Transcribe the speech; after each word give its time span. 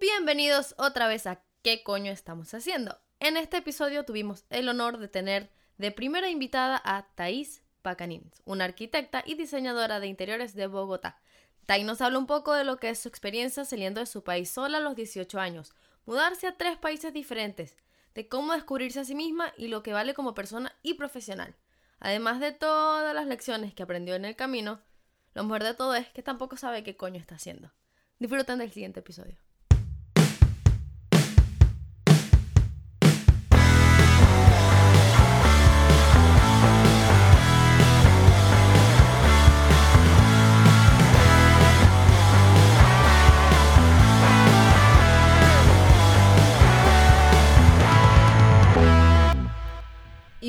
Bienvenidos 0.00 0.74
otra 0.78 1.08
vez 1.08 1.26
a 1.26 1.42
¿Qué 1.62 1.82
coño 1.82 2.10
estamos 2.10 2.54
haciendo? 2.54 2.98
En 3.18 3.36
este 3.36 3.58
episodio 3.58 4.06
tuvimos 4.06 4.46
el 4.48 4.66
honor 4.70 4.96
de 4.96 5.08
tener 5.08 5.50
de 5.76 5.92
primera 5.92 6.30
invitada 6.30 6.80
a 6.82 7.06
Thais 7.14 7.62
Pacanins, 7.82 8.40
una 8.46 8.64
arquitecta 8.64 9.22
y 9.26 9.34
diseñadora 9.34 10.00
de 10.00 10.06
interiores 10.06 10.54
de 10.54 10.68
Bogotá. 10.68 11.20
Thais 11.66 11.84
nos 11.84 12.00
habla 12.00 12.18
un 12.18 12.26
poco 12.26 12.54
de 12.54 12.64
lo 12.64 12.78
que 12.78 12.88
es 12.88 12.98
su 12.98 13.08
experiencia 13.08 13.66
saliendo 13.66 14.00
de 14.00 14.06
su 14.06 14.24
país 14.24 14.48
sola 14.48 14.78
a 14.78 14.80
los 14.80 14.96
18 14.96 15.38
años, 15.38 15.74
mudarse 16.06 16.46
a 16.46 16.56
tres 16.56 16.78
países 16.78 17.12
diferentes, 17.12 17.76
de 18.14 18.26
cómo 18.26 18.54
descubrirse 18.54 19.00
a 19.00 19.04
sí 19.04 19.14
misma 19.14 19.52
y 19.58 19.68
lo 19.68 19.82
que 19.82 19.92
vale 19.92 20.14
como 20.14 20.32
persona 20.32 20.74
y 20.82 20.94
profesional. 20.94 21.54
Además 21.98 22.40
de 22.40 22.52
todas 22.52 23.14
las 23.14 23.26
lecciones 23.26 23.74
que 23.74 23.82
aprendió 23.82 24.14
en 24.14 24.24
el 24.24 24.34
camino, 24.34 24.80
lo 25.34 25.44
mejor 25.44 25.62
de 25.62 25.74
todo 25.74 25.94
es 25.94 26.08
que 26.08 26.22
tampoco 26.22 26.56
sabe 26.56 26.84
qué 26.84 26.96
coño 26.96 27.20
está 27.20 27.34
haciendo. 27.34 27.70
Disfruten 28.18 28.60
del 28.60 28.72
siguiente 28.72 29.00
episodio. 29.00 29.36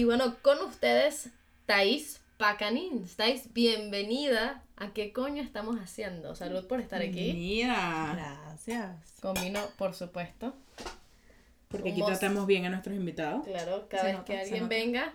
Y 0.01 0.03
bueno, 0.03 0.35
con 0.41 0.57
ustedes, 0.63 1.29
Thais 1.67 2.21
Pacanín. 2.37 3.07
Thais, 3.17 3.53
bienvenida 3.53 4.63
a 4.75 4.93
qué 4.93 5.13
coño 5.13 5.43
estamos 5.43 5.77
haciendo. 5.77 6.33
Salud 6.33 6.65
por 6.65 6.81
estar 6.81 7.03
aquí. 7.03 7.11
Bienvenida. 7.11 8.13
Gracias. 8.15 8.95
Con 9.21 9.35
vino, 9.35 9.59
por 9.77 9.93
supuesto. 9.93 10.55
Porque 11.67 11.91
aquí 11.91 12.01
tratamos 12.03 12.47
bien 12.47 12.65
a 12.65 12.71
nuestros 12.71 12.95
invitados. 12.95 13.45
Claro, 13.45 13.85
cada 13.89 14.02
Se 14.02 14.08
vez 14.08 14.17
nota, 14.17 14.25
que 14.25 14.39
alguien 14.39 14.69
venga, 14.69 15.13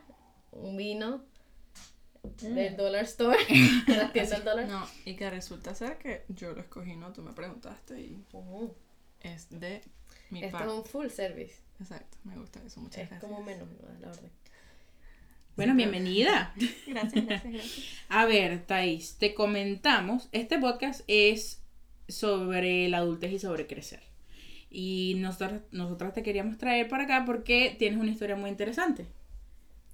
un 0.52 0.76
vino 0.76 1.24
Mm. 2.42 2.54
del 2.54 2.76
Dollar 2.76 3.04
Store, 3.06 3.36
de 3.88 3.96
la 3.96 4.12
tienda 4.12 4.36
del 4.36 4.44
dólar. 4.44 4.68
No, 4.68 4.86
y 5.04 5.16
que 5.16 5.28
resulta 5.30 5.74
ser 5.74 5.98
que 5.98 6.22
yo 6.28 6.52
lo 6.52 6.60
escogí, 6.60 6.94
¿no? 6.94 7.12
Tú 7.12 7.22
me 7.22 7.32
preguntaste 7.32 8.00
y 8.00 8.24
es 9.22 9.48
de 9.50 9.82
mi 10.30 10.44
Esto 10.44 10.46
es 10.58 10.62
parte. 10.62 10.72
un 10.78 10.84
full 10.84 11.08
service. 11.08 11.56
Exacto, 11.80 12.18
me 12.22 12.36
gusta 12.36 12.60
eso, 12.64 12.80
muchas 12.80 13.02
Es 13.02 13.10
gracias. 13.10 13.28
como 13.30 13.42
menos, 13.44 13.66
no 13.68 13.92
es 13.92 14.00
la 14.00 14.10
orden. 14.10 14.30
Bueno, 15.56 15.74
bienvenida. 15.74 16.52
Gracias, 16.86 17.26
gracias, 17.26 17.52
gracias. 17.52 18.02
A 18.10 18.26
ver, 18.26 18.66
Thais, 18.66 19.16
te 19.18 19.32
comentamos, 19.32 20.28
este 20.32 20.58
podcast 20.58 21.00
es 21.06 21.62
sobre 22.08 22.90
la 22.90 22.98
adultez 22.98 23.32
y 23.32 23.38
sobre 23.38 23.66
crecer. 23.66 24.02
Y 24.70 25.14
nosotras, 25.16 25.62
nosotras 25.70 26.12
te 26.12 26.22
queríamos 26.22 26.58
traer 26.58 26.90
para 26.90 27.04
acá 27.04 27.24
porque 27.24 27.74
tienes 27.78 27.98
una 27.98 28.10
historia 28.10 28.36
muy 28.36 28.50
interesante. 28.50 29.06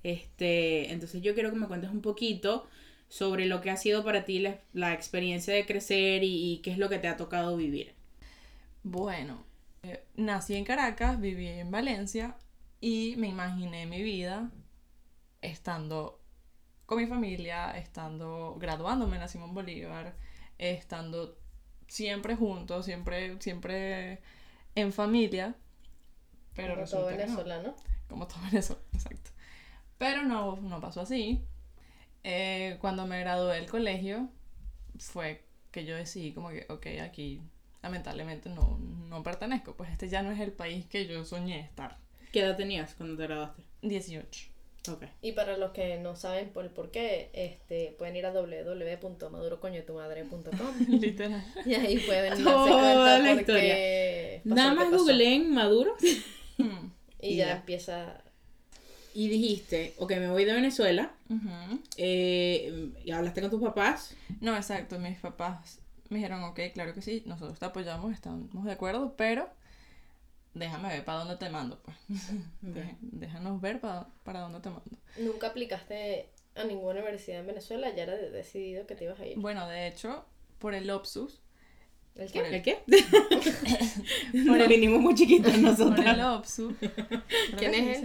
Este, 0.02 0.92
entonces 0.92 1.22
yo 1.22 1.32
quiero 1.32 1.52
que 1.52 1.60
me 1.60 1.68
cuentes 1.68 1.90
un 1.90 2.00
poquito 2.00 2.66
sobre 3.08 3.46
lo 3.46 3.60
que 3.60 3.70
ha 3.70 3.76
sido 3.76 4.02
para 4.02 4.24
ti 4.24 4.40
la, 4.40 4.58
la 4.72 4.92
experiencia 4.92 5.54
de 5.54 5.64
crecer 5.64 6.24
y, 6.24 6.54
y 6.54 6.58
qué 6.58 6.72
es 6.72 6.78
lo 6.78 6.88
que 6.88 6.98
te 6.98 7.06
ha 7.06 7.16
tocado 7.16 7.56
vivir. 7.56 7.94
Bueno, 8.82 9.44
eh, 9.84 10.02
nací 10.16 10.54
en 10.56 10.64
Caracas, 10.64 11.20
viví 11.20 11.46
en 11.46 11.70
Valencia 11.70 12.36
y 12.80 13.14
me 13.16 13.28
imaginé 13.28 13.86
mi 13.86 14.02
vida 14.02 14.50
estando 15.42 16.20
con 16.86 16.98
mi 16.98 17.06
familia, 17.06 17.72
estando 17.78 18.56
graduándome 18.58 19.16
en 19.16 19.22
la 19.22 19.28
Simón 19.28 19.54
Bolívar, 19.54 20.14
estando 20.58 21.38
siempre 21.88 22.36
juntos, 22.36 22.84
siempre, 22.86 23.40
siempre 23.40 24.20
en 24.74 24.92
familia. 24.92 25.54
Pero 26.54 26.74
Como 26.74 26.86
todo 26.86 27.08
que 27.08 27.12
no. 27.14 27.18
venezolano. 27.18 27.76
como 28.08 28.26
todo 28.26 28.40
Venezuela, 28.50 28.82
exacto. 28.92 29.30
Pero 29.98 30.22
no, 30.22 30.56
no 30.56 30.80
pasó 30.80 31.02
así. 31.02 31.44
Eh, 32.24 32.78
cuando 32.80 33.06
me 33.06 33.20
gradué 33.20 33.56
del 33.56 33.70
colegio, 33.70 34.28
fue 34.98 35.44
que 35.70 35.84
yo 35.84 35.96
decidí 35.96 36.32
como 36.32 36.50
que, 36.50 36.66
ok, 36.68 36.86
aquí 37.02 37.42
lamentablemente 37.82 38.48
no, 38.48 38.78
no 38.78 39.22
pertenezco, 39.22 39.74
pues 39.76 39.90
este 39.90 40.08
ya 40.08 40.22
no 40.22 40.30
es 40.30 40.40
el 40.40 40.52
país 40.52 40.86
que 40.86 41.06
yo 41.06 41.24
soñé 41.24 41.60
estar. 41.60 41.98
¿Qué 42.32 42.40
edad 42.40 42.56
tenías 42.56 42.94
cuando 42.94 43.16
te 43.16 43.24
graduaste? 43.24 43.62
18. 43.82 44.51
Y 45.20 45.32
para 45.32 45.56
los 45.56 45.70
que 45.72 45.98
no 45.98 46.14
saben 46.16 46.50
por 46.50 46.68
por 46.70 46.90
qué, 46.90 47.30
este, 47.32 47.94
pueden 47.98 48.16
ir 48.16 48.26
a 48.26 48.32
www.madurocoñotumadre.com 48.32 50.86
Literal. 50.88 51.44
y 51.64 51.74
ahí 51.74 51.98
pueden 52.00 52.30
darse 52.30 52.42
Toda 52.44 52.68
cuenta 52.68 53.18
la 53.20 53.32
historia. 53.40 53.76
Nada 54.44 54.74
más 54.74 54.90
googleen 54.90 55.50
Maduro 55.52 55.94
Mm. 56.58 56.90
Y 57.20 57.28
Y 57.28 57.36
ya, 57.36 57.46
ya. 57.46 57.52
empieza. 57.56 58.22
y 59.14 59.28
dijiste, 59.28 59.94
ok, 59.98 60.10
me 60.16 60.30
voy 60.30 60.44
de 60.44 60.52
Venezuela. 60.52 61.12
Eh, 61.96 62.90
y 63.04 63.10
hablaste 63.10 63.40
con 63.40 63.50
tus 63.50 63.62
papás. 63.62 64.14
No, 64.40 64.54
exacto, 64.54 64.98
mis 64.98 65.18
papás 65.18 65.78
me 66.10 66.18
dijeron, 66.18 66.42
ok, 66.44 66.60
claro 66.74 66.92
que 66.94 67.00
sí, 67.00 67.22
nosotros 67.24 67.58
te 67.58 67.64
apoyamos, 67.64 68.12
estamos 68.12 68.64
de 68.64 68.72
acuerdo, 68.72 69.14
pero 69.16 69.48
déjame 70.54 70.88
ver 70.88 71.04
para 71.04 71.18
dónde 71.20 71.36
te 71.36 71.48
mando, 71.50 71.80
pues. 71.82 71.96
Dé- 72.60 72.96
Déjanos 73.00 73.60
ver 73.60 73.80
pa- 73.80 74.08
para 74.24 74.40
dónde 74.40 74.60
te 74.60 74.68
mando. 74.70 74.96
Nunca 75.18 75.48
aplicaste 75.48 76.28
a 76.54 76.64
ninguna 76.64 77.00
universidad 77.00 77.40
en 77.40 77.46
Venezuela, 77.46 77.94
ya 77.94 78.02
era 78.04 78.14
de- 78.16 78.30
decidido 78.30 78.86
que 78.86 78.94
te 78.94 79.04
ibas 79.04 79.18
a 79.20 79.26
ir. 79.26 79.38
Bueno, 79.38 79.66
de 79.68 79.86
hecho, 79.88 80.24
por 80.58 80.74
el 80.74 80.90
Opsus, 80.90 81.40
¿El 82.14 82.30
por 82.30 82.32
qué? 82.32 82.48
el- 82.48 82.54
¿El 82.54 82.62
qué? 82.62 82.82
Nos 84.34 84.68
vinimos 84.68 85.00
muy 85.00 85.14
chiquitos 85.14 85.46
por 85.52 85.54
el 85.58 85.62
nosotros. 85.62 86.06
Opsu. 86.38 86.74
creo 86.80 87.56
¿Quién 87.58 87.70
que 87.72 87.92
es 87.92 88.02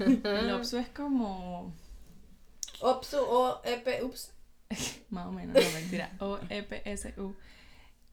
él? 0.00 0.20
El 0.24 0.50
Opsu 0.50 0.78
es 0.78 0.88
como, 0.88 1.72
OPSU 2.80 3.18
o 3.20 3.60
EP, 3.64 4.02
ups. 4.02 4.32
más 5.10 5.26
o 5.28 5.32
menos, 5.32 5.54
no 5.64 5.70
mentira, 5.70 6.10
O-E-P-S-U. 6.18 7.36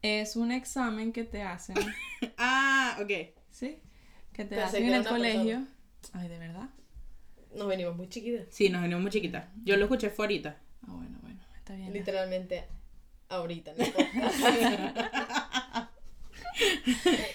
Es 0.03 0.35
un 0.35 0.51
examen 0.51 1.11
que 1.13 1.23
te 1.23 1.41
hacen, 1.41 1.75
Ah, 2.37 2.99
ok. 3.01 3.11
¿Sí? 3.63 3.79
Que 4.33 4.45
te 4.45 4.61
hacen 4.61 4.85
en 4.85 4.93
el 4.93 5.05
colegio. 5.05 5.65
Ay, 6.11 6.27
¿de 6.27 6.37
verdad? 6.37 6.69
Nos 7.55 7.67
venimos 7.67 7.95
muy 7.95 8.09
chiquitas. 8.09 8.47
Sí, 8.49 8.69
nos 8.69 8.81
venimos 8.81 9.01
muy 9.01 9.11
chiquitas. 9.11 9.45
Yo 9.63 9.77
lo 9.77 9.83
escuché 9.85 10.09
fue 10.09 10.25
ahorita. 10.25 10.57
Ah, 10.81 10.91
bueno, 10.91 11.17
bueno, 11.21 11.39
está 11.55 11.75
bien. 11.75 11.93
Literalmente 11.93 12.65
ahorita 13.29 13.71
en 13.71 13.81
el. 13.81 13.93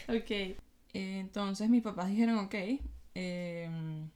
Ok, 0.08 0.30
eh, 0.30 0.56
entonces 0.94 1.68
mis 1.68 1.82
papás 1.82 2.08
dijeron, 2.08 2.38
ok, 2.38 2.54
em, 3.14 4.08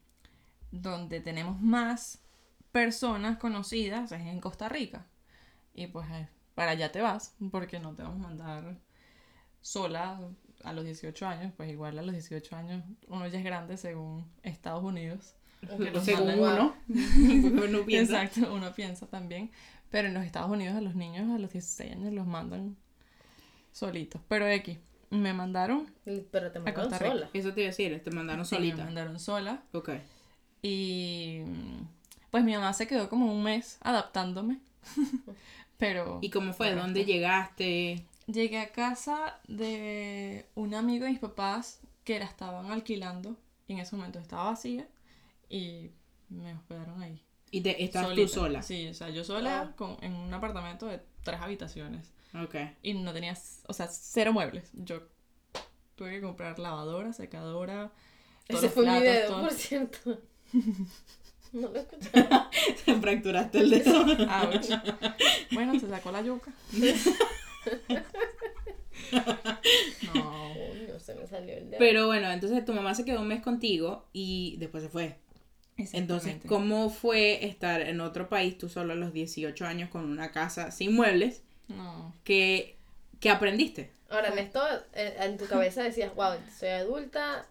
donde 0.70 1.20
tenemos 1.20 1.60
más 1.60 2.22
personas 2.70 3.36
conocidas 3.38 4.12
es 4.12 4.20
en 4.20 4.40
Costa 4.40 4.68
Rica. 4.68 5.06
Y 5.74 5.88
pues 5.88 6.08
eh, 6.10 6.28
para 6.54 6.72
allá 6.72 6.92
te 6.92 7.00
vas, 7.00 7.34
porque 7.50 7.78
no 7.80 7.94
te 7.94 8.02
vamos 8.02 8.24
a 8.24 8.28
mandar 8.28 8.78
sola 9.60 10.20
a 10.64 10.72
los 10.72 10.84
18 10.84 11.26
años, 11.26 11.52
pues 11.56 11.70
igual 11.70 11.98
a 11.98 12.02
los 12.02 12.12
18 12.12 12.56
años 12.56 12.84
uno 13.08 13.26
ya 13.28 13.38
es 13.38 13.44
grande 13.44 13.76
según 13.76 14.24
Estados 14.42 14.82
Unidos. 14.84 15.34
Aunque 15.70 16.00
Según 16.00 16.30
uno. 16.40 16.74
Uno 16.88 17.82
piensa. 17.86 18.24
Exacto, 18.24 18.52
uno 18.52 18.72
piensa 18.74 19.06
también. 19.06 19.50
Pero 19.90 20.08
en 20.08 20.14
los 20.14 20.24
Estados 20.24 20.50
Unidos 20.50 20.76
a 20.76 20.80
los 20.80 20.94
niños 20.96 21.30
a 21.30 21.38
los 21.38 21.52
16 21.52 21.92
años 21.92 22.12
los 22.12 22.26
mandan 22.26 22.76
solitos. 23.72 24.20
Pero 24.28 24.48
X, 24.48 24.78
me 25.10 25.32
mandaron 25.34 25.86
Pero 26.04 26.50
te 26.50 26.58
mandaron 26.58 26.74
Costa 26.88 26.98
Rica. 26.98 27.12
sola. 27.12 27.30
Eso 27.32 27.52
te 27.54 27.60
iba 27.60 27.68
a 27.68 27.70
decir, 27.70 28.02
te 28.02 28.10
mandaron 28.10 28.44
Sí, 28.44 28.54
me 28.56 28.58
solita. 28.60 28.84
mandaron 28.84 29.20
sola. 29.20 29.62
Ok. 29.72 29.90
Y 30.62 31.42
mm, 31.46 31.82
pues 32.30 32.44
mi 32.44 32.54
mamá 32.54 32.72
se 32.72 32.86
quedó 32.86 33.08
como 33.08 33.32
un 33.32 33.42
mes 33.42 33.78
adaptándome. 33.82 34.58
Pero 35.78 36.18
¿Y 36.22 36.30
cómo 36.30 36.52
fue? 36.52 36.74
¿Dónde 36.74 37.04
llegaste? 37.04 38.06
Llegué 38.26 38.58
a 38.60 38.72
casa 38.72 39.40
de 39.48 40.46
un 40.54 40.74
amigo 40.74 41.04
de 41.04 41.10
mis 41.12 41.20
papás 41.20 41.80
que 42.04 42.18
la 42.18 42.24
estaban 42.26 42.70
alquilando. 42.70 43.36
Y 43.68 43.74
en 43.74 43.78
ese 43.80 43.96
momento 43.96 44.18
estaba 44.18 44.44
vacía. 44.50 44.86
Y 45.48 45.90
me 46.28 46.54
hospedaron 46.54 47.02
ahí. 47.02 47.22
¿Y 47.50 47.60
te, 47.60 47.82
estás 47.84 48.06
Solita. 48.06 48.22
tú 48.22 48.28
sola? 48.28 48.62
Sí, 48.62 48.88
o 48.88 48.94
sea, 48.94 49.10
yo 49.10 49.24
sola 49.24 49.60
Ah. 49.60 49.76
con- 49.76 49.98
en 50.02 50.14
un 50.14 50.32
apartamento 50.32 50.86
de 50.86 51.00
tres 51.22 51.40
habitaciones. 51.40 52.10
Ok. 52.42 52.54
Y 52.82 52.94
no 52.94 53.12
tenía, 53.12 53.36
o 53.68 53.72
sea, 53.74 53.88
cero 53.88 54.32
muebles. 54.32 54.70
Yo 54.72 55.02
tuve 55.96 56.12
que 56.12 56.20
comprar 56.22 56.58
lavadora, 56.58 57.12
secadora. 57.12 57.92
todos 58.48 58.64
Ese 58.64 58.72
fue 58.72 58.82
mi 58.84 58.88
platos, 58.88 59.04
dedo, 59.04 59.28
todo. 59.28 59.40
por 59.42 59.52
cierto. 59.52 60.18
No 61.52 61.68
lo 61.68 61.80
escuchaba. 61.80 62.50
Te 62.86 62.94
fracturaste 62.94 63.58
el 63.58 63.68
dedo. 63.68 64.00
Ouch. 64.00 64.70
Bueno, 65.52 65.78
se 65.78 65.86
sacó 65.86 66.10
la 66.10 66.22
yuca. 66.22 66.50
no. 70.14 70.52
Coño, 70.54 71.00
se 71.00 71.14
me 71.14 71.26
salió 71.26 71.56
el 71.56 71.70
dedo. 71.70 71.78
Pero 71.78 72.06
bueno, 72.06 72.30
entonces 72.30 72.64
tu 72.64 72.72
mamá 72.72 72.94
se 72.94 73.04
quedó 73.04 73.20
un 73.20 73.28
mes 73.28 73.42
contigo 73.42 74.06
y 74.12 74.56
después 74.58 74.82
se 74.82 74.88
fue. 74.88 75.16
Entonces. 75.76 76.36
¿cómo 76.46 76.90
fue 76.90 77.44
estar 77.46 77.80
en 77.80 78.00
otro 78.00 78.28
país 78.28 78.58
tú 78.58 78.68
solo 78.68 78.92
a 78.92 78.96
los 78.96 79.12
18 79.12 79.66
años 79.66 79.88
con 79.90 80.04
una 80.04 80.30
casa 80.30 80.70
sin 80.70 80.94
muebles? 80.94 81.42
No. 81.68 82.14
Que 82.24 82.76
¿Qué 83.20 83.30
aprendiste? 83.30 83.90
Ahora, 84.10 84.28
en 84.28 84.38
esto, 84.38 84.60
eh, 84.94 85.16
en 85.20 85.38
tu 85.38 85.46
cabeza 85.46 85.82
decías, 85.82 86.12
wow, 86.14 86.32
soy 86.58 86.70
adulta 86.70 87.46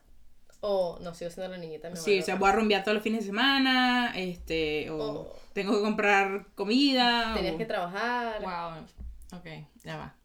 o 0.59 0.99
no, 1.01 1.13
sigo 1.15 1.31
siendo 1.31 1.49
la 1.49 1.57
niñita. 1.57 1.95
Sí, 1.95 2.19
o 2.19 2.21
sea, 2.21 2.35
voy 2.35 2.49
a 2.49 2.51
rumbear 2.51 2.83
todos 2.83 2.95
los 2.95 3.03
fines 3.03 3.21
de 3.21 3.27
semana, 3.27 4.11
este, 4.15 4.89
o 4.91 4.97
O- 4.97 5.39
tengo 5.53 5.73
que 5.73 5.81
comprar 5.81 6.45
comida, 6.55 7.33
Tenías 7.35 7.55
o 7.55 7.57
que 7.57 7.65
trabajar. 7.65 8.41
Wow. 8.41 8.85
Ok, 9.31 9.45
ya 9.83 9.97
va. 9.97 10.15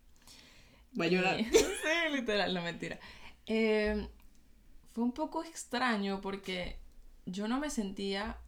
voy 0.92 1.06
a 1.06 1.10
llorar. 1.10 1.40
Y- 1.40 1.44
sí, 1.52 2.12
literal, 2.12 2.52
no 2.54 2.62
mentira. 2.62 2.98
Eh, 3.46 4.08
fue 4.92 5.04
un 5.04 5.12
poco 5.12 5.44
extraño 5.44 6.20
porque 6.20 6.78
yo 7.26 7.48
no 7.48 7.58
me 7.60 7.70
sentía 7.70 8.38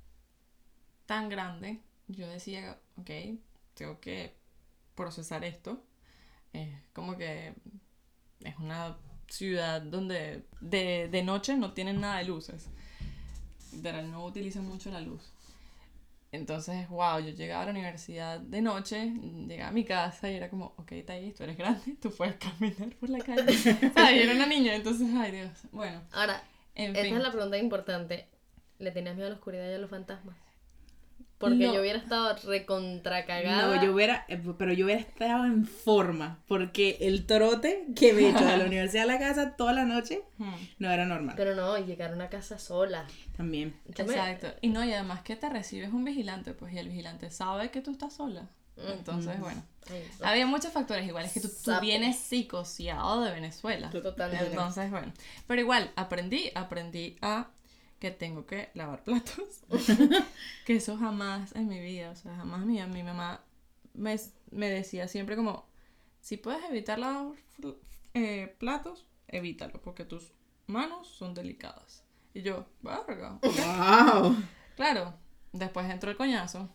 tan 1.06 1.28
grande. 1.28 1.80
Yo 2.08 2.26
decía, 2.26 2.78
ok, 2.96 3.10
tengo 3.74 4.00
que 4.00 4.34
procesar 4.94 5.44
esto. 5.44 5.82
Eh, 6.54 6.80
como 6.92 7.16
que 7.16 7.54
es 8.40 8.56
una 8.58 8.96
ciudad 9.28 9.82
donde 9.82 10.44
de, 10.60 11.08
de 11.08 11.22
noche 11.22 11.56
no 11.56 11.72
tienen 11.74 12.00
nada 12.00 12.18
de 12.18 12.24
luces. 12.24 12.68
Literal, 13.72 14.10
no 14.10 14.24
utilizan 14.24 14.64
mucho 14.66 14.90
la 14.90 15.00
luz. 15.00 15.32
Entonces, 16.30 16.88
wow, 16.90 17.20
yo 17.20 17.30
llegaba 17.30 17.62
a 17.62 17.64
la 17.66 17.70
universidad 17.70 18.38
de 18.38 18.60
noche, 18.60 19.12
llegaba 19.46 19.70
a 19.70 19.72
mi 19.72 19.84
casa 19.84 20.30
y 20.30 20.34
era 20.34 20.50
como, 20.50 20.74
ok, 20.76 20.92
Thais, 21.06 21.34
tú 21.34 21.44
eres 21.44 21.56
grande, 21.56 21.96
tú 22.02 22.10
puedes 22.10 22.36
caminar 22.36 22.94
por 23.00 23.08
la 23.08 23.18
calle. 23.20 23.52
¿Sabes? 23.56 23.94
Yo 23.94 24.22
era 24.22 24.32
una 24.34 24.46
niña, 24.46 24.74
entonces, 24.74 25.08
ay 25.16 25.32
Dios. 25.32 25.50
Bueno, 25.72 26.02
Ahora, 26.12 26.42
en 26.74 26.90
esta 26.90 27.02
fin. 27.02 27.16
es 27.16 27.22
la 27.22 27.32
pregunta 27.32 27.56
importante. 27.56 28.26
¿Le 28.78 28.90
tenías 28.90 29.14
miedo 29.16 29.26
a 29.26 29.30
la 29.30 29.36
oscuridad 29.36 29.70
y 29.70 29.74
a 29.74 29.78
los 29.78 29.90
fantasmas? 29.90 30.36
Porque 31.38 31.66
No. 31.66 31.74
yo 31.74 31.80
hubiera 31.80 31.98
estado 31.98 32.34
recontra 32.44 33.24
cagada. 33.24 33.76
No, 33.76 33.82
yo 33.84 33.92
hubiera, 33.94 34.24
eh, 34.28 34.42
pero 34.58 34.72
yo 34.72 34.86
hubiera 34.86 35.00
estado 35.00 35.44
en 35.44 35.66
forma, 35.66 36.40
porque 36.48 36.98
el 37.02 37.26
trote 37.26 37.86
que 37.94 38.12
me 38.12 38.22
he 38.22 38.30
hecho 38.30 38.44
de 38.44 38.56
la 38.58 38.64
universidad 38.66 39.04
a 39.04 39.06
la 39.06 39.18
casa 39.20 39.54
toda 39.56 39.72
la 39.72 39.84
noche 39.84 40.22
Hmm, 40.38 40.54
no 40.78 40.90
era 40.90 41.04
normal. 41.06 41.34
Pero 41.36 41.54
no, 41.54 41.78
llegar 41.78 42.10
a 42.10 42.14
una 42.14 42.28
casa 42.28 42.58
sola. 42.58 43.06
También. 43.36 43.74
Yo 43.96 44.04
me- 44.04 44.14
Exacto. 44.14 44.48
Y 44.62 44.68
no, 44.68 44.84
y 44.84 44.92
además 44.92 45.22
que 45.22 45.36
te 45.36 45.48
recibes 45.48 45.92
un 45.92 46.04
vigilante, 46.04 46.54
pues, 46.54 46.72
y 46.74 46.78
el 46.78 46.88
vigilante 46.88 47.30
sabe 47.30 47.70
que 47.70 47.82
tú 47.82 47.92
estás 47.92 48.14
sola. 48.14 48.48
Entonces, 48.76 49.40
bueno. 49.40 49.62
Ay, 49.90 50.04
no. 50.20 50.26
Había 50.26 50.46
muchos 50.46 50.72
factores 50.72 51.06
igual, 51.06 51.24
es 51.24 51.32
que 51.32 51.40
tú, 51.40 51.48
tú 51.64 51.72
vienes 51.80 52.16
psicoseado 52.18 53.22
de 53.24 53.32
Venezuela. 53.32 53.90
Totalmente. 53.90 54.46
Entonces, 54.46 54.90
bueno. 54.90 55.12
Pero 55.46 55.60
igual, 55.60 55.90
aprendí, 55.96 56.50
aprendí 56.54 57.16
a 57.20 57.48
que 57.98 58.10
tengo 58.10 58.46
que 58.46 58.70
lavar 58.74 59.02
platos. 59.04 59.62
que 60.66 60.76
eso 60.76 60.96
jamás 60.96 61.54
en 61.54 61.68
mi 61.68 61.80
vida, 61.80 62.10
o 62.10 62.16
sea, 62.16 62.34
jamás 62.36 62.64
mi, 62.64 62.82
mi 62.86 63.02
mamá 63.02 63.42
me, 63.94 64.16
me 64.50 64.70
decía 64.70 65.08
siempre 65.08 65.36
como, 65.36 65.66
si 66.20 66.36
puedes 66.36 66.62
evitar 66.70 66.98
lavar 66.98 67.32
eh, 68.14 68.54
platos, 68.58 69.06
evítalo, 69.26 69.80
porque 69.82 70.04
tus 70.04 70.32
manos 70.66 71.08
son 71.08 71.34
delicadas. 71.34 72.04
Y 72.34 72.42
yo, 72.42 72.66
verga. 72.82 73.38
ok". 73.42 74.22
¡Wow! 74.22 74.36
Claro, 74.76 75.14
después 75.52 75.90
entró 75.90 76.10
el 76.10 76.16
coñazo. 76.16 76.68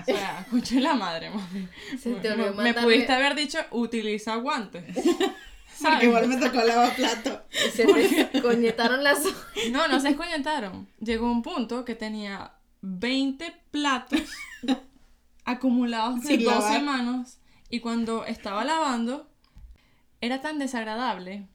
O 0.00 0.04
sea, 0.04 0.40
escuché 0.46 0.80
la 0.80 0.94
madre, 0.94 1.30
mami. 1.30 1.68
Se 1.98 2.14
te 2.14 2.36
Me, 2.36 2.50
me 2.52 2.74
pudiste 2.74 3.12
haber 3.12 3.34
dicho, 3.34 3.58
utiliza 3.72 4.36
guantes. 4.36 4.94
Porque 5.80 5.92
¿Sabes? 5.94 6.04
igual 6.04 6.28
me 6.28 6.36
tocó 6.36 6.62
lavar 6.64 6.94
plato. 6.96 7.42
Y 7.66 7.70
se 7.70 7.86
te 8.26 8.42
coñetaron 8.42 9.02
las 9.04 9.18
No, 9.70 9.86
no 9.88 10.00
se 10.00 10.10
escoñetaron. 10.10 10.88
Llegó 11.00 11.30
un 11.30 11.42
punto 11.42 11.84
que 11.84 11.94
tenía 11.94 12.52
20 12.82 13.54
platos 13.70 14.20
acumulados 15.44 16.22
de 16.22 16.28
Sin 16.28 16.44
12 16.44 16.56
lavar. 16.58 16.82
manos 16.82 17.38
y 17.70 17.80
cuando 17.80 18.24
estaba 18.24 18.64
lavando 18.64 19.28
era 20.20 20.40
tan 20.40 20.58
desagradable 20.58 21.46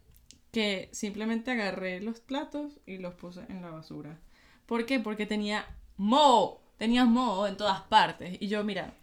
que 0.51 0.89
simplemente 0.93 1.51
agarré 1.51 1.99
los 2.01 2.19
platos 2.19 2.79
y 2.85 2.97
los 2.97 3.13
puse 3.15 3.41
en 3.49 3.61
la 3.61 3.71
basura. 3.71 4.19
¿Por 4.65 4.85
qué? 4.85 4.99
Porque 4.99 5.25
tenía 5.25 5.65
moho, 5.97 6.61
tenía 6.77 7.05
moho 7.05 7.47
en 7.47 7.57
todas 7.57 7.81
partes 7.81 8.37
y 8.39 8.47
yo, 8.47 8.63
mira, 8.63 8.93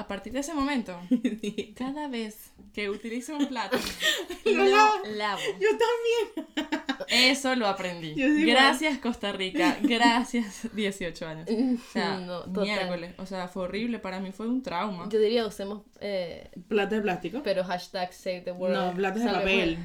a 0.00 0.08
partir 0.08 0.32
de 0.32 0.40
ese 0.40 0.54
momento, 0.54 0.98
cada 1.76 2.08
vez 2.08 2.52
que 2.74 2.88
utilizo 2.90 3.36
un 3.36 3.46
plato, 3.46 3.76
Lo 4.44 4.52
lo 4.52 4.64
lavo. 4.64 4.92
lavo. 5.16 5.40
Yo 5.60 5.68
también. 5.70 6.80
Eso 7.08 7.56
lo 7.56 7.66
aprendí. 7.66 8.14
Gracias 8.46 8.98
Costa 8.98 9.32
Rica, 9.32 9.78
gracias 9.82 10.68
18 10.74 11.26
años. 11.26 11.48
O 11.50 11.92
sea, 11.92 12.18
No, 12.18 12.40
total. 12.42 12.62
miércoles, 12.64 13.14
o 13.18 13.26
sea, 13.26 13.48
fue 13.48 13.64
horrible, 13.64 13.98
para 13.98 14.20
mí 14.20 14.30
fue 14.32 14.46
un 14.46 14.62
trauma. 14.62 15.08
Yo 15.08 15.18
diría 15.18 15.46
usemos, 15.46 15.82
eh, 16.00 16.50
Plato 16.68 16.94
de 16.94 17.00
plástico. 17.00 17.40
pero 17.42 17.64
hashtag 17.64 18.12
save 18.12 18.42
the 18.42 18.52
world. 18.52 18.76
No, 18.76 18.94
platos 18.94 19.22
de 19.24 19.28
papel. 19.30 19.78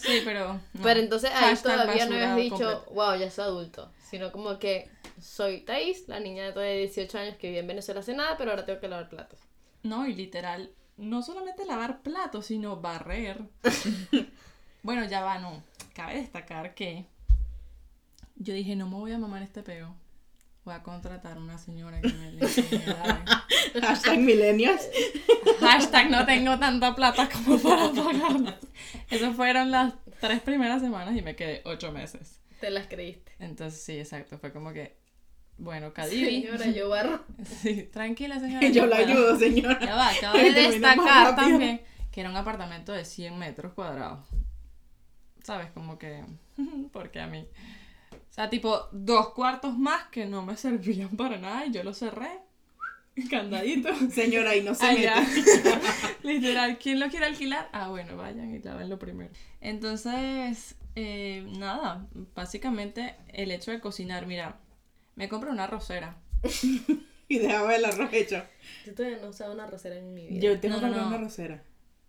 Sí, 0.00 0.20
pero... 0.24 0.54
no. 0.54 0.60
Pero 0.82 1.00
entonces 1.00 1.30
ahí 1.32 1.50
Hashtag 1.50 1.72
todavía 1.82 2.06
no 2.06 2.14
habías 2.14 2.36
dicho, 2.36 2.84
wow, 2.92 3.14
ya 3.18 3.30
soy 3.30 3.44
adulto. 3.44 3.90
Sino 4.08 4.30
como 4.30 4.58
que 4.58 4.90
soy 5.20 5.62
Thais, 5.62 6.08
la 6.08 6.20
niña 6.20 6.44
de 6.44 6.52
todavía 6.52 6.76
18 6.76 7.18
años 7.18 7.36
que 7.36 7.48
vive 7.48 7.60
en 7.60 7.66
Venezuela 7.66 8.00
hace 8.00 8.14
nada, 8.14 8.36
pero 8.36 8.50
ahora 8.50 8.64
tengo 8.64 8.80
que 8.80 8.88
lavar 8.88 9.08
platos. 9.08 9.40
No, 9.82 10.06
y 10.06 10.14
literal, 10.14 10.70
no 10.96 11.22
solamente 11.22 11.64
lavar 11.64 12.02
platos, 12.02 12.46
sino 12.46 12.80
barrer. 12.80 13.42
bueno, 14.82 15.04
ya 15.06 15.22
va, 15.22 15.38
no. 15.38 15.62
Cabe 15.94 16.16
destacar 16.16 16.74
que 16.74 17.06
yo 18.36 18.54
dije, 18.54 18.76
no 18.76 18.88
me 18.88 18.96
voy 18.96 19.12
a 19.12 19.18
mamar 19.18 19.42
este 19.42 19.62
peo. 19.62 19.94
Voy 20.64 20.74
a 20.74 20.82
contratar 20.82 21.38
una 21.38 21.58
señora 21.58 22.00
que 22.00 22.12
me. 22.12 22.48
¿sabes? 22.48 23.30
Hashtag 23.82 24.18
millennials. 24.18 24.88
Hashtag 25.60 26.10
no 26.10 26.24
tengo 26.24 26.58
tanta 26.58 26.94
plata 26.94 27.28
como 27.28 27.58
para 27.58 27.90
pagar. 27.90 28.58
Esas 29.10 29.36
fueron 29.36 29.70
las 29.70 29.94
tres 30.20 30.40
primeras 30.40 30.80
semanas 30.80 31.16
y 31.16 31.22
me 31.22 31.36
quedé 31.36 31.60
ocho 31.64 31.92
meses. 31.92 32.40
Te 32.60 32.70
las 32.70 32.86
creíste. 32.86 33.32
Entonces 33.38 33.82
sí, 33.82 33.98
exacto. 33.98 34.38
Fue 34.38 34.52
como 34.52 34.72
que, 34.72 34.96
bueno, 35.58 35.92
Cadivi. 35.92 36.42
Señora, 36.42 36.66
yo 36.66 36.88
barro. 36.88 37.24
Sí, 37.44 37.84
tranquila 37.92 38.40
señora. 38.40 38.68
Yo 38.72 38.86
la 38.86 38.96
ayudo, 38.96 39.38
señora. 39.38 39.78
Ya 39.80 39.94
va, 39.96 40.10
acabo 40.10 40.38
de 40.38 40.50
destacar 40.52 41.36
también 41.36 41.82
que 42.10 42.20
era 42.20 42.30
un 42.30 42.36
apartamento 42.36 42.92
de 42.92 43.04
100 43.04 43.36
metros 43.38 43.72
cuadrados. 43.72 44.24
¿Sabes? 45.42 45.70
Como 45.72 45.98
que, 45.98 46.24
porque 46.92 47.20
a 47.20 47.26
mí. 47.26 47.46
O 48.12 48.32
sea, 48.32 48.48
tipo, 48.48 48.88
dos 48.92 49.30
cuartos 49.34 49.76
más 49.76 50.04
que 50.04 50.24
no 50.24 50.42
me 50.42 50.56
servían 50.56 51.16
para 51.16 51.38
nada 51.38 51.66
y 51.66 51.72
yo 51.72 51.82
los 51.82 51.98
cerré. 51.98 52.30
Candadito. 53.30 53.90
Señora, 54.10 54.56
y 54.56 54.62
no 54.62 54.74
se 54.74 54.86
Ah, 54.86 54.90
mete. 54.90 55.02
ya. 55.02 55.26
Literal, 56.22 56.78
¿quién 56.78 56.98
lo 56.98 57.08
quiere 57.08 57.26
alquilar? 57.26 57.68
Ah, 57.72 57.88
bueno, 57.88 58.16
vayan 58.16 58.54
y 58.54 58.60
lo 58.88 58.98
primero. 58.98 59.30
Entonces, 59.60 60.76
eh, 60.96 61.46
nada, 61.58 62.06
básicamente 62.34 63.16
el 63.28 63.50
hecho 63.50 63.70
de 63.70 63.80
cocinar, 63.80 64.26
mira, 64.26 64.58
me 65.16 65.28
compré 65.28 65.50
una 65.50 65.64
arrocera. 65.64 66.16
Y 67.26 67.38
dejaba 67.38 67.74
el 67.74 67.82
arroz 67.86 68.12
hecho. 68.12 68.42
Yo 68.84 68.94
todavía 68.94 69.16
no 69.18 69.28
usaba 69.30 69.54
una 69.54 69.66
rosera 69.66 69.96
en 69.96 70.12
mi 70.12 70.26
vida. 70.26 70.40
Yo 70.42 70.60
tengo 70.60 70.74
No, 70.76 70.80
que 70.82 70.86
no, 70.88 70.92
comprar 70.92 71.10
no. 71.10 71.16
una 71.16 71.24
rosera. 71.26 71.62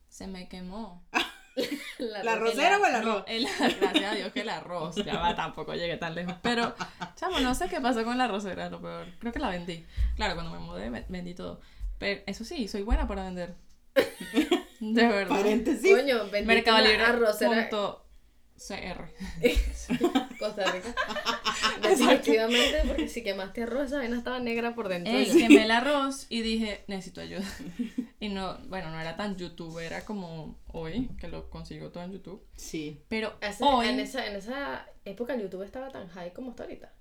Se 0.10 0.28
me 0.28 0.50
quemó. 0.50 1.08
¿La 2.00 2.36
rosera 2.36 2.78
o 2.80 2.86
el 2.86 2.96
arroz? 2.96 3.24
No, 3.26 3.26
el- 3.28 3.48
gracias 3.80 4.12
a 4.12 4.14
Dios 4.16 4.34
que 4.34 4.42
el 4.42 4.50
arroz. 4.50 4.96
Ya 4.98 5.18
va, 5.20 5.34
tampoco 5.34 5.74
llegué 5.74 5.96
tan 5.96 6.16
lejos. 6.16 6.36
Pero, 6.42 6.76
chamo, 7.16 7.40
no 7.40 7.56
sé 7.56 7.70
qué 7.70 7.80
pasó 7.80 8.04
con 8.04 8.18
la 8.18 8.26
arrocera, 8.26 8.70
lo 8.70 8.82
peor. 8.82 9.08
Creo 9.20 9.32
que 9.32 9.40
la 9.40 9.50
vendí. 9.52 9.86
Claro, 10.18 10.36
cuando 10.36 10.52
me 10.52 10.60
mudé, 10.60 10.90
ve- 10.90 11.06
vendí 11.08 11.34
todo. 11.34 11.62
Pero 11.98 12.22
eso 12.28 12.44
sí, 12.44 12.68
soy 12.68 12.82
buena 12.82 13.08
para 13.08 13.24
vender. 13.24 13.56
De 14.82 15.08
verdad. 15.08 15.30
Paréntesis. 15.30 15.96
Coño, 15.96 16.18
vendiste 16.30 16.44
Mercado 16.46 16.80
una 16.80 16.90
Libre. 16.90 17.04
arrocera 17.06 17.62
punto 17.70 18.05
CR. 18.58 19.10
Costa 20.40 20.72
Rica. 20.72 20.94
Definitivamente, 21.82 22.84
porque 22.88 23.08
si 23.08 23.24
quemaste 23.24 23.64
arroz, 23.64 23.88
esa 23.88 23.98
vaina 23.98 24.18
estaba 24.18 24.40
negra 24.40 24.76
por 24.76 24.88
dentro. 24.90 25.14
Eh, 25.14 25.28
quemé 25.32 25.64
el 25.64 25.72
arroz 25.72 26.26
y 26.30 26.42
dije, 26.42 26.84
necesito 26.88 27.22
ayuda. 27.22 27.44
Y 28.18 28.30
no, 28.30 28.58
bueno, 28.70 28.90
no 28.90 29.00
era 29.00 29.18
tan 29.18 29.36
youtuber, 29.36 29.86
era 29.86 30.04
como 30.06 30.58
hoy, 30.72 31.10
que 31.20 31.28
lo 31.28 31.50
consigo 31.50 31.92
todo 31.92 32.04
en 32.06 32.14
YouTube. 32.14 32.42
Sí. 32.56 33.04
Pero 33.10 33.36
Hace- 33.42 33.64
hoy, 33.64 33.88
en, 33.90 34.00
esa, 34.00 34.26
en 34.26 34.38
esa 34.38 34.88
época 35.04 35.34
el 35.34 35.42
YouTube 35.42 35.62
estaba 35.64 35.90
tan 35.90 36.08
high 36.08 36.34
como 36.34 36.52
está 36.52 36.64
ahorita. 36.64 36.92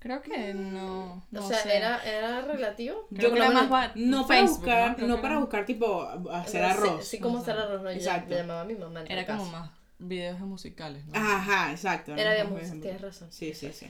creo 0.00 0.22
que 0.22 0.54
no. 0.54 1.24
no 1.30 1.44
o 1.44 1.48
sea, 1.48 1.58
sé. 1.58 1.76
era, 1.76 2.02
era 2.02 2.40
relativo. 2.40 3.06
Creo 3.14 3.32
que 3.34 3.40
más 3.40 3.68
ba- 3.68 3.92
No 3.94 4.26
para 4.26 4.40
Facebook, 4.40 4.60
buscar, 4.64 5.02
no, 5.02 5.20
para 5.20 5.38
buscar 5.38 5.66
tipo 5.66 6.02
hacer 6.32 6.64
Sí, 6.64 6.70
arroz. 6.70 7.04
Sí, 7.06 7.18
como 7.20 7.38
hacer 7.38 7.56
arroz, 7.58 7.82
no, 7.82 7.90
Exacto. 7.90 8.30
me 8.30 8.36
llamaba 8.36 8.64
mi 8.64 8.74
mamá. 8.74 9.02
en 9.02 9.12
Era 9.12 9.26
como 9.26 9.38
caso. 9.44 9.52
más 9.52 9.70
videos 9.98 10.40
musicales, 10.40 11.06
¿no? 11.06 11.12
Ajá, 11.18 11.70
exacto. 11.72 12.14
Era 12.14 12.32
de 12.32 12.44
música, 12.44 12.80
tienes 12.80 13.00
razón. 13.00 13.28
Sí, 13.32 13.54
sí, 13.54 13.70
sí. 13.72 13.86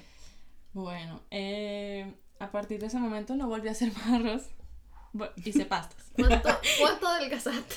Bueno, 0.73 1.21
eh, 1.31 2.13
a 2.39 2.51
partir 2.51 2.81
de 2.81 2.87
ese 2.87 2.99
momento 2.99 3.35
no 3.37 3.49
volví 3.49 3.69
a 3.69 3.73
hacer 3.73 3.93
más 3.93 4.07
arroz. 4.09 4.43
Hice 5.45 5.65
pastas. 5.65 6.05
¿Cuánto, 6.17 6.49
cuánto 6.81 7.07
adelgazaste? 7.09 7.75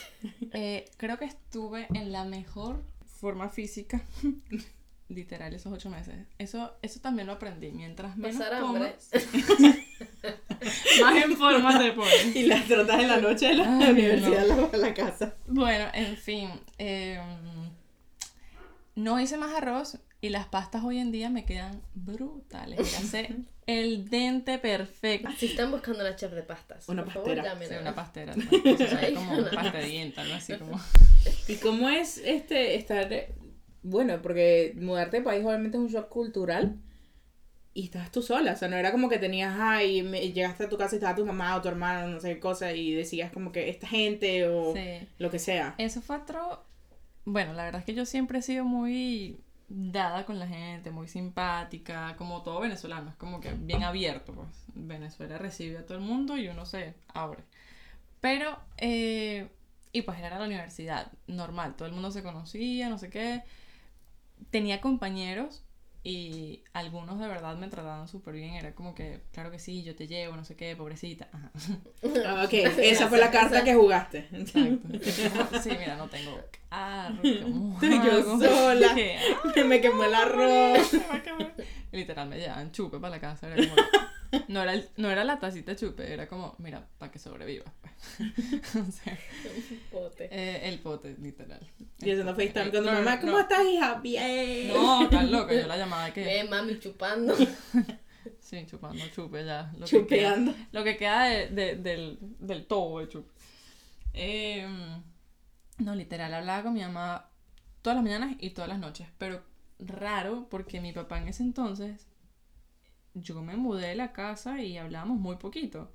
Eh, 0.53 0.85
creo 0.97 1.17
que 1.17 1.25
estuve 1.25 1.87
en 1.93 2.11
la 2.11 2.25
mejor 2.25 2.83
forma 3.19 3.49
física. 3.49 4.01
Literal, 5.09 5.51
esos 5.53 5.73
ocho 5.73 5.89
meses. 5.89 6.27
Eso, 6.37 6.75
eso 6.83 6.99
también 6.99 7.25
lo 7.27 7.33
aprendí. 7.33 7.71
Mientras 7.71 8.15
menos 8.15 8.37
Pasar 8.37 8.61
comas. 8.61 9.09
Más 11.01 11.23
en 11.23 11.35
forma 11.37 11.79
te 11.79 11.93
pones. 11.93 12.35
Y 12.35 12.43
las 12.43 12.65
trotas 12.67 12.99
en 12.99 13.07
la 13.07 13.17
noche 13.17 13.47
de 13.47 13.55
la 13.55 13.77
Ay, 13.79 13.91
universidad 13.91 14.45
no. 14.47 14.53
a 14.53 14.57
la, 14.57 14.65
a 14.67 14.77
la 14.77 14.93
casa. 14.93 15.33
Bueno, 15.47 15.85
en 15.93 16.15
fin. 16.17 16.51
eh, 16.77 17.19
no 18.99 19.19
hice 19.19 19.37
más 19.37 19.53
arroz 19.53 19.97
y 20.21 20.29
las 20.29 20.47
pastas 20.47 20.83
hoy 20.83 20.97
en 20.99 21.11
día 21.11 21.29
me 21.29 21.45
quedan 21.45 21.81
brutales. 21.95 22.91
Ya 22.91 22.99
sé 23.07 23.35
el 23.65 24.09
dente 24.09 24.57
perfecto. 24.57 25.29
Si 25.37 25.45
están 25.47 25.69
buscando 25.71 25.99
una 26.01 26.15
chef 26.15 26.31
de 26.33 26.41
pastas, 26.43 26.89
Una 26.89 27.03
por 27.03 27.13
favor, 27.13 27.27
pastera. 27.35 27.53
llámenos. 27.53 27.69
Sí, 27.75 27.81
una 27.81 27.95
pastera. 27.95 28.35
¿no? 28.35 28.43
Eso 28.43 28.77
sería 28.87 28.99
Ay, 29.07 29.13
como 29.13 29.33
una 29.37 29.51
pasta 29.51 29.77
de 29.77 29.85
diente, 29.85 30.19
algo 30.21 30.33
así 30.35 30.53
como. 30.55 30.79
¿Y 31.47 31.55
cómo 31.57 31.89
es 31.89 32.17
este 32.17 32.75
estar 32.75 33.09
bueno, 33.81 34.21
porque 34.21 34.73
mudarte 34.75 35.17
de 35.17 35.23
país 35.23 35.45
obviamente 35.45 35.77
es 35.77 35.83
un 35.83 35.89
shock 35.89 36.09
cultural 36.09 36.77
y 37.73 37.83
estabas 37.85 38.11
tú 38.11 38.21
sola, 38.21 38.53
o 38.53 38.55
sea, 38.57 38.67
no 38.67 38.75
era 38.75 38.91
como 38.91 39.07
que 39.07 39.19
tenías, 39.19 39.55
ay, 39.57 40.01
me- 40.01 40.31
llegaste 40.33 40.63
a 40.65 40.69
tu 40.69 40.77
casa 40.77 40.95
y 40.95 40.97
estaba 40.97 41.15
tu 41.15 41.25
mamá 41.25 41.55
o 41.55 41.61
tu 41.61 41.69
hermano, 41.69 42.07
no 42.09 42.19
sé 42.19 42.33
qué 42.33 42.39
cosa, 42.39 42.73
y 42.73 42.91
decías 42.93 43.31
como 43.31 43.51
que 43.53 43.69
esta 43.69 43.87
gente 43.87 44.47
o 44.49 44.73
Sí. 44.73 45.07
lo 45.19 45.29
que 45.29 45.39
sea. 45.39 45.75
Eso 45.77 46.01
fue 46.01 46.17
otro. 46.17 46.65
Bueno, 47.25 47.53
la 47.53 47.63
verdad 47.63 47.79
es 47.79 47.85
que 47.85 47.93
yo 47.93 48.05
siempre 48.05 48.39
he 48.39 48.41
sido 48.41 48.65
muy 48.65 49.39
dada 49.67 50.25
con 50.25 50.39
la 50.39 50.47
gente, 50.47 50.91
muy 50.91 51.07
simpática, 51.07 52.15
como 52.17 52.41
todo 52.41 52.61
venezolano, 52.61 53.09
es 53.11 53.15
como 53.17 53.39
que 53.39 53.53
bien 53.53 53.83
abierto, 53.83 54.33
pues. 54.33 54.47
Venezuela 54.73 55.37
recibe 55.37 55.77
a 55.77 55.85
todo 55.85 55.97
el 55.97 56.03
mundo 56.03 56.37
y 56.37 56.47
uno 56.47 56.65
se 56.65 56.95
abre. 57.13 57.43
Pero, 58.21 58.59
eh, 58.77 59.49
y 59.91 60.01
pues 60.03 60.19
era 60.19 60.39
la 60.39 60.45
universidad, 60.45 61.11
normal, 61.27 61.75
todo 61.75 61.87
el 61.87 61.93
mundo 61.93 62.11
se 62.11 62.23
conocía, 62.23 62.89
no 62.89 62.97
sé 62.97 63.09
qué. 63.09 63.43
Tenía 64.51 64.81
compañeros 64.81 65.63
y 66.03 66.63
algunos 66.73 67.19
de 67.19 67.27
verdad 67.27 67.57
me 67.57 67.67
trataban 67.67 68.07
súper 68.07 68.33
bien, 68.33 68.53
era 68.53 68.73
como 68.73 68.95
que, 68.95 69.21
claro 69.33 69.51
que 69.51 69.59
sí, 69.59 69.83
yo 69.83 69.95
te 69.95 70.07
llevo, 70.07 70.35
no 70.35 70.45
sé 70.45 70.55
qué, 70.55 70.75
pobrecita. 70.75 71.29
Ajá. 71.31 71.51
Ah, 72.25 72.43
ok, 72.45 72.53
esa 72.53 73.07
fue 73.07 73.19
la 73.19 73.31
carta 73.31 73.63
que 73.63 73.75
jugaste. 73.75 74.27
Exacto. 74.31 74.87
Sí, 75.61 75.69
mira, 75.77 75.97
no 75.97 76.07
tengo 76.07 76.39
carro. 76.69 77.17
¿cómo 77.43 77.81
Yo 77.81 78.39
sola. 78.39 78.95
¿Qué 79.53 79.63
me 79.63 79.81
quemó 79.81 80.05
el 80.05 80.15
arroz. 80.15 80.93
Me 80.93 81.07
va 81.07 81.15
a 81.15 81.23
quemar. 81.23 81.53
Y 81.91 81.97
Literal, 81.97 82.29
me 82.29 82.37
llevaban 82.37 82.71
chupe 82.71 82.99
para 82.99 83.15
la 83.15 83.19
casa. 83.19 83.47
Era 83.47 83.67
como, 83.67 83.81
no, 84.47 84.61
era 84.61 84.73
el- 84.73 84.89
no 84.97 85.09
era 85.09 85.23
la 85.23 85.39
tacita 85.39 85.75
chupe, 85.75 86.11
era 86.13 86.27
como, 86.27 86.55
mira, 86.59 86.87
para 86.97 87.11
que 87.11 87.19
sobrevivas. 87.19 87.71
O 88.87 88.91
sea, 88.91 89.17
Pote. 89.91 90.29
eh, 90.31 90.69
el 90.69 90.79
pote, 90.79 91.15
literal. 91.19 91.59
Y 91.99 92.11
haciendo 92.11 92.33
FaceTime 92.35 92.71
con 92.71 92.83
tu 92.83 92.89
No, 92.89 92.93
mamá, 92.93 93.15
no, 93.15 93.21
¿cómo 93.21 93.31
no. 93.33 93.39
estás, 93.41 93.65
hija? 93.65 93.95
Bien. 94.01 94.67
No, 94.73 95.09
tan 95.09 95.31
loca, 95.31 95.53
yo 95.53 95.67
la 95.67 95.77
llamaba 95.77 96.11
que. 96.13 96.23
Ve, 96.23 96.43
mami, 96.45 96.79
chupando. 96.79 97.35
Sí, 98.41 98.65
chupando 98.65 99.03
chupe 99.15 99.45
ya. 99.45 99.71
Lo 99.77 99.85
que 99.85 99.91
Chupeando. 99.99 100.51
queda, 100.53 100.67
lo 100.71 100.83
que 100.83 100.97
queda 100.97 101.23
de- 101.25 101.47
de- 101.49 101.75
del, 101.75 102.17
del 102.39 102.65
tobo 102.65 102.99
de 102.99 103.07
chupe. 103.07 103.31
Em, 104.13 105.01
no, 105.77 105.95
literal, 105.95 106.33
hablaba 106.33 106.63
con 106.63 106.73
mi 106.73 106.81
mamá 106.81 107.29
todas 107.81 107.95
las 107.95 108.03
mañanas 108.03 108.35
y 108.39 108.49
todas 108.51 108.67
las 108.67 108.79
noches. 108.79 109.07
Pero 109.17 109.41
raro, 109.79 110.47
porque 110.49 110.81
mi 110.81 110.91
papá 110.91 111.17
en 111.19 111.29
ese 111.29 111.43
entonces, 111.43 112.07
yo 113.13 113.41
me 113.41 113.55
mudé 113.57 113.87
de 113.89 113.95
la 113.95 114.11
casa 114.13 114.61
y 114.61 114.77
hablábamos 114.77 115.19
muy 115.19 115.37
poquito. 115.37 115.91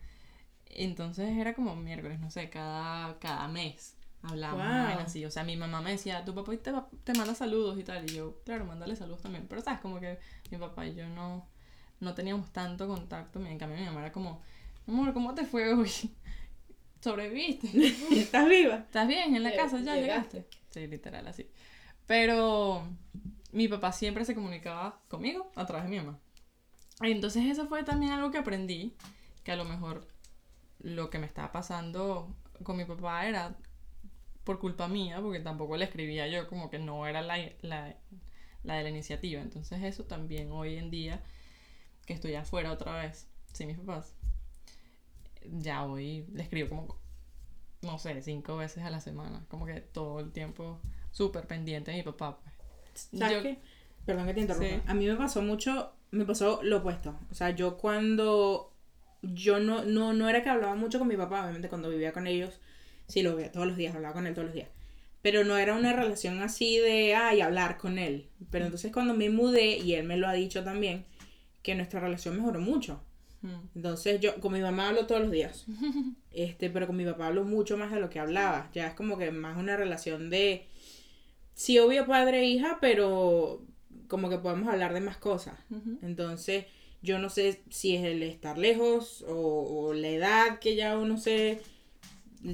Entonces 0.66 1.36
era 1.38 1.54
como 1.54 1.76
miércoles, 1.76 2.20
no 2.20 2.30
sé, 2.30 2.50
cada, 2.50 3.18
cada 3.18 3.48
mes 3.48 3.96
hablábamos 4.22 4.94
Wow. 4.94 4.98
así. 5.06 5.24
O 5.24 5.30
sea, 5.30 5.44
mi 5.44 5.56
mamá 5.56 5.80
me 5.82 5.92
decía, 5.92 6.24
tu 6.24 6.34
papá 6.34 6.52
te, 6.56 6.72
te 7.04 7.14
manda 7.14 7.34
saludos 7.34 7.78
y 7.78 7.84
tal. 7.84 8.04
Y 8.10 8.14
yo, 8.14 8.40
claro, 8.44 8.64
mándale 8.64 8.96
saludos 8.96 9.22
también. 9.22 9.46
Pero 9.48 9.62
sabes, 9.62 9.80
como 9.80 10.00
que 10.00 10.18
mi 10.50 10.58
papá 10.58 10.86
y 10.86 10.94
yo 10.94 11.08
no, 11.08 11.46
no 12.00 12.14
teníamos 12.14 12.52
tanto 12.52 12.88
contacto. 12.88 13.44
En 13.44 13.58
cambio, 13.58 13.78
mi 13.78 13.84
mamá 13.86 14.00
era 14.00 14.12
como, 14.12 14.42
amor, 14.88 15.12
¿cómo 15.12 15.34
te 15.34 15.44
fue 15.44 15.72
hoy? 15.74 15.90
¿Sobreviviste? 17.00 17.68
¿Estás 18.12 18.48
viva? 18.48 18.76
¿Estás 18.76 19.06
bien 19.08 19.36
en 19.36 19.42
la 19.42 19.54
casa? 19.54 19.80
¿Ya 19.80 19.96
llegaste. 19.96 20.38
llegaste? 20.38 20.46
Sí, 20.70 20.86
literal, 20.86 21.26
así. 21.28 21.48
Pero 22.06 22.86
mi 23.52 23.68
papá 23.68 23.92
siempre 23.92 24.24
se 24.24 24.34
comunicaba 24.34 25.00
conmigo 25.08 25.50
a 25.54 25.66
través 25.66 25.84
de 25.84 25.90
mi 25.90 25.96
mamá. 25.98 26.18
Entonces 27.00 27.44
eso 27.46 27.66
fue 27.66 27.82
también 27.82 28.12
algo 28.12 28.30
que 28.30 28.38
aprendí, 28.38 28.94
que 29.42 29.52
a 29.52 29.56
lo 29.56 29.64
mejor 29.64 30.06
lo 30.80 31.10
que 31.10 31.18
me 31.18 31.26
estaba 31.26 31.50
pasando 31.52 32.34
con 32.62 32.76
mi 32.76 32.84
papá 32.84 33.26
era 33.26 33.56
por 34.44 34.58
culpa 34.58 34.86
mía, 34.88 35.20
porque 35.20 35.40
tampoco 35.40 35.76
le 35.76 35.86
escribía 35.86 36.28
yo, 36.28 36.46
como 36.48 36.70
que 36.70 36.78
no 36.78 37.06
era 37.06 37.22
la, 37.22 37.36
la, 37.62 37.96
la 38.62 38.74
de 38.76 38.82
la 38.82 38.88
iniciativa. 38.88 39.40
Entonces 39.40 39.82
eso 39.82 40.04
también 40.04 40.52
hoy 40.52 40.76
en 40.76 40.90
día, 40.90 41.22
que 42.06 42.12
estoy 42.12 42.34
afuera 42.34 42.72
otra 42.72 42.96
vez, 42.98 43.26
sin 43.52 43.68
mis 43.68 43.78
papás, 43.78 44.14
ya 45.50 45.84
hoy 45.84 46.26
le 46.32 46.42
escribo 46.42 46.68
como, 46.68 46.98
no 47.82 47.98
sé, 47.98 48.22
cinco 48.22 48.56
veces 48.56 48.84
a 48.84 48.90
la 48.90 49.00
semana, 49.00 49.44
como 49.48 49.66
que 49.66 49.80
todo 49.80 50.20
el 50.20 50.32
tiempo 50.32 50.78
súper 51.10 51.46
pendiente 51.46 51.90
de 51.90 51.98
mi 51.98 52.02
papá. 52.02 52.38
Pues. 52.92 53.08
¿Sabes 53.18 53.36
Yo- 53.36 53.42
qué? 53.42 53.58
Perdón 54.06 54.26
que 54.26 54.34
te 54.34 54.40
interrumpa. 54.40 54.68
Sí. 54.68 54.82
A 54.86 54.94
mí 54.94 55.06
me 55.06 55.16
pasó 55.16 55.42
mucho, 55.42 55.92
me 56.10 56.24
pasó 56.24 56.60
lo 56.62 56.78
opuesto. 56.78 57.18
O 57.30 57.34
sea, 57.34 57.50
yo 57.50 57.76
cuando 57.76 58.74
yo 59.32 59.60
no, 59.60 59.84
no, 59.84 60.12
no 60.12 60.28
era 60.28 60.42
que 60.42 60.50
hablaba 60.50 60.74
mucho 60.74 60.98
con 60.98 61.08
mi 61.08 61.16
papá, 61.16 61.42
obviamente 61.42 61.68
cuando 61.68 61.88
vivía 61.88 62.12
con 62.12 62.26
ellos, 62.26 62.60
sí 63.06 63.22
lo 63.22 63.36
veía 63.36 63.52
todos 63.52 63.66
los 63.66 63.76
días, 63.76 63.94
hablaba 63.94 64.14
con 64.14 64.26
él 64.26 64.34
todos 64.34 64.46
los 64.46 64.54
días. 64.54 64.68
Pero 65.22 65.44
no 65.44 65.56
era 65.56 65.74
una 65.74 65.94
relación 65.94 66.42
así 66.42 66.78
de, 66.78 67.14
ay, 67.14 67.40
hablar 67.40 67.78
con 67.78 67.98
él. 67.98 68.28
Pero 68.50 68.66
entonces 68.66 68.92
cuando 68.92 69.14
me 69.14 69.30
mudé, 69.30 69.78
y 69.78 69.94
él 69.94 70.04
me 70.04 70.18
lo 70.18 70.28
ha 70.28 70.34
dicho 70.34 70.62
también, 70.62 71.06
que 71.62 71.74
nuestra 71.74 72.00
relación 72.00 72.36
mejoró 72.36 72.60
mucho. 72.60 73.00
Mm. 73.40 73.76
Entonces 73.76 74.20
yo 74.20 74.38
con 74.40 74.52
mi 74.52 74.60
mamá 74.60 74.88
hablo 74.88 75.06
todos 75.06 75.22
los 75.22 75.30
días. 75.30 75.64
Este, 76.36 76.68
pero 76.68 76.88
con 76.88 76.96
mi 76.96 77.04
papá 77.04 77.28
hablo 77.28 77.44
mucho 77.44 77.76
más 77.76 77.92
de 77.92 78.00
lo 78.00 78.10
que 78.10 78.18
hablaba. 78.18 78.68
Ya 78.74 78.88
es 78.88 78.94
como 78.94 79.16
que 79.16 79.30
más 79.30 79.56
una 79.56 79.76
relación 79.76 80.28
de 80.30 80.66
sí, 81.54 81.78
obvio 81.78 82.06
padre 82.06 82.40
e 82.40 82.46
hija, 82.46 82.78
pero 82.80 83.62
como 84.14 84.28
que 84.28 84.38
podemos 84.38 84.68
hablar 84.68 84.94
de 84.94 85.00
más 85.00 85.16
cosas. 85.16 85.58
Entonces, 86.00 86.66
yo 87.02 87.18
no 87.18 87.30
sé 87.30 87.64
si 87.68 87.96
es 87.96 88.04
el 88.04 88.22
estar 88.22 88.58
lejos 88.58 89.22
o, 89.26 89.88
o 89.88 89.92
la 89.92 90.06
edad 90.06 90.60
que 90.60 90.76
ya 90.76 90.96
uno 90.96 91.16
se, 91.16 91.60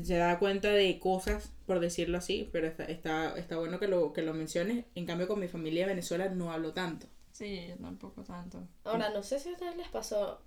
se 0.03 0.17
da 0.17 0.39
cuenta 0.39 0.71
de 0.71 0.99
cosas, 0.99 1.53
por 1.67 1.81
decirlo 1.81 2.17
así, 2.17 2.49
pero 2.51 2.67
está, 2.67 2.85
está, 2.85 3.39
está 3.39 3.59
bueno 3.59 3.79
que 3.79 3.89
lo, 3.89 4.15
que 4.15 4.23
lo 4.23 4.33
menciones. 4.33 4.87
En 4.95 5.05
cambio, 5.05 5.29
con 5.29 5.39
mi 5.39 5.49
familia 5.49 5.83
de 5.83 5.93
Venezuela 5.93 6.31
no 6.31 6.51
hablo 6.51 6.73
tanto. 6.73 7.09
Sí, 7.33 7.67
yo 7.69 7.77
tampoco 7.77 8.23
tanto. 8.23 8.67
Ahora, 8.85 9.11
no 9.11 9.23
sé 9.23 9.39
si 9.39 9.51
a 9.51 9.53
ustedes 9.53 9.77
les 9.77 9.89
pasó 9.89 10.41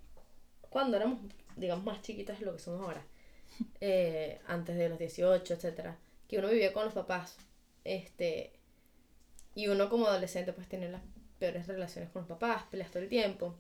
cuando 0.68 0.98
éramos, 0.98 1.20
digamos, 1.56 1.86
más 1.86 2.02
chiquitas 2.02 2.40
de 2.40 2.48
lo 2.48 2.54
que 2.54 2.60
somos 2.60 2.82
ahora, 2.82 3.06
eh, 3.80 4.42
antes 4.48 4.76
de 4.76 4.90
los 4.90 4.98
18, 4.98 5.54
etcétera, 5.54 5.96
que 6.28 6.40
uno 6.40 6.50
vivía 6.50 6.74
con 6.74 6.86
los 6.86 6.96
papás, 6.96 7.38
este, 7.84 8.54
y 9.56 9.68
uno 9.68 9.90
como 9.90 10.08
adolescente 10.08 10.54
pues 10.54 10.68
tiene 10.68 10.90
las 10.90 11.02
peores 11.40 11.68
relaciones 11.68 12.10
con 12.12 12.22
los 12.24 12.30
papás, 12.30 12.64
peleas 12.72 12.92
todo 12.92 13.04
el 13.04 13.10
tiempo, 13.10 13.56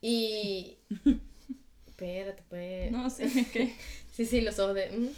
y... 0.00 0.78
Espérate, 1.88 2.42
pues... 2.48 2.90
No, 2.92 3.10
sí, 3.10 3.24
es 3.24 3.48
que... 3.50 3.74
Sí, 4.12 4.24
sí, 4.26 4.40
los 4.40 4.58
ojos 4.58 4.74
de... 4.74 4.90
ujú. 4.90 5.12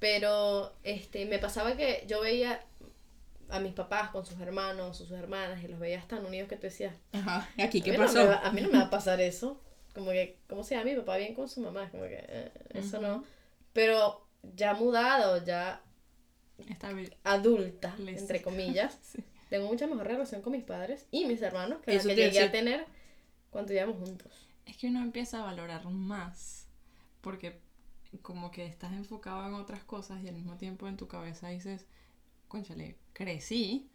Pero 0.00 0.72
este, 0.82 1.24
me 1.26 1.38
pasaba 1.38 1.76
que 1.76 2.04
yo 2.08 2.20
veía 2.20 2.64
a 3.48 3.60
mis 3.60 3.72
papás 3.74 4.10
con 4.10 4.24
sus 4.24 4.40
hermanos 4.40 5.00
o 5.00 5.04
sus 5.04 5.10
hermanas 5.16 5.62
y 5.62 5.68
los 5.68 5.78
veía 5.78 6.02
tan 6.08 6.24
unidos 6.24 6.48
que 6.48 6.56
tú 6.56 6.62
decías, 6.62 6.94
Ajá. 7.12 7.48
¿Aquí 7.58 7.82
qué 7.82 7.90
a 7.90 7.98
no 7.98 8.04
pasó? 8.06 8.26
va, 8.26 8.38
a 8.46 8.50
mí 8.52 8.60
no 8.60 8.68
me 8.70 8.78
va 8.78 8.84
a 8.84 8.90
pasar 8.90 9.20
eso. 9.20 9.60
Como 9.94 10.10
que, 10.12 10.38
¿cómo 10.48 10.62
se 10.64 10.74
llama 10.74 10.90
mi 10.90 10.96
papá 10.96 11.16
bien 11.16 11.34
con 11.34 11.48
su 11.48 11.60
mamá? 11.60 11.90
Como 11.90 12.04
que, 12.04 12.24
eh, 12.28 12.50
eso 12.74 13.00
no. 13.00 13.24
Pero 13.72 14.24
ya 14.56 14.74
mudado, 14.74 15.44
ya 15.44 15.82
Está 16.68 16.92
bien. 16.92 17.12
adulta, 17.24 17.94
entre 18.06 18.40
comillas, 18.42 18.98
Sí. 19.12 19.22
Tengo 19.50 19.66
mucha 19.66 19.86
mejor 19.86 20.06
relación 20.06 20.40
con 20.40 20.52
mis 20.52 20.64
padres 20.64 21.06
y 21.10 21.26
mis 21.26 21.42
hermanos 21.42 21.80
que 21.82 21.94
Eso 21.94 22.08
la 22.08 22.14
que 22.14 22.22
llegué 22.22 22.40
a 22.40 22.50
tener 22.50 22.86
cuando 23.50 23.70
vivíamos 23.70 23.96
juntos. 23.98 24.48
Es 24.64 24.76
que 24.76 24.86
uno 24.86 25.02
empieza 25.02 25.40
a 25.40 25.42
valorar 25.42 25.84
más 25.90 26.68
porque 27.20 27.60
como 28.22 28.50
que 28.50 28.64
estás 28.64 28.92
enfocado 28.92 29.46
en 29.46 29.54
otras 29.54 29.84
cosas 29.84 30.22
y 30.22 30.28
al 30.28 30.34
mismo 30.34 30.56
tiempo 30.56 30.88
en 30.88 30.96
tu 30.96 31.08
cabeza 31.08 31.48
dices, 31.48 31.84
conchale, 32.48 32.96
crecí, 33.12 33.90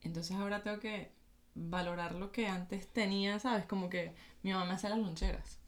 entonces 0.00 0.36
ahora 0.36 0.62
tengo 0.62 0.80
que 0.80 1.12
valorar 1.54 2.14
lo 2.14 2.32
que 2.32 2.46
antes 2.48 2.88
tenía, 2.88 3.38
¿sabes? 3.38 3.66
Como 3.66 3.88
que 3.88 4.12
mi 4.42 4.52
mamá 4.52 4.64
me 4.64 4.72
hacía 4.72 4.90
las 4.90 4.98
loncheras. 4.98 5.58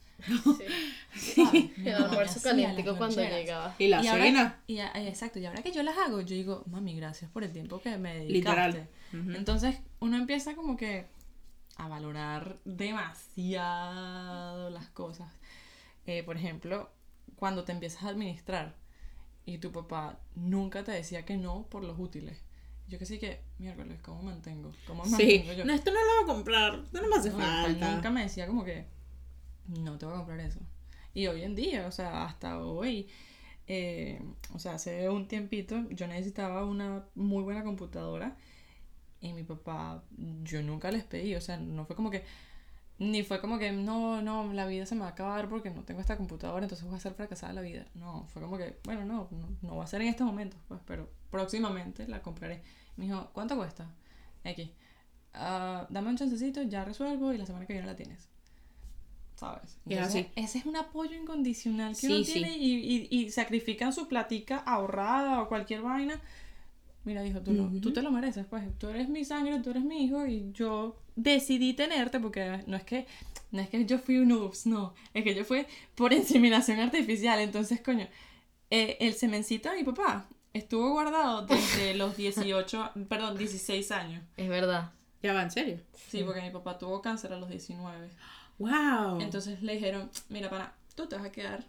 Sí. 1.15 1.73
El 1.85 1.95
almuerzo 1.95 2.41
calientico 2.43 2.91
las 2.91 2.99
cuando 2.99 3.23
llegaba. 3.23 3.75
Y 3.79 3.89
la 3.89 4.03
Y 4.03 4.09
ahora-. 4.09 4.63
Y 4.67 4.81
exacto, 4.81 5.39
y 5.39 5.47
ahora 5.47 5.63
que 5.63 5.73
yo 5.73 5.83
las 5.83 5.97
hago, 5.99 6.23
yo 6.23 6.35
digo, 6.35 6.65
mami, 6.71 6.97
gracias 6.97 7.31
por 7.31 7.45
el 7.45 7.53
tiempo 7.53 7.81
que 7.81 7.97
me 7.99 8.15
dedicaste. 8.15 8.33
Literal. 8.33 8.89
Entonces 9.13 9.79
uno 10.01 10.17
empieza 10.17 10.55
como 10.55 10.77
que 10.77 11.07
a 11.77 11.89
valorar 11.89 12.59
demasiado 12.65 14.71
las 14.71 14.89
cosas. 14.91 15.31
Eh, 16.07 16.23
por 16.23 16.37
ejemplo, 16.37 16.91
cuando 17.37 17.65
te 17.65 17.73
empiezas 17.73 18.05
a 18.05 18.09
administrar 18.09 18.75
y 19.45 19.59
tu 19.59 19.73
papá 19.73 20.19
nunca 20.35 20.85
te 20.85 20.93
decía 20.93 21.25
que 21.25 21.37
no 21.37 21.67
por 21.69 21.85
los 21.85 21.99
útiles. 21.99 22.43
Yo 22.89 22.99
que 22.99 23.07
sí 23.07 23.19
que, 23.19 23.41
miércoles, 23.59 24.01
¿cómo 24.03 24.23
mantengo? 24.23 24.73
¿Cómo 24.87 25.05
Sí. 25.05 25.11
mantengo 25.11 25.53
yo? 25.53 25.65
No, 25.65 25.73
esto 25.73 25.91
no 25.91 25.97
lo 25.99 26.15
voy 26.15 26.25
a 26.25 26.35
comprar. 26.35 26.75
Esto 26.85 27.01
no 27.03 27.09
me 27.09 27.17
hace 27.17 27.31
No, 27.31 27.39
falta. 27.39 27.91
nunca 27.91 28.11
me 28.11 28.23
decía 28.23 28.47
como 28.47 28.65
que 28.65 28.87
no 29.67 29.99
te 29.99 30.07
voy 30.07 30.15
a 30.15 30.19
comprar 30.19 30.41
eso. 30.41 30.61
Y 31.15 31.27
hoy 31.27 31.43
en 31.43 31.55
día, 31.57 31.87
o 31.87 31.91
sea, 31.91 32.25
hasta 32.25 32.61
hoy, 32.61 33.09
eh, 33.67 34.23
o 34.55 34.59
sea, 34.59 34.75
hace 34.75 35.09
un 35.09 35.27
tiempito 35.27 35.89
yo 35.91 36.07
necesitaba 36.07 36.65
una 36.65 37.07
muy 37.15 37.43
buena 37.43 37.65
computadora 37.65 38.37
y 39.27 39.33
mi 39.35 39.43
papá, 39.43 40.03
yo 40.45 40.63
nunca 40.63 40.91
les 40.91 41.05
pedí, 41.05 41.35
o 41.35 41.41
sea, 41.41 41.57
no 41.59 41.85
fue 41.85 41.95
como 41.97 42.11
que, 42.11 42.25
ni 42.99 43.23
fue 43.23 43.41
como 43.41 43.59
que, 43.59 43.73
no, 43.73 44.23
no, 44.23 44.53
la 44.53 44.67
vida 44.67 44.87
se 44.87 44.95
me 44.95 45.03
va 45.03 45.09
a 45.09 45.11
acabar 45.11 45.49
porque 45.49 45.71
no 45.71 45.83
tengo 45.85 46.01
esta 46.01 46.17
computadora, 46.17 46.65
entonces 46.65 46.87
voy 46.87 46.97
a 46.97 47.01
ser 47.01 47.15
fracasada 47.15 47.53
la 47.53 47.61
vida. 47.61 47.87
No, 47.95 48.27
fue 48.33 48.41
como 48.43 48.57
que, 48.57 48.79
bueno, 48.85 49.05
no, 49.05 49.29
no, 49.31 49.49
no 49.63 49.77
va 49.77 49.85
a 49.85 49.87
ser 49.87 50.01
en 50.03 50.09
este 50.09 50.25
momento, 50.25 50.57
pues, 50.69 50.81
pero 50.87 51.11
próximamente 51.31 52.09
la 52.09 52.23
compraré. 52.23 52.63
Me 52.97 53.05
dijo, 53.05 53.29
¿cuánto 53.33 53.57
cuesta? 53.57 53.91
X. 54.45 54.71
Ah, 55.35 55.87
dame 55.91 56.09
un 56.09 56.17
chancecito, 56.17 56.63
ya 56.63 56.85
resuelvo 56.85 57.33
y 57.33 57.39
la 57.39 57.45
semana 57.45 57.67
que 57.67 57.75
viene 57.75 57.87
la 57.87 57.97
tienes. 57.97 58.29
¿Sabes? 59.35 59.79
Entonces. 59.87 60.29
Ese 60.35 60.59
es 60.59 60.65
un 60.65 60.77
apoyo 60.77 61.15
incondicional 61.15 61.91
que 61.93 62.07
Sí, 62.07 62.13
uno 62.15 62.25
sí. 62.25 62.33
tiene 62.33 62.57
y, 62.57 62.77
y, 62.77 63.09
y 63.11 63.31
sacrifican 63.31 63.93
su 63.93 64.09
platica 64.09 64.57
ahorrada 64.57 65.43
o 65.43 65.49
cualquier 65.49 65.83
vaina. 65.83 66.23
Mira, 67.07 67.23
dijo, 67.23 67.41
tú, 67.41 67.53
lo- 67.55 67.71
tú 67.81 67.93
te 67.93 68.03
lo 68.03 68.11
mereces, 68.11 68.45
pues. 68.47 68.65
Tú 68.79 68.89
eres 68.89 69.09
mi 69.09 69.25
sangre, 69.25 69.59
tú 69.61 69.71
eres 69.71 69.85
mi 69.85 70.05
hijo 70.05 70.27
y 70.27 70.51
yo 70.53 70.97
decidí 71.15 71.73
tenerte 71.73 72.21
porque 72.21 72.63
no 72.67 72.77
es 72.77 72.85
que 72.85 73.07
no 73.53 73.63
es 73.63 73.71
que 73.71 73.87
yo 73.87 73.99
fui 73.99 74.19
un 74.19 74.33
ups, 74.33 74.67
no. 74.67 74.93
Es 75.15 75.25
que 75.25 75.35
yo 75.35 75.45
fui 75.45 75.65
por 75.95 76.13
inseminación 76.13 76.81
artificial. 76.81 77.39
Entonces, 77.41 77.81
coño, 77.81 78.07
eh, 78.71 78.99
el 79.01 79.15
semencito 79.15 79.71
de 79.71 79.77
mi 79.77 79.85
papá 79.85 80.29
estuvo 80.53 80.91
guardado 80.91 81.47
desde 81.47 81.95
los 81.97 82.17
18, 82.17 82.91
perdón, 83.09 83.39
16 83.39 83.91
años. 83.93 84.23
Es 84.37 84.49
verdad. 84.49 84.93
Ya 85.23 85.33
va, 85.33 85.43
en 85.43 85.51
serio. 85.51 85.79
Sí, 86.09 86.23
porque 86.25 86.43
mi 86.43 86.51
papá 86.51 86.77
tuvo 86.77 87.01
cáncer 87.01 87.33
a 87.33 87.39
los 87.39 87.49
19. 87.49 88.09
¡Wow! 88.59 89.21
Entonces 89.21 89.63
le 89.63 89.75
dijeron, 89.75 90.11
mira, 90.29 90.51
para, 90.51 90.75
tú 90.97 91.07
te 91.07 91.15
vas 91.17 91.25
a 91.27 91.33
quedar 91.33 91.65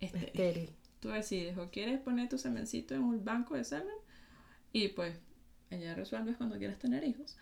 estéril. 0.00 0.26
Estéril. 0.28 0.70
Tú 1.00 1.10
decides, 1.10 1.56
o 1.58 1.70
quieres 1.70 2.00
poner 2.00 2.28
tu 2.28 2.38
semencito 2.38 2.94
en 2.94 3.02
un 3.04 3.24
banco 3.24 3.54
de 3.54 3.62
semen 3.64 3.94
y 4.72 4.88
pues 4.88 5.16
ella 5.70 5.94
resuelves 5.94 6.36
cuando 6.36 6.58
quieras 6.58 6.78
tener 6.78 7.04
hijos. 7.04 7.36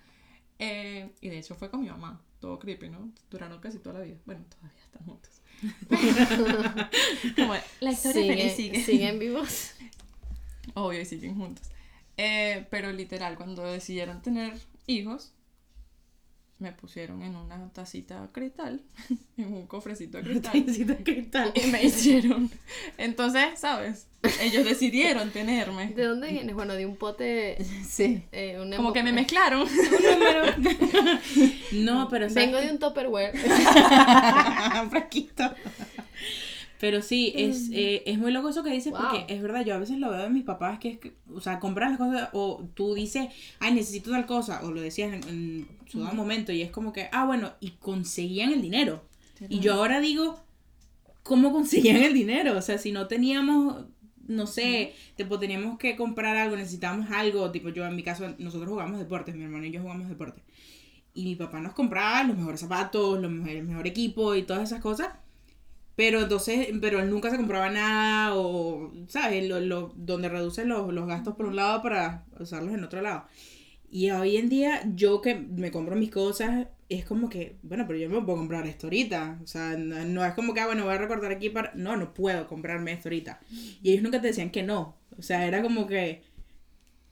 Eh, 0.59 1.11
y 1.21 1.29
de 1.29 1.39
hecho 1.39 1.55
fue 1.55 1.71
con 1.71 1.81
mi 1.83 1.89
mamá, 1.89 2.21
todo 2.41 2.59
creepy, 2.59 2.89
¿no? 2.89 3.13
Duraron 3.31 3.61
casi 3.61 3.79
toda 3.79 3.99
la 4.01 4.05
vida. 4.07 4.17
Bueno, 4.25 4.45
todavía 4.49 4.83
están 4.85 5.05
juntos. 5.05 5.43
Como 7.37 7.55
la 7.81 7.93
historia 7.93 8.23
Sigue- 8.23 8.37
feliz 8.37 8.53
sigue. 8.57 8.85
Siguen 8.85 9.19
vivos. 9.19 9.73
Obvio, 10.75 11.01
y 11.01 11.05
siguen 11.05 11.37
juntos. 11.37 11.69
Eh, 12.17 12.67
pero 12.71 12.93
literal, 12.93 13.37
cuando 13.37 13.65
decidieron 13.65 14.23
tener 14.23 14.55
hijos, 14.87 15.33
me 16.59 16.73
pusieron 16.73 17.23
en 17.23 17.37
una 17.37 17.71
tacita 17.73 18.23
de 18.23 18.29
cristal, 18.29 18.81
en 19.37 19.53
un 19.53 19.67
cofrecito 19.67 20.19
de 20.19 20.25
cristal. 21.03 21.53
Y 21.55 21.67
me 21.71 21.83
hicieron. 21.83 22.51
Entonces, 22.97 23.59
¿sabes? 23.59 24.09
Ellos 24.41 24.65
decidieron 24.65 25.31
tenerme. 25.31 25.89
¿De 25.89 26.05
dónde 26.05 26.29
vienes? 26.29 26.55
Bueno, 26.55 26.75
de 26.75 26.87
un 26.87 26.97
pote. 26.97 27.59
Sí. 27.87 28.25
eh, 28.33 28.59
un 28.61 28.73
Como 28.73 28.93
que 28.93 29.03
me 29.03 29.13
mezclaron. 29.13 29.69
No, 31.73 32.09
pero 32.09 32.29
¿sabes 32.29 32.47
Vengo 32.47 32.59
de 32.59 32.71
un 32.71 32.79
Tupperware. 32.79 33.33
un 34.83 34.91
frasquito. 34.91 35.45
Pero 36.79 37.01
sí, 37.01 37.33
es, 37.35 37.71
eh, 37.73 38.03
es 38.07 38.19
muy 38.19 38.33
loco 38.33 38.51
eso 38.51 38.63
que 38.63 38.71
dices 38.71 38.93
Wow. 38.93 39.01
porque 39.01 39.33
es 39.33 39.41
verdad, 39.41 39.65
yo 39.65 39.75
a 39.75 39.79
veces 39.79 39.99
lo 39.99 40.11
veo 40.11 40.23
de 40.23 40.31
mis 40.31 40.45
papás 40.45 40.79
que 40.79 40.89
es 40.91 40.99
que, 40.99 41.15
o 41.33 41.41
sea, 41.41 41.59
compran 41.59 41.91
las 41.91 41.99
cosas 41.99 42.29
o 42.33 42.69
tú 42.75 42.95
dices, 42.95 43.29
ay, 43.61 43.73
necesito 43.75 44.11
tal 44.11 44.27
cosa, 44.27 44.61
o 44.63 44.71
lo 44.73 44.81
decías 44.81 45.13
en, 45.13 45.29
en 45.29 45.69
su 45.87 46.01
dado 46.01 46.15
momento 46.15 46.53
y 46.53 46.63
es 46.63 46.71
como 46.71 46.93
que, 46.93 47.09
ah, 47.13 47.25
bueno, 47.25 47.53
y 47.61 47.71
conseguían 47.73 48.53
el 48.53 48.61
dinero. 48.63 49.03
Y 49.49 49.61
yo 49.61 49.75
ahora 49.75 50.01
digo, 50.01 50.39
¿cómo 51.23 51.53
conseguían 51.53 51.97
el 52.03 52.15
dinero? 52.15 52.57
O 52.57 52.63
sea, 52.63 52.79
si 52.79 52.93
no 52.93 53.07
teníamos, 53.07 53.85
no 54.27 54.47
sé, 54.47 54.95
tipo, 55.17 55.39
teníamos 55.39 55.79
que 55.79 55.97
comprar 55.97 56.37
algo, 56.37 56.57
necesitábamos 56.57 57.11
algo, 57.11 57.51
tipo, 57.51 57.69
yo 57.71 57.87
en 57.87 57.97
mi 57.97 58.03
caso, 58.03 58.35
nosotros 58.39 58.69
jugamos 58.71 58.99
deportes, 58.99 59.35
mi 59.35 59.45
hermano 59.45 59.65
y 59.67 59.71
yo 59.71 59.81
jugamos 59.81 60.09
deportes. 60.09 60.43
Y 61.15 61.25
mi 61.25 61.37
papá 61.37 61.61
nos 61.61 61.73
compraba 61.73 62.23
los 62.25 62.37
mejores 62.37 62.61
zapatos, 62.61 63.19
los 63.21 63.31
mejor, 63.31 63.51
el 63.51 63.65
mejor 63.65 63.87
equipo 63.87 64.35
y 64.35 64.43
todas 64.43 64.63
esas 64.65 64.83
cosas. 64.83 65.09
Pero 65.97 66.21
entonces, 66.21 66.69
pero 66.81 67.01
él 67.01 67.11
nunca 67.11 67.31
se 67.31 67.39
compraba 67.39 67.71
nada 67.71 68.37
o, 68.37 68.93
¿sabes? 69.09 69.49
Lo, 69.49 69.61
lo, 69.61 69.93
donde 69.97 70.29
reduce 70.29 70.65
los, 70.67 70.93
los 70.93 71.07
gastos 71.07 71.35
por 71.37 71.47
un 71.47 71.57
lado 71.57 71.83
para 71.83 72.25
usarlos 72.39 72.75
en 72.75 72.85
otro 72.85 73.01
lado. 73.01 73.25
Y 73.91 74.11
hoy 74.11 74.37
en 74.37 74.49
día, 74.51 74.83
yo 74.95 75.23
que 75.23 75.35
me 75.37 75.71
compro 75.71 75.97
mis 75.97 76.11
cosas, 76.11 76.67
es 76.91 77.05
como 77.07 77.31
que, 77.31 77.57
bueno, 77.63 77.85
pero 77.87 77.99
yo 77.99 78.11
me 78.11 78.21
puedo 78.21 78.39
comprar 78.39 78.67
esto 78.67 78.89
ahorita. 78.89 79.39
O 79.43 79.47
sea, 79.47 79.77
no, 79.79 80.05
no 80.05 80.25
es 80.25 80.35
como 80.35 80.53
que, 80.53 80.61
ah, 80.61 80.67
bueno, 80.67 80.85
voy 80.85 80.95
a 80.95 80.99
recortar 80.99 81.33
aquí 81.33 81.49
para... 81.51 81.73
No, 81.75 81.97
no 81.97 82.13
puedo 82.13 82.47
comprarme 82.47 82.93
esto 82.93 83.09
ahorita. 83.09 83.41
Y 83.83 83.93
ellos 83.93 84.03
nunca 84.03 84.21
te 84.21 84.27
decían 84.29 84.51
que 84.51 84.63
no. 84.63 84.97
O 85.19 85.23
sea, 85.23 85.47
era 85.47 85.63
como 85.63 85.87
que, 85.87 86.23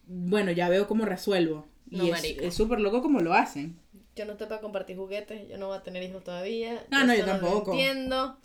bueno, 0.07 0.53
ya 0.53 0.69
veo 0.69 0.87
cómo 0.87 1.07
resuelvo. 1.07 1.67
Y 1.91 1.97
No, 1.97 2.15
es- 2.15 2.55
súper 2.55 2.81
loco 2.81 3.01
como 3.03 3.21
lo 3.21 3.33
hacen. 3.35 3.77
Yo 4.17 4.27
no 4.27 4.33
estoy 4.33 4.47
para 4.47 4.61
compartir 4.61 4.97
juguetes, 4.97 5.49
yo 5.49 5.59
no 5.59 5.69
voy 5.69 5.79
a 5.79 5.83
tener 5.83 6.03
hijos 6.03 6.23
todavía. 6.23 6.85
No, 6.91 7.05
no, 7.05 7.15
yo 7.15 7.25
tampoco. 7.25 7.73
entiendo. 7.73 8.39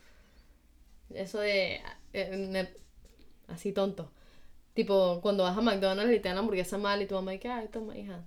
Eso 1.13 1.39
de. 1.39 1.81
eh, 2.13 2.69
así 3.47 3.73
tonto. 3.73 4.11
Tipo, 4.75 5.21
cuando 5.21 5.43
vas 5.43 5.57
a 5.57 5.61
McDonald's 5.61 6.15
y 6.15 6.19
te 6.21 6.29
dan 6.29 6.35
la 6.37 6.41
hamburguesa 6.41 6.77
mal 6.77 7.01
y 7.01 7.07
tu 7.07 7.15
mamá 7.15 7.31
dice, 7.33 7.49
ay, 7.49 7.69
toma, 7.69 7.97
hija. 7.97 8.25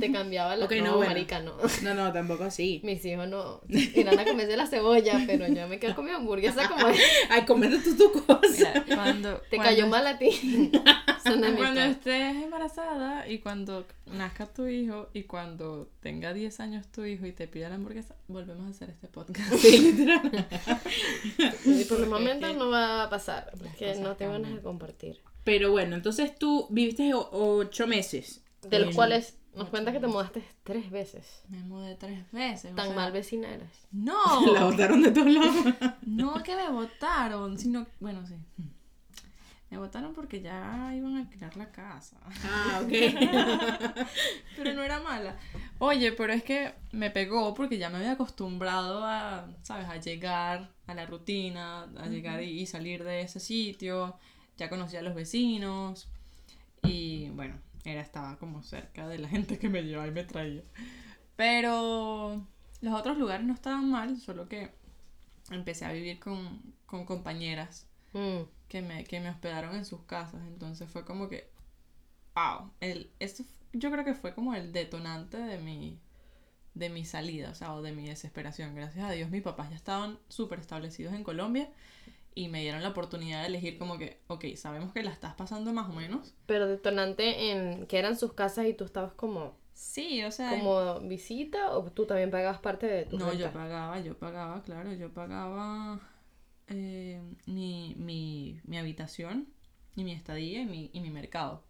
Te 0.00 0.12
cambiaba 0.12 0.56
la. 0.56 0.64
Ok, 0.66 0.72
no, 0.78 0.84
no, 0.84 0.96
bueno. 0.98 1.10
marica, 1.10 1.40
no. 1.40 1.56
No, 1.82 1.94
no, 1.94 2.12
tampoco 2.12 2.44
así. 2.44 2.80
Mis 2.84 3.04
hijos 3.04 3.28
no 3.28 3.60
irán 3.68 4.18
a 4.18 4.24
comerse 4.24 4.56
la 4.56 4.66
cebolla, 4.66 5.20
pero 5.26 5.48
yo 5.48 5.66
me 5.66 5.78
quedo 5.78 5.94
con 5.94 6.04
mi 6.04 6.10
hamburguesa 6.12 6.68
como 6.68 6.88
es. 6.88 7.00
Ay, 7.30 7.44
comete 7.44 7.78
tú 7.78 7.96
tu 7.96 8.12
cosa. 8.24 8.72
Mira, 8.84 8.96
cuando, 8.96 9.36
Te 9.50 9.56
cuando- 9.56 9.64
cayó 9.64 9.86
mal 9.88 10.06
a 10.06 10.18
ti. 10.18 10.70
Cuando 11.24 11.80
estés 11.80 12.36
embarazada 12.36 13.28
y 13.28 13.38
cuando 13.38 13.86
nazca 14.06 14.46
tu 14.46 14.66
hijo 14.66 15.08
y 15.12 15.22
cuando 15.24 15.88
tenga 16.00 16.32
10 16.34 16.60
años 16.60 16.86
tu 16.88 17.04
hijo 17.04 17.26
y 17.26 17.32
te 17.32 17.46
pida 17.48 17.68
la 17.68 17.76
hamburguesa, 17.76 18.14
volvemos 18.28 18.66
a 18.66 18.70
hacer 18.70 18.90
este 18.90 19.08
podcast. 19.08 19.52
Sí, 19.54 19.78
literal. 19.78 20.46
Y 21.64 21.84
por 21.84 22.00
el 22.00 22.06
momento 22.08 22.52
no 22.54 22.70
va 22.70 23.04
a 23.04 23.10
pasar, 23.10 23.50
porque 23.58 23.94
no 24.00 24.16
tengo 24.16 24.32
ganas 24.32 24.42
cambian. 24.50 24.56
de 24.56 24.62
compartir. 24.62 25.20
Pero 25.44 25.70
bueno, 25.70 25.96
entonces 25.96 26.34
tú 26.36 26.66
viviste 26.70 27.12
ocho 27.14 27.86
meses. 27.86 28.42
De 28.68 28.78
los 28.78 28.94
cuales 28.94 29.36
nos 29.54 29.68
cuenta 29.68 29.92
que 29.92 30.00
te 30.00 30.06
mudaste 30.06 30.42
tres 30.64 30.90
veces. 30.90 31.42
Me 31.48 31.58
mudé 31.62 31.94
tres 31.96 32.30
veces. 32.32 32.72
o 32.72 32.74
Tan 32.74 32.86
sea, 32.86 32.96
mal 32.96 33.12
vecina 33.12 33.48
eras. 33.48 33.86
No, 33.90 34.46
La 34.52 34.64
botaron 34.64 35.02
de 35.02 35.10
todos 35.10 35.30
lados. 35.30 35.74
no 36.06 36.42
que 36.42 36.56
me 36.56 36.68
votaron, 36.70 37.58
sino, 37.58 37.86
bueno, 38.00 38.26
sí. 38.26 38.34
Me 39.70 39.78
votaron 39.78 40.12
porque 40.12 40.42
ya 40.42 40.92
iban 40.94 41.16
a 41.16 41.20
alquilar 41.20 41.56
la 41.56 41.70
casa. 41.72 42.18
Ah, 42.44 42.82
ok. 42.82 42.90
Pero 44.56 44.74
no 44.74 44.82
era 44.82 45.00
mala. 45.00 45.36
Oye, 45.78 46.12
pero 46.12 46.34
es 46.34 46.44
que 46.44 46.74
me 46.92 47.10
pegó 47.10 47.54
porque 47.54 47.78
ya 47.78 47.88
me 47.88 47.96
había 47.96 48.12
acostumbrado 48.12 49.02
a, 49.02 49.48
¿sabes? 49.62 49.88
A 49.88 49.96
llegar 49.96 50.70
a 50.86 50.94
la 50.94 51.06
rutina, 51.06 51.84
a 51.96 52.06
llegar 52.06 52.42
y, 52.42 52.60
y 52.60 52.66
salir 52.66 53.02
de 53.02 53.22
ese 53.22 53.40
sitio. 53.40 54.18
Ya 54.58 54.68
conocía 54.68 55.00
a 55.00 55.02
los 55.02 55.14
vecinos. 55.14 56.06
Y 56.82 57.30
bueno, 57.30 57.54
era, 57.84 58.00
estaba 58.02 58.38
como 58.38 58.62
cerca 58.62 59.08
de 59.08 59.18
la 59.18 59.28
gente 59.28 59.58
que 59.58 59.68
me 59.68 59.82
llevaba 59.82 60.08
y 60.08 60.12
me 60.12 60.24
traía. 60.24 60.62
Pero 61.36 62.46
los 62.80 62.94
otros 62.94 63.18
lugares 63.18 63.46
no 63.46 63.54
estaban 63.54 63.90
mal, 63.90 64.18
solo 64.18 64.48
que 64.48 64.70
empecé 65.50 65.84
a 65.86 65.92
vivir 65.92 66.18
con, 66.20 66.74
con 66.86 67.04
compañeras 67.06 67.86
Mm. 68.14 68.44
que 68.68 68.82
me, 68.82 69.04
que 69.04 69.20
me 69.20 69.30
hospedaron 69.30 69.76
en 69.76 69.84
sus 69.84 70.02
casas. 70.02 70.42
Entonces 70.48 70.90
fue 70.90 71.04
como 71.04 71.28
que, 71.28 71.50
wow, 72.34 72.70
el, 72.80 73.10
esto 73.20 73.44
yo 73.72 73.90
creo 73.90 74.04
que 74.04 74.14
fue 74.14 74.34
como 74.34 74.54
el 74.54 74.72
detonante 74.72 75.38
de 75.38 75.58
mi, 75.58 76.00
de 76.74 76.90
mi 76.90 77.04
salida, 77.04 77.50
o 77.50 77.54
sea, 77.54 77.74
o 77.74 77.82
de 77.82 77.92
mi 77.92 78.08
desesperación. 78.08 78.74
Gracias 78.74 79.04
a 79.06 79.12
Dios 79.12 79.30
mis 79.30 79.42
papás 79.42 79.70
ya 79.70 79.76
estaban 79.76 80.18
súper 80.28 80.60
establecidos 80.60 81.14
en 81.14 81.24
Colombia 81.24 81.70
y 82.34 82.48
me 82.48 82.60
dieron 82.60 82.82
la 82.82 82.90
oportunidad 82.90 83.42
de 83.42 83.48
elegir 83.48 83.78
como 83.78 83.98
que, 83.98 84.20
ok, 84.28 84.44
sabemos 84.56 84.92
que 84.92 85.02
la 85.02 85.10
estás 85.10 85.34
pasando 85.34 85.72
más 85.72 85.88
o 85.88 85.92
menos. 85.92 86.34
Pero 86.46 86.66
detonante 86.66 87.50
en 87.50 87.86
que 87.86 87.98
eran 87.98 88.16
sus 88.16 88.32
casas 88.32 88.66
y 88.66 88.74
tú 88.74 88.84
estabas 88.84 89.12
como, 89.12 89.54
Sí, 89.74 90.22
o 90.24 90.30
sea... 90.30 90.50
como 90.50 91.00
visita 91.00 91.76
o 91.76 91.84
tú 91.90 92.06
también 92.06 92.30
pagabas 92.30 92.60
parte 92.60 92.86
de 92.86 93.04
tu 93.06 93.18
No, 93.18 93.32
yo 93.32 93.50
pagaba, 93.52 94.00
yo 94.00 94.16
pagaba, 94.18 94.62
claro, 94.62 94.92
yo 94.92 95.12
pagaba 95.12 96.00
eh, 96.68 97.20
mi, 97.46 97.94
mi, 97.98 98.60
mi 98.64 98.78
habitación 98.78 99.48
y 99.96 100.04
mi 100.04 100.12
estadía 100.12 100.60
y 100.60 100.66
mi, 100.66 100.90
y 100.92 101.00
mi 101.00 101.10
mercado. 101.10 101.64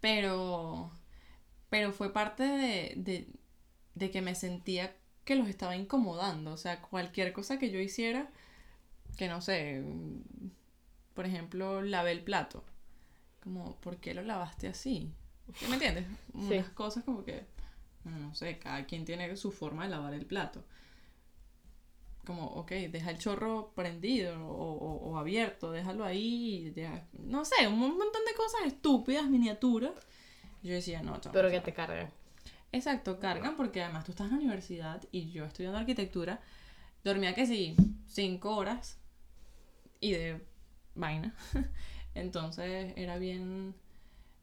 Pero, 0.00 0.90
pero 1.70 1.92
fue 1.92 2.12
parte 2.12 2.42
de, 2.42 2.94
de, 2.96 3.28
de 3.94 4.10
que 4.10 4.20
me 4.22 4.34
sentía 4.34 4.96
que 5.24 5.36
los 5.36 5.48
estaba 5.48 5.76
incomodando. 5.76 6.52
O 6.52 6.56
sea, 6.56 6.82
cualquier 6.82 7.32
cosa 7.32 7.58
que 7.58 7.70
yo 7.70 7.78
hiciera, 7.78 8.30
que 9.16 9.28
no 9.28 9.40
sé, 9.40 9.82
por 11.14 11.26
ejemplo, 11.26 11.82
lavé 11.82 12.12
el 12.12 12.22
plato. 12.22 12.64
Como, 13.42 13.76
¿por 13.80 13.96
qué 13.98 14.14
lo 14.14 14.22
lavaste 14.22 14.68
así? 14.68 15.12
¿Sí 15.56 15.66
¿Me 15.66 15.74
entiendes? 15.74 16.06
Sí. 16.32 16.54
Unas 16.54 16.70
cosas 16.70 17.04
como 17.04 17.24
que, 17.24 17.44
no 18.04 18.34
sé, 18.34 18.58
cada 18.58 18.84
quien 18.86 19.04
tiene 19.04 19.36
su 19.36 19.50
forma 19.50 19.84
de 19.84 19.90
lavar 19.90 20.14
el 20.14 20.26
plato. 20.26 20.64
como, 22.24 22.44
ok, 22.46 22.70
deja 22.70 23.10
el 23.10 23.18
chorro 23.18 23.72
prendido 23.74 24.46
o, 24.46 24.72
o- 24.74 25.10
o 25.10 25.18
abierto, 25.18 25.72
déjalo 25.72 26.04
ahí, 26.04 26.72
no 27.18 27.44
sé, 27.44 27.66
un 27.66 27.76
mon- 27.80 27.98
montón 27.98 28.24
de 28.24 28.34
cosas 28.34 28.60
estúpidas, 28.66 29.28
miniaturas. 29.28 29.90
Yo 30.62 30.72
decía, 30.72 31.02
no, 31.02 31.20
chamo, 31.20 31.32
Pero 31.32 31.50
que 31.50 31.60
te 31.60 31.72
cargan. 31.72 32.10
Exacto, 32.70 33.18
cargan 33.18 33.56
porque 33.56 33.82
además 33.82 34.04
tú 34.04 34.12
estás 34.12 34.26
en 34.28 34.34
la 34.34 34.38
universidad 34.38 35.02
y 35.10 35.32
yo 35.32 35.44
estudiando 35.44 35.78
arquitectura, 35.78 36.40
dormía 37.02 37.34
que 37.34 37.44
sí, 37.44 37.74
cinco 38.06 38.54
horas 38.54 38.98
y 40.02 40.12
de 40.12 40.42
vaina. 40.94 41.34
Entonces 42.14 42.92
era 42.96 43.16
bien, 43.16 43.74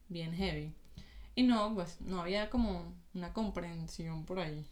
bien 0.07 0.33
heavy. 0.33 0.73
Y 1.35 1.43
no, 1.43 1.75
pues 1.75 2.01
no 2.01 2.21
había 2.21 2.49
como 2.49 2.95
una 3.13 3.33
comprensión 3.33 4.25
por 4.25 4.39
ahí. 4.39 4.65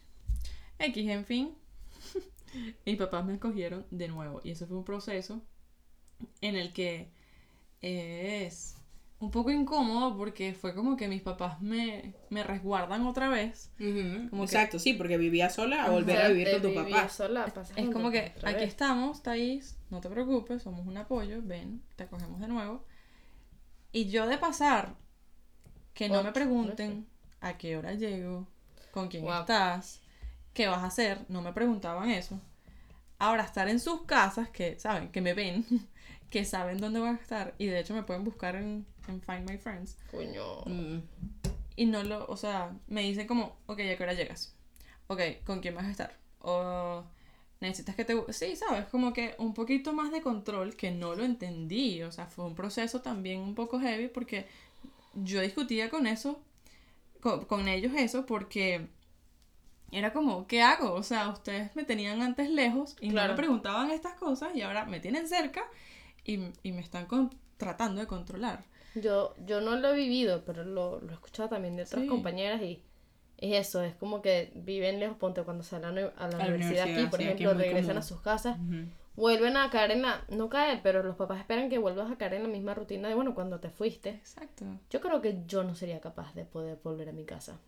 X, 0.80 1.08
en 1.08 1.24
fin. 1.24 1.54
Mis 2.86 2.96
papás 2.96 3.24
me 3.24 3.34
escogieron 3.34 3.86
de 3.90 4.08
nuevo 4.08 4.40
y 4.42 4.50
eso 4.50 4.66
fue 4.66 4.78
un 4.78 4.84
proceso 4.84 5.42
en 6.40 6.56
el 6.56 6.72
que 6.72 7.10
es 7.82 8.77
un 9.20 9.30
poco 9.32 9.50
incómodo 9.50 10.16
porque 10.16 10.54
fue 10.54 10.74
como 10.74 10.96
que 10.96 11.08
mis 11.08 11.22
papás 11.22 11.60
me, 11.60 12.14
me 12.30 12.44
resguardan 12.44 13.04
otra 13.06 13.28
vez. 13.28 13.70
Como 14.30 14.42
que- 14.42 14.54
Exacto, 14.54 14.78
sí, 14.78 14.94
porque 14.94 15.16
vivía 15.18 15.50
sola 15.50 15.84
a 15.84 15.90
volver 15.90 16.20
a 16.20 16.28
vivir 16.28 16.50
con 16.52 16.62
tu 16.62 16.74
papá. 16.74 17.08
sola, 17.08 17.52
Es 17.76 17.88
como 17.90 18.10
que 18.10 18.32
aquí 18.44 18.54
vez. 18.60 18.68
estamos, 18.68 19.22
Thais, 19.22 19.76
no 19.90 20.00
te 20.00 20.08
preocupes, 20.08 20.62
somos 20.62 20.86
un 20.86 20.96
apoyo, 20.96 21.40
ven, 21.42 21.82
te 21.96 22.04
acogemos 22.04 22.40
de 22.40 22.48
nuevo. 22.48 22.84
Y 23.90 24.08
yo 24.08 24.26
de 24.26 24.38
pasar, 24.38 24.94
que 25.94 26.08
no 26.08 26.22
me 26.22 26.30
pregunten 26.32 27.06
a 27.40 27.56
qué 27.58 27.76
hora 27.76 27.94
llego, 27.94 28.46
con 28.92 29.08
quién 29.08 29.24
Guau. 29.24 29.40
estás, 29.40 30.00
qué 30.54 30.68
vas 30.68 30.82
a 30.82 30.86
hacer, 30.86 31.24
no 31.28 31.42
me 31.42 31.52
preguntaban 31.52 32.10
eso. 32.10 32.40
Ahora 33.18 33.42
estar 33.42 33.68
en 33.68 33.80
sus 33.80 34.02
casas, 34.02 34.48
que 34.50 34.78
saben, 34.78 35.10
que 35.10 35.20
me 35.20 35.34
ven, 35.34 35.64
que 36.30 36.44
saben 36.44 36.78
dónde 36.78 37.00
voy 37.00 37.08
a 37.10 37.14
estar, 37.14 37.54
y 37.58 37.66
de 37.66 37.80
hecho 37.80 37.94
me 37.94 38.02
pueden 38.02 38.24
buscar 38.24 38.56
en, 38.56 38.84
en 39.08 39.20
Find 39.22 39.48
My 39.48 39.56
Friends. 39.58 39.96
Coño. 40.10 40.62
Mm. 40.66 41.02
Y 41.76 41.86
no 41.86 42.02
lo, 42.02 42.26
o 42.26 42.36
sea, 42.36 42.72
me 42.88 43.02
dicen 43.02 43.26
como, 43.26 43.56
ok, 43.66 43.80
¿a 43.80 43.96
qué 43.96 44.02
hora 44.02 44.12
llegas? 44.12 44.54
Ok, 45.06 45.20
¿con 45.44 45.60
quién 45.60 45.74
vas 45.74 45.86
a 45.86 45.90
estar? 45.90 46.16
O 46.40 47.04
necesitas 47.60 47.94
que 47.96 48.04
te... 48.04 48.32
Sí, 48.32 48.56
sabes, 48.56 48.86
como 48.86 49.12
que 49.12 49.34
un 49.38 49.54
poquito 49.54 49.92
más 49.92 50.10
de 50.12 50.20
control 50.20 50.76
que 50.76 50.90
no 50.90 51.14
lo 51.14 51.24
entendí. 51.24 52.02
O 52.02 52.12
sea, 52.12 52.26
fue 52.26 52.44
un 52.44 52.54
proceso 52.54 53.00
también 53.00 53.40
un 53.40 53.54
poco 53.54 53.80
heavy 53.80 54.08
porque 54.08 54.46
yo 55.14 55.40
discutía 55.40 55.88
con 55.88 56.06
eso, 56.06 56.40
con, 57.20 57.44
con 57.46 57.68
ellos 57.68 57.92
eso, 57.96 58.26
porque 58.26 58.88
era 59.90 60.12
como, 60.12 60.46
¿qué 60.46 60.62
hago? 60.62 60.92
O 60.92 61.02
sea, 61.02 61.28
ustedes 61.30 61.74
me 61.74 61.84
tenían 61.84 62.20
antes 62.22 62.50
lejos 62.50 62.96
y 63.00 63.06
no 63.08 63.12
Claro. 63.14 63.32
me 63.32 63.36
preguntaban 63.38 63.90
estas 63.90 64.14
cosas 64.14 64.54
y 64.54 64.62
ahora 64.62 64.84
me 64.84 65.00
tienen 65.00 65.26
cerca 65.28 65.64
y, 66.28 66.52
y 66.62 66.72
me 66.72 66.80
están 66.80 67.06
con- 67.06 67.30
tratando 67.56 68.00
de 68.00 68.06
controlar. 68.06 68.62
Yo, 68.94 69.34
yo 69.46 69.60
no 69.60 69.74
lo 69.76 69.88
he 69.92 69.96
vivido, 69.96 70.44
pero 70.44 70.62
lo, 70.64 71.00
lo 71.00 71.10
he 71.10 71.14
escuchado 71.14 71.48
también 71.48 71.74
de 71.76 71.82
otras 71.82 72.02
Sí. 72.02 72.08
compañeras 72.08 72.62
y 72.62 72.82
es 73.38 73.66
eso, 73.68 73.82
es 73.82 73.94
como 73.94 74.20
que 74.22 74.50
viven 74.54 74.98
lejos, 75.00 75.16
ponte 75.16 75.42
cuando 75.42 75.62
salen 75.64 75.86
a 75.86 75.92
la, 75.92 76.06
a 76.16 76.28
la 76.28 76.38
la 76.38 76.46
universidad, 76.54 76.82
aquí, 76.82 76.90
universidad, 76.92 77.10
por 77.10 77.18
sí, 77.20 77.24
aquí 77.24 77.32
ejemplo, 77.44 77.54
muy 77.54 77.62
regresan 77.64 77.86
común. 77.90 77.98
a 77.98 78.02
sus 78.02 78.20
casas, 78.20 78.56
Ujú. 78.58 78.84
vuelven 79.16 79.56
a 79.56 79.70
caer 79.70 79.92
en 79.92 80.02
la, 80.02 80.24
no 80.28 80.48
caer, 80.48 80.80
pero 80.82 81.02
los 81.02 81.16
papás 81.16 81.38
esperan 81.40 81.68
que 81.70 81.78
vuelvas 81.78 82.10
a 82.10 82.16
caer 82.18 82.34
en 82.34 82.42
la 82.44 82.48
misma 82.48 82.74
rutina 82.74 83.08
de, 83.08 83.14
bueno, 83.14 83.34
cuando 83.34 83.60
te 83.60 83.70
fuiste. 83.70 84.10
Exacto. 84.10 84.64
Yo 84.90 85.00
creo 85.00 85.20
que 85.22 85.42
yo 85.46 85.62
no 85.64 85.74
sería 85.76 86.00
capaz 86.00 86.34
de 86.34 86.44
poder 86.44 86.78
volver 86.82 87.08
a 87.08 87.12
mi 87.12 87.24
casa. 87.24 87.58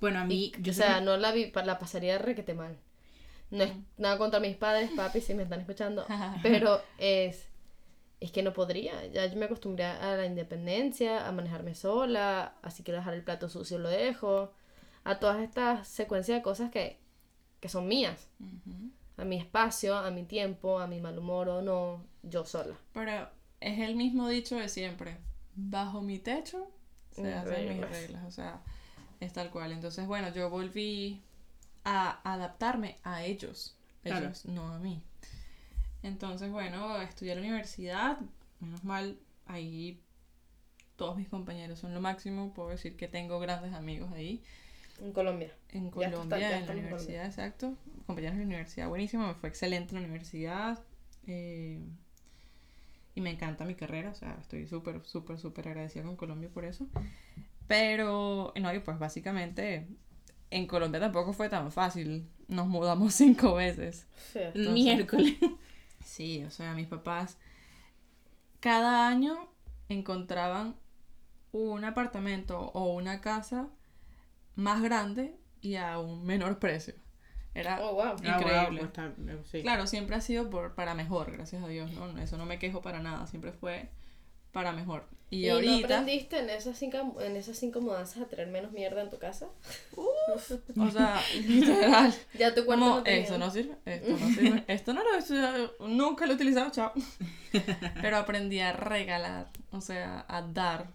Bueno, 0.00 0.20
a 0.20 0.24
mí, 0.24 0.52
yo 0.60 0.72
o 0.72 0.74
sea, 0.74 1.00
no 1.00 1.16
la, 1.18 1.32
vi, 1.32 1.52
la 1.64 1.78
pasaría 1.78 2.18
requete 2.18 2.54
mal. 2.54 2.76
No 3.50 3.62
es 3.64 3.72
nada 3.98 4.16
contra 4.18 4.40
mis 4.40 4.56
padres, 4.56 4.90
papi, 4.96 5.20
si 5.20 5.34
me 5.34 5.42
están 5.44 5.60
escuchando, 5.60 6.06
pero 6.42 6.80
es, 6.98 7.46
es 8.20 8.32
que 8.32 8.42
no 8.42 8.52
podría. 8.52 9.06
Ya 9.06 9.26
yo 9.26 9.36
me 9.36 9.46
acostumbré 9.46 9.84
a 9.84 10.16
la 10.16 10.26
independencia, 10.26 11.26
a 11.26 11.32
manejarme 11.32 11.74
sola, 11.74 12.54
así 12.62 12.82
que 12.82 12.92
dejar 12.92 13.14
el 13.14 13.22
plato 13.22 13.48
sucio 13.48 13.78
lo 13.78 13.88
dejo, 13.88 14.52
a 15.04 15.18
todas 15.18 15.42
estas 15.42 15.86
secuencias 15.86 16.38
de 16.38 16.42
cosas 16.42 16.70
que, 16.70 16.98
que 17.60 17.68
son 17.68 17.86
mías, 17.86 18.28
a 19.16 19.24
mi 19.24 19.36
espacio, 19.36 19.96
a 19.96 20.10
mi 20.10 20.24
tiempo, 20.24 20.80
a 20.80 20.86
mi 20.86 21.00
mal 21.00 21.18
humor 21.18 21.48
o 21.48 21.62
no, 21.62 22.04
yo 22.22 22.44
sola. 22.44 22.74
Pero 22.92 23.28
es 23.60 23.78
el 23.80 23.96
mismo 23.96 24.28
dicho 24.28 24.56
de 24.56 24.68
siempre. 24.68 25.18
Bajo 25.56 26.00
mi 26.00 26.18
techo 26.18 26.68
se 27.12 27.22
Mis 27.22 27.34
hacen 27.34 27.68
mis 27.68 27.88
reglas. 27.88 28.24
O 28.24 28.30
sea, 28.30 28.60
es 29.20 29.32
tal 29.32 29.50
cual. 29.50 29.72
Entonces, 29.72 30.06
bueno, 30.06 30.32
yo 30.32 30.50
volví 30.50 31.22
a 31.84 32.20
adaptarme 32.32 32.98
a 33.04 33.24
ellos. 33.24 33.76
Claro. 34.02 34.26
Ellos, 34.26 34.44
no 34.46 34.68
a 34.68 34.78
mí. 34.78 35.02
Entonces, 36.04 36.50
bueno, 36.52 37.00
estudié 37.02 37.32
en 37.32 37.40
la 37.40 37.46
universidad. 37.46 38.18
Menos 38.60 38.84
mal, 38.84 39.18
ahí 39.46 40.00
todos 40.96 41.16
mis 41.16 41.28
compañeros 41.28 41.78
son 41.80 41.92
lo 41.94 42.00
máximo. 42.00 42.52
Puedo 42.54 42.68
decir 42.68 42.96
que 42.96 43.08
tengo 43.08 43.40
grandes 43.40 43.72
amigos 43.74 44.12
ahí. 44.12 44.42
En 45.02 45.12
Colombia. 45.12 45.50
En 45.70 45.86
está- 45.86 45.94
Colombia, 45.94 46.58
en 46.58 46.66
la 46.66 46.72
en 46.72 46.78
universidad, 46.78 47.26
exacto. 47.26 47.74
Compañeros 48.06 48.36
de 48.36 48.42
la 48.42 48.46
universidad, 48.46 48.88
buenísimo. 48.88 49.26
Me 49.26 49.34
fue 49.34 49.48
excelente 49.48 49.94
en 49.96 50.02
la 50.02 50.08
universidad. 50.08 50.78
eh, 51.26 51.80
y 53.16 53.20
me 53.20 53.30
encanta 53.30 53.64
mi 53.64 53.74
carrera. 53.74 54.10
O 54.10 54.14
sea, 54.14 54.36
estoy 54.40 54.66
súper, 54.66 55.00
súper, 55.04 55.38
súper 55.38 55.68
agradecida 55.68 56.02
con 56.04 56.16
Colombia 56.16 56.48
por 56.52 56.64
eso. 56.64 56.86
Pero, 57.66 58.52
no, 58.60 58.74
y 58.74 58.80
pues 58.80 58.98
básicamente 58.98 59.86
en 60.50 60.66
Colombia 60.66 61.00
tampoco 61.00 61.32
fue 61.32 61.48
tan 61.48 61.72
fácil. 61.72 62.28
Nos 62.48 62.66
mudamos 62.66 63.14
cinco 63.14 63.54
veces. 63.54 64.06
Feo. 64.32 64.50
el 64.54 64.70
miércoles. 64.70 65.34
Sí, 66.04 66.44
o 66.44 66.50
sea, 66.50 66.74
mis 66.74 66.86
papás 66.86 67.38
cada 68.60 69.08
año 69.08 69.48
encontraban 69.88 70.76
un 71.52 71.84
apartamento 71.84 72.58
o 72.74 72.94
una 72.94 73.20
casa 73.20 73.68
más 74.56 74.82
grande 74.82 75.36
y 75.60 75.76
a 75.76 75.98
un 75.98 76.24
menor 76.24 76.58
precio. 76.58 76.94
Era 77.54 77.78
Oh, 77.80 77.94
wow. 77.94 78.16
Ah, 78.24 78.38
increíble. 78.38 78.82
wow, 78.82 78.90
pues 79.16 79.46
sí. 79.48 79.62
Claro, 79.62 79.86
siempre 79.86 80.16
ha 80.16 80.20
sido 80.20 80.50
por, 80.50 80.74
para 80.74 80.94
mejor, 80.94 81.30
gracias 81.32 81.62
a 81.62 81.68
Dios, 81.68 81.90
¿no? 81.92 82.18
Eso 82.18 82.36
no 82.36 82.46
me 82.46 82.58
quejo 82.58 82.82
para 82.82 83.00
nada, 83.00 83.26
siempre 83.26 83.52
fue 83.52 83.88
para 84.54 84.72
mejor. 84.72 85.04
Y, 85.30 85.46
¿Y, 85.46 85.48
no 85.48 85.54
ahorita, 85.54 85.98
aprendiste 85.98 86.38
en 86.38 86.48
esas, 86.48 86.78
cinco, 86.78 87.20
en 87.20 87.36
esas 87.36 87.58
cinco 87.58 87.80
mudanzas 87.80 88.22
a 88.22 88.28
traer 88.28 88.48
menos 88.48 88.70
mierda 88.70 89.02
en 89.02 89.10
tu 89.10 89.18
casa? 89.18 89.48
o 89.96 90.90
sea, 90.90 91.20
literal, 91.44 92.14
Ya 92.38 92.54
tu 92.54 92.64
cuarto 92.64 92.84
como, 92.84 92.96
no 92.98 93.02
tenía. 93.02 93.24
eso 93.24 93.36
no 93.36 93.50
sirve, 93.50 93.76
esto 93.84 94.12
no 94.12 94.28
sirve, 94.28 94.64
esto 94.68 94.92
no 94.94 95.02
lo 95.02 95.10
he 95.10 95.88
nunca 95.88 96.26
lo 96.26 96.32
he 96.32 96.34
utilizado, 96.36 96.70
chao. 96.70 96.92
Pero 98.00 98.16
aprendí 98.16 98.60
a 98.60 98.72
regalar, 98.72 99.50
o 99.72 99.80
sea, 99.80 100.24
a 100.28 100.40
dar 100.42 100.92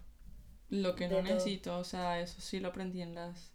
lo 0.70 0.96
que 0.96 1.06
no 1.06 1.16
todo. 1.16 1.22
necesito, 1.22 1.78
o 1.78 1.84
sea, 1.84 2.20
eso 2.20 2.40
sí 2.40 2.60
lo 2.60 2.68
aprendí 2.68 3.02
en 3.02 3.14
las 3.14 3.52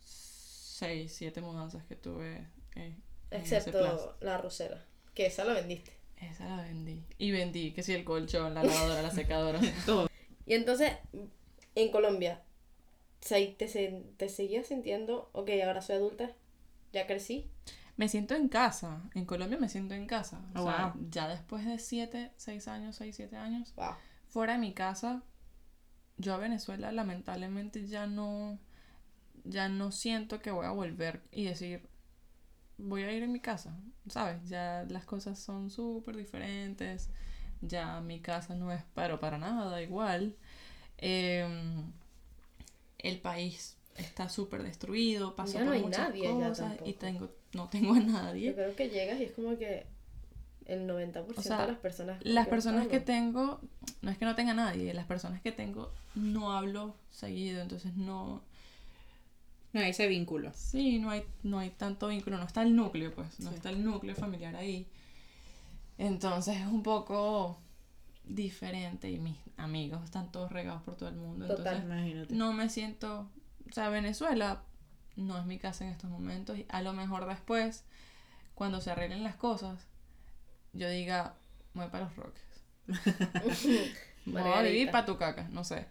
seis, 0.00 1.14
siete 1.14 1.40
mudanzas 1.40 1.82
que 1.84 1.96
tuve 1.96 2.46
eh. 2.76 2.94
Excepto 3.30 4.18
la 4.20 4.36
rosera, 4.36 4.84
que 5.14 5.26
esa 5.26 5.44
la 5.44 5.54
vendiste. 5.54 5.99
Esa 6.20 6.44
la 6.48 6.62
vendí. 6.62 7.02
Y 7.18 7.30
vendí, 7.30 7.72
que 7.72 7.82
sí, 7.82 7.92
el 7.94 8.04
colchón, 8.04 8.54
la 8.54 8.62
lavadora, 8.62 9.02
la 9.02 9.10
secadora. 9.10 9.60
Todo. 9.86 10.08
Y 10.46 10.54
entonces, 10.54 10.92
en 11.74 11.90
Colombia, 11.90 12.42
se- 13.20 13.54
te, 13.58 13.68
se- 13.68 14.02
te 14.16 14.28
seguías 14.28 14.66
sintiendo, 14.66 15.30
ok, 15.32 15.50
ahora 15.66 15.80
soy 15.82 15.96
adulta, 15.96 16.30
ya 16.92 17.06
crecí. 17.06 17.46
Me 17.96 18.08
siento 18.08 18.34
en 18.34 18.48
casa. 18.48 19.02
En 19.14 19.24
Colombia 19.26 19.58
me 19.58 19.68
siento 19.68 19.94
en 19.94 20.06
casa. 20.06 20.40
O 20.54 20.60
Oh, 20.60 20.64
sea, 20.64 20.92
wow. 20.94 21.06
ya 21.10 21.28
después 21.28 21.64
de 21.66 21.78
7, 21.78 22.30
6 22.36 22.66
años, 22.68 22.96
6, 22.96 23.16
7 23.16 23.36
años, 23.36 23.72
Wow. 23.76 23.94
fuera 24.28 24.54
de 24.54 24.58
mi 24.58 24.72
casa, 24.72 25.22
yo 26.16 26.34
a 26.34 26.38
Venezuela 26.38 26.92
lamentablemente 26.92 27.86
ya 27.86 28.06
no, 28.06 28.58
ya 29.44 29.68
no 29.68 29.92
siento 29.92 30.40
que 30.40 30.50
voy 30.50 30.66
a 30.66 30.70
volver 30.70 31.22
y 31.30 31.44
decir, 31.44 31.88
voy 32.82 33.02
a 33.02 33.12
ir 33.12 33.22
en 33.22 33.32
mi 33.32 33.40
casa, 33.40 33.76
¿sabes? 34.08 34.48
Ya 34.48 34.84
las 34.88 35.04
cosas 35.04 35.38
son 35.38 35.70
súper 35.70 36.16
diferentes, 36.16 37.10
ya 37.60 38.00
mi 38.00 38.20
casa 38.20 38.54
no 38.54 38.72
es 38.72 38.82
pero 38.94 39.20
para 39.20 39.38
nada 39.38 39.82
igual. 39.82 40.36
Em, 40.98 41.92
el 42.98 43.20
país 43.20 43.76
está 43.96 44.28
súper 44.28 44.62
destruido, 44.62 45.34
pasó 45.36 45.54
Ya 45.54 45.58
por 45.60 45.68
no 45.68 45.72
hay 45.72 45.82
muchas 45.82 46.08
nadie 46.08 46.28
cosas 46.28 46.76
y 46.84 46.92
tengo, 46.94 47.30
no 47.54 47.68
tengo 47.68 47.94
a 47.94 47.98
Yo 48.00 48.06
nadie. 48.06 48.54
creo 48.54 48.74
que 48.76 48.88
llegas 48.88 49.20
y 49.20 49.24
es 49.24 49.32
como 49.32 49.56
que 49.58 49.86
el 50.66 50.86
90% 50.86 51.38
O 51.38 51.42
sea, 51.42 51.62
de 51.62 51.66
las 51.68 51.78
personas... 51.78 52.24
Las 52.24 52.46
personas 52.48 52.86
que 52.86 53.00
tengo, 53.00 53.60
no 54.02 54.10
es 54.10 54.18
que 54.18 54.24
no 54.24 54.34
tenga 54.34 54.54
nadie, 54.54 54.94
las 54.94 55.06
personas 55.06 55.40
que 55.40 55.52
tengo 55.52 55.92
no 56.14 56.52
hablo 56.52 56.94
seguido, 57.10 57.60
entonces 57.62 57.96
no, 57.96 58.42
No, 59.72 59.80
ese 59.80 60.08
vínculo. 60.08 60.52
sí, 60.54 60.98
no 60.98 61.10
hay, 61.10 61.24
no 61.42 61.58
hay 61.60 61.70
tanto 61.70 62.08
vínculo, 62.08 62.38
no 62.38 62.44
está 62.44 62.62
el 62.62 62.74
núcleo, 62.74 63.14
pues, 63.14 63.38
no 63.40 63.50
Sí. 63.50 63.56
está 63.56 63.70
el 63.70 63.84
núcleo 63.84 64.14
familiar 64.16 64.56
ahí. 64.56 64.86
Entonces 65.98 66.56
es 66.56 66.66
un 66.66 66.82
poco 66.82 67.58
diferente 68.24 69.10
y 69.10 69.18
mis 69.18 69.36
amigos 69.56 70.02
están 70.04 70.30
todos 70.32 70.50
regados 70.50 70.82
por 70.82 70.96
todo 70.96 71.08
el 71.08 71.16
mundo. 71.16 71.46
Total. 71.46 71.76
Entonces 71.76 71.84
Imagínate. 71.84 72.34
no 72.34 72.52
me 72.52 72.68
siento, 72.68 73.28
o 73.68 73.72
sea, 73.72 73.88
Venezuela 73.90 74.62
no 75.16 75.38
es 75.38 75.46
mi 75.46 75.58
casa 75.58 75.84
en 75.84 75.90
estos 75.90 76.10
momentos 76.10 76.56
y 76.58 76.66
a 76.68 76.82
lo 76.82 76.92
mejor 76.92 77.26
después, 77.28 77.84
cuando 78.54 78.80
se 78.80 78.90
arreglen 78.90 79.22
las 79.22 79.36
cosas, 79.36 79.86
yo 80.72 80.88
diga, 80.88 81.34
me 81.74 81.82
voy 81.82 81.90
para 81.90 82.04
los 82.04 82.16
Roques. 82.16 82.42
Voy 84.26 84.42
a 84.42 84.62
vivir 84.62 84.90
para 84.90 85.06
tu 85.06 85.16
caca, 85.16 85.48
no 85.50 85.64
sé. 85.64 85.86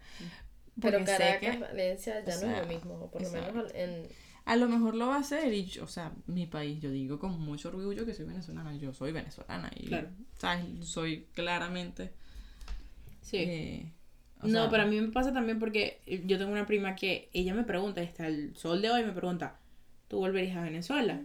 Pero 0.80 1.04
Caracas, 1.04 1.40
que 1.40 1.58
Valencia 1.58 2.24
ya 2.24 2.36
no 2.36 2.50
es 2.50 2.58
lo 2.58 2.66
mismo, 2.66 2.94
o 2.94 3.10
por 3.10 3.22
lo 3.22 3.30
menos 3.30 3.72
en... 3.74 4.08
a 4.44 4.56
lo 4.56 4.68
mejor 4.68 4.94
lo 4.94 5.08
va 5.08 5.16
a 5.16 5.20
hacer 5.20 5.52
y, 5.52 5.64
yo- 5.66 5.84
o 5.84 5.86
sea, 5.86 6.12
mi 6.26 6.46
país, 6.46 6.80
yo 6.80 6.90
digo 6.90 7.18
con 7.18 7.38
mucho 7.40 7.68
orgullo 7.68 8.04
que 8.06 8.14
soy 8.14 8.26
venezolana, 8.26 8.74
yo 8.76 8.92
soy 8.92 9.12
venezolana 9.12 9.70
y, 9.76 9.86
Claro. 9.88 10.08
¿sabes? 10.38 10.64
Soy 10.86 11.26
claramente... 11.34 12.12
Sí. 13.22 13.36
eh, 13.38 13.92
o 14.42 14.48
no, 14.48 14.48
sea, 14.48 14.70
pero 14.70 14.82
a 14.84 14.86
mí 14.86 15.00
me 15.00 15.08
pasa 15.08 15.32
también 15.32 15.58
porque 15.58 16.00
yo 16.26 16.38
tengo 16.38 16.52
una 16.52 16.66
prima 16.66 16.94
que 16.96 17.28
ella 17.32 17.54
me 17.54 17.64
pregunta, 17.64 18.00
hasta 18.00 18.26
el 18.26 18.56
sol 18.56 18.80
de 18.82 18.90
hoy 18.90 19.04
me 19.04 19.12
pregunta, 19.12 19.58
¿tú 20.08 20.18
volverías 20.18 20.56
a 20.56 20.62
Venezuela? 20.62 21.20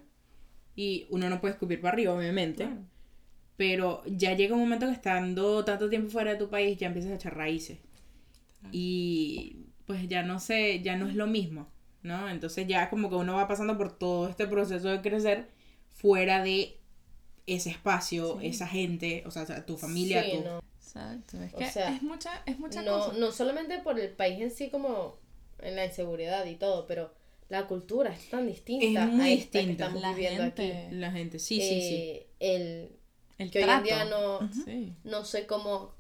Y 0.76 1.08
uno 1.12 1.30
no 1.30 1.42
puede 1.42 1.54
escupir 1.56 1.82
para 1.82 1.94
arriba, 1.94 2.14
obviamente. 2.14 2.66
claro. 2.66 2.82
Pero 3.58 4.04
ya 4.08 4.36
llega 4.36 4.56
un 4.56 4.62
momento 4.62 4.88
que 4.88 4.94
estando 4.94 5.66
tanto 5.66 5.90
tiempo 5.90 6.10
fuera 6.12 6.34
de 6.34 6.38
tu 6.40 6.50
país 6.50 6.78
ya 6.80 6.88
empiezas 6.88 7.12
a 7.12 7.16
echar 7.16 7.38
raíces. 7.38 7.80
Y 8.72 9.58
pues 9.86 10.08
ya 10.08 10.24
no 10.24 10.40
sé, 10.40 10.82
ya 10.82 10.96
no 10.98 11.08
es 11.08 11.16
lo 11.16 11.28
mismo, 11.28 11.68
¿no? 12.04 12.30
Entonces 12.30 12.68
ya 12.68 12.90
como 12.90 13.10
que 13.10 13.16
uno 13.16 13.36
va 13.36 13.48
pasando 13.48 13.78
por 13.78 13.98
todo 13.98 14.28
este 14.30 14.48
proceso 14.48 14.88
de 14.90 15.02
crecer 15.02 15.48
fuera 15.94 16.44
de 16.44 16.78
ese 17.48 17.70
espacio, 17.70 18.40
Sí. 18.40 18.48
esa 18.48 18.68
gente, 18.68 19.24
o 19.26 19.32
sea, 19.32 19.66
tu 19.66 19.78
familia, 19.78 20.24
Sí, 20.24 20.32
tu... 20.38 20.44
no. 20.44 20.60
Exacto, 20.78 21.42
es 21.42 21.54
O 21.54 21.58
que 21.58 21.70
sea, 21.70 21.94
es 21.96 22.02
mucha, 22.04 22.42
es 22.46 22.58
mucha 22.58 22.82
no, 22.82 23.00
cosa. 23.00 23.14
no 23.20 23.32
solamente 23.32 23.80
por 23.80 24.00
el 24.00 24.10
país 24.12 24.40
en 24.42 24.50
sí 24.52 24.70
como 24.70 25.18
en 25.60 25.76
la 25.76 25.86
inseguridad 25.86 26.46
y 26.46 26.56
todo, 26.56 26.88
pero 26.88 27.14
la 27.50 27.68
cultura 27.68 28.12
es 28.14 28.30
tan 28.30 28.48
distinta 28.48 29.04
Es 29.06 29.10
muy 29.12 29.26
a 29.26 29.34
esta 29.34 29.52
que 29.52 29.58
distinta. 29.60 29.84
estamos 29.86 30.02
La 30.02 30.14
viviendo 30.14 30.44
gente, 30.44 30.86
aquí. 30.88 30.96
La 30.96 31.12
gente, 31.12 31.40
sí, 31.40 31.60
sí, 31.60 31.82
sí. 31.82 31.96
Eh, 31.96 32.28
El 32.40 32.98
el 33.38 33.52
que 33.52 33.64
hoy 33.64 33.70
en 33.70 33.84
día 33.84 34.06
no, 34.06 34.40
no 35.04 35.26
sé 35.26 35.46
cómo, 35.46 35.94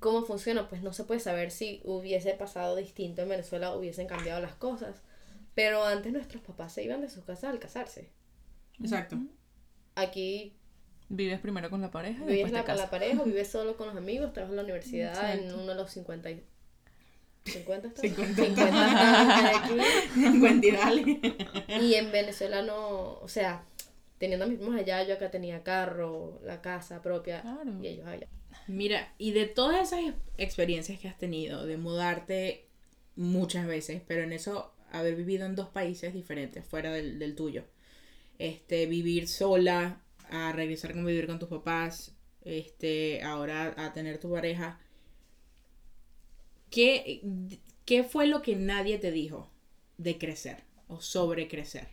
cómo 0.00 0.24
funciona, 0.24 0.68
pues 0.68 0.82
no 0.82 0.92
se 0.92 1.04
puede 1.04 1.20
saber 1.20 1.50
si 1.50 1.80
hubiese 1.84 2.34
pasado 2.34 2.76
distinto 2.76 3.22
en 3.22 3.28
Venezuela, 3.28 3.74
hubiesen 3.74 4.06
cambiado 4.06 4.40
las 4.40 4.54
cosas. 4.54 5.02
Pero 5.54 5.84
antes 5.84 6.12
nuestros 6.12 6.42
papás 6.42 6.72
se 6.72 6.82
iban 6.84 7.00
de 7.02 7.10
sus 7.10 7.24
casas 7.24 7.50
al 7.50 7.58
casarse. 7.58 8.10
Exacto. 8.80 9.16
Aquí 9.94 10.56
Vives 11.08 11.40
primero 11.40 11.68
con 11.68 11.82
la 11.82 11.90
pareja 11.90 12.22
y 12.24 12.26
vives 12.26 12.50
después 12.50 12.52
la, 12.52 12.60
te 12.60 12.66
con 12.68 12.76
la 12.78 12.90
pareja, 12.90 13.20
o 13.20 13.24
vives 13.26 13.48
solo 13.48 13.76
con 13.76 13.88
los 13.88 13.96
amigos, 13.96 14.32
trabajas 14.32 14.52
en 14.52 14.56
la 14.56 14.62
universidad 14.62 15.32
en 15.34 15.40
Exacto. 15.40 15.62
uno 15.62 15.72
de 15.72 15.74
los 15.74 15.90
50 15.90 16.30
y... 16.30 16.42
¿50 17.44 17.84
está? 17.88 18.00
50. 18.00 18.34
50 18.44 18.64
estados 18.68 19.40
que 19.40 19.46
hay 19.46 19.56
aquí. 19.56 20.40
Cuentidale. 20.40 21.20
Y 21.82 21.94
en 21.96 22.10
Venezuela 22.12 22.62
no, 22.62 23.18
o 23.18 23.28
sea, 23.28 23.64
teniendo 24.16 24.46
mismos 24.46 24.74
allá, 24.74 25.02
yo 25.02 25.14
acá 25.14 25.30
tenía 25.30 25.62
carro, 25.62 26.40
la 26.44 26.62
casa 26.62 27.02
propia, 27.02 27.42
Claro. 27.42 27.72
y 27.82 27.88
ellos 27.88 28.06
allá. 28.06 28.28
Mira, 28.66 29.12
y 29.18 29.32
de 29.32 29.46
todas 29.46 29.88
esas 29.92 30.00
ex- 30.08 30.16
experiencias 30.38 30.98
que 31.00 31.08
has 31.08 31.18
tenido, 31.18 31.66
de 31.66 31.76
mudarte 31.76 32.66
muchas 33.16 33.66
veces, 33.66 34.02
pero 34.06 34.22
en 34.22 34.32
eso 34.32 34.72
haber 34.90 35.16
vivido 35.16 35.46
en 35.46 35.56
dos 35.56 35.68
países 35.68 36.14
diferentes, 36.14 36.64
fuera 36.64 36.92
del, 36.92 37.18
del 37.18 37.34
tuyo, 37.34 37.64
este, 38.38 38.86
vivir 38.86 39.28
sola, 39.28 40.02
a 40.30 40.52
regresar 40.52 40.92
a 40.92 40.94
convivir 40.94 41.26
con 41.26 41.38
tus 41.38 41.48
papás, 41.48 42.14
este, 42.44 43.22
ahora 43.22 43.74
a 43.78 43.92
tener 43.92 44.18
tu 44.18 44.30
pareja, 44.32 44.80
¿qué, 46.70 47.20
qué 47.84 48.04
fue 48.04 48.26
lo 48.26 48.42
que 48.42 48.56
nadie 48.56 48.98
te 48.98 49.10
dijo 49.12 49.50
de 49.98 50.18
crecer 50.18 50.64
o 50.88 51.00
sobre 51.00 51.48
crecer? 51.48 51.88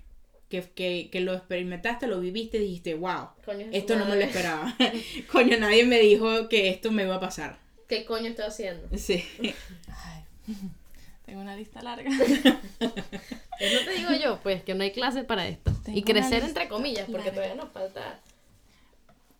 Que, 0.49 0.63
que, 0.63 1.09
que 1.11 1.21
lo 1.21 1.33
experimentaste, 1.35 2.07
lo 2.07 2.19
viviste 2.19 2.57
y 2.57 2.61
dijiste, 2.61 2.95
wow, 2.95 3.29
Coño, 3.45 3.67
esto 3.71 3.95
no 3.95 4.05
me 4.05 4.15
lo 4.15 4.21
esperaba. 4.21 4.75
Coño, 5.31 5.57
nadie 5.59 5.85
me 5.85 5.99
dijo 5.99 6.49
que 6.49 6.69
esto 6.69 6.91
me 6.91 7.03
iba 7.03 7.15
a 7.15 7.19
pasar. 7.19 7.59
¿Qué 7.87 8.03
coño 8.05 8.27
estoy 8.29 8.45
haciendo? 8.45 8.87
Sí. 8.97 9.23
Ay, 9.41 10.23
tengo 11.25 11.41
una 11.41 11.55
lista 11.55 11.81
larga. 11.83 12.09
Eso 13.59 13.85
te 13.85 13.93
digo 13.95 14.11
yo, 14.21 14.39
pues, 14.41 14.63
que 14.63 14.73
no 14.73 14.83
hay 14.83 14.91
clase 14.91 15.23
para 15.23 15.47
esto. 15.47 15.71
Tengo 15.83 15.97
y 15.97 16.03
crecer 16.03 16.43
entre 16.43 16.67
comillas, 16.67 17.05
porque 17.11 17.27
larga. 17.27 17.33
todavía 17.43 17.55
nos 17.63 17.71
falta. 17.71 18.19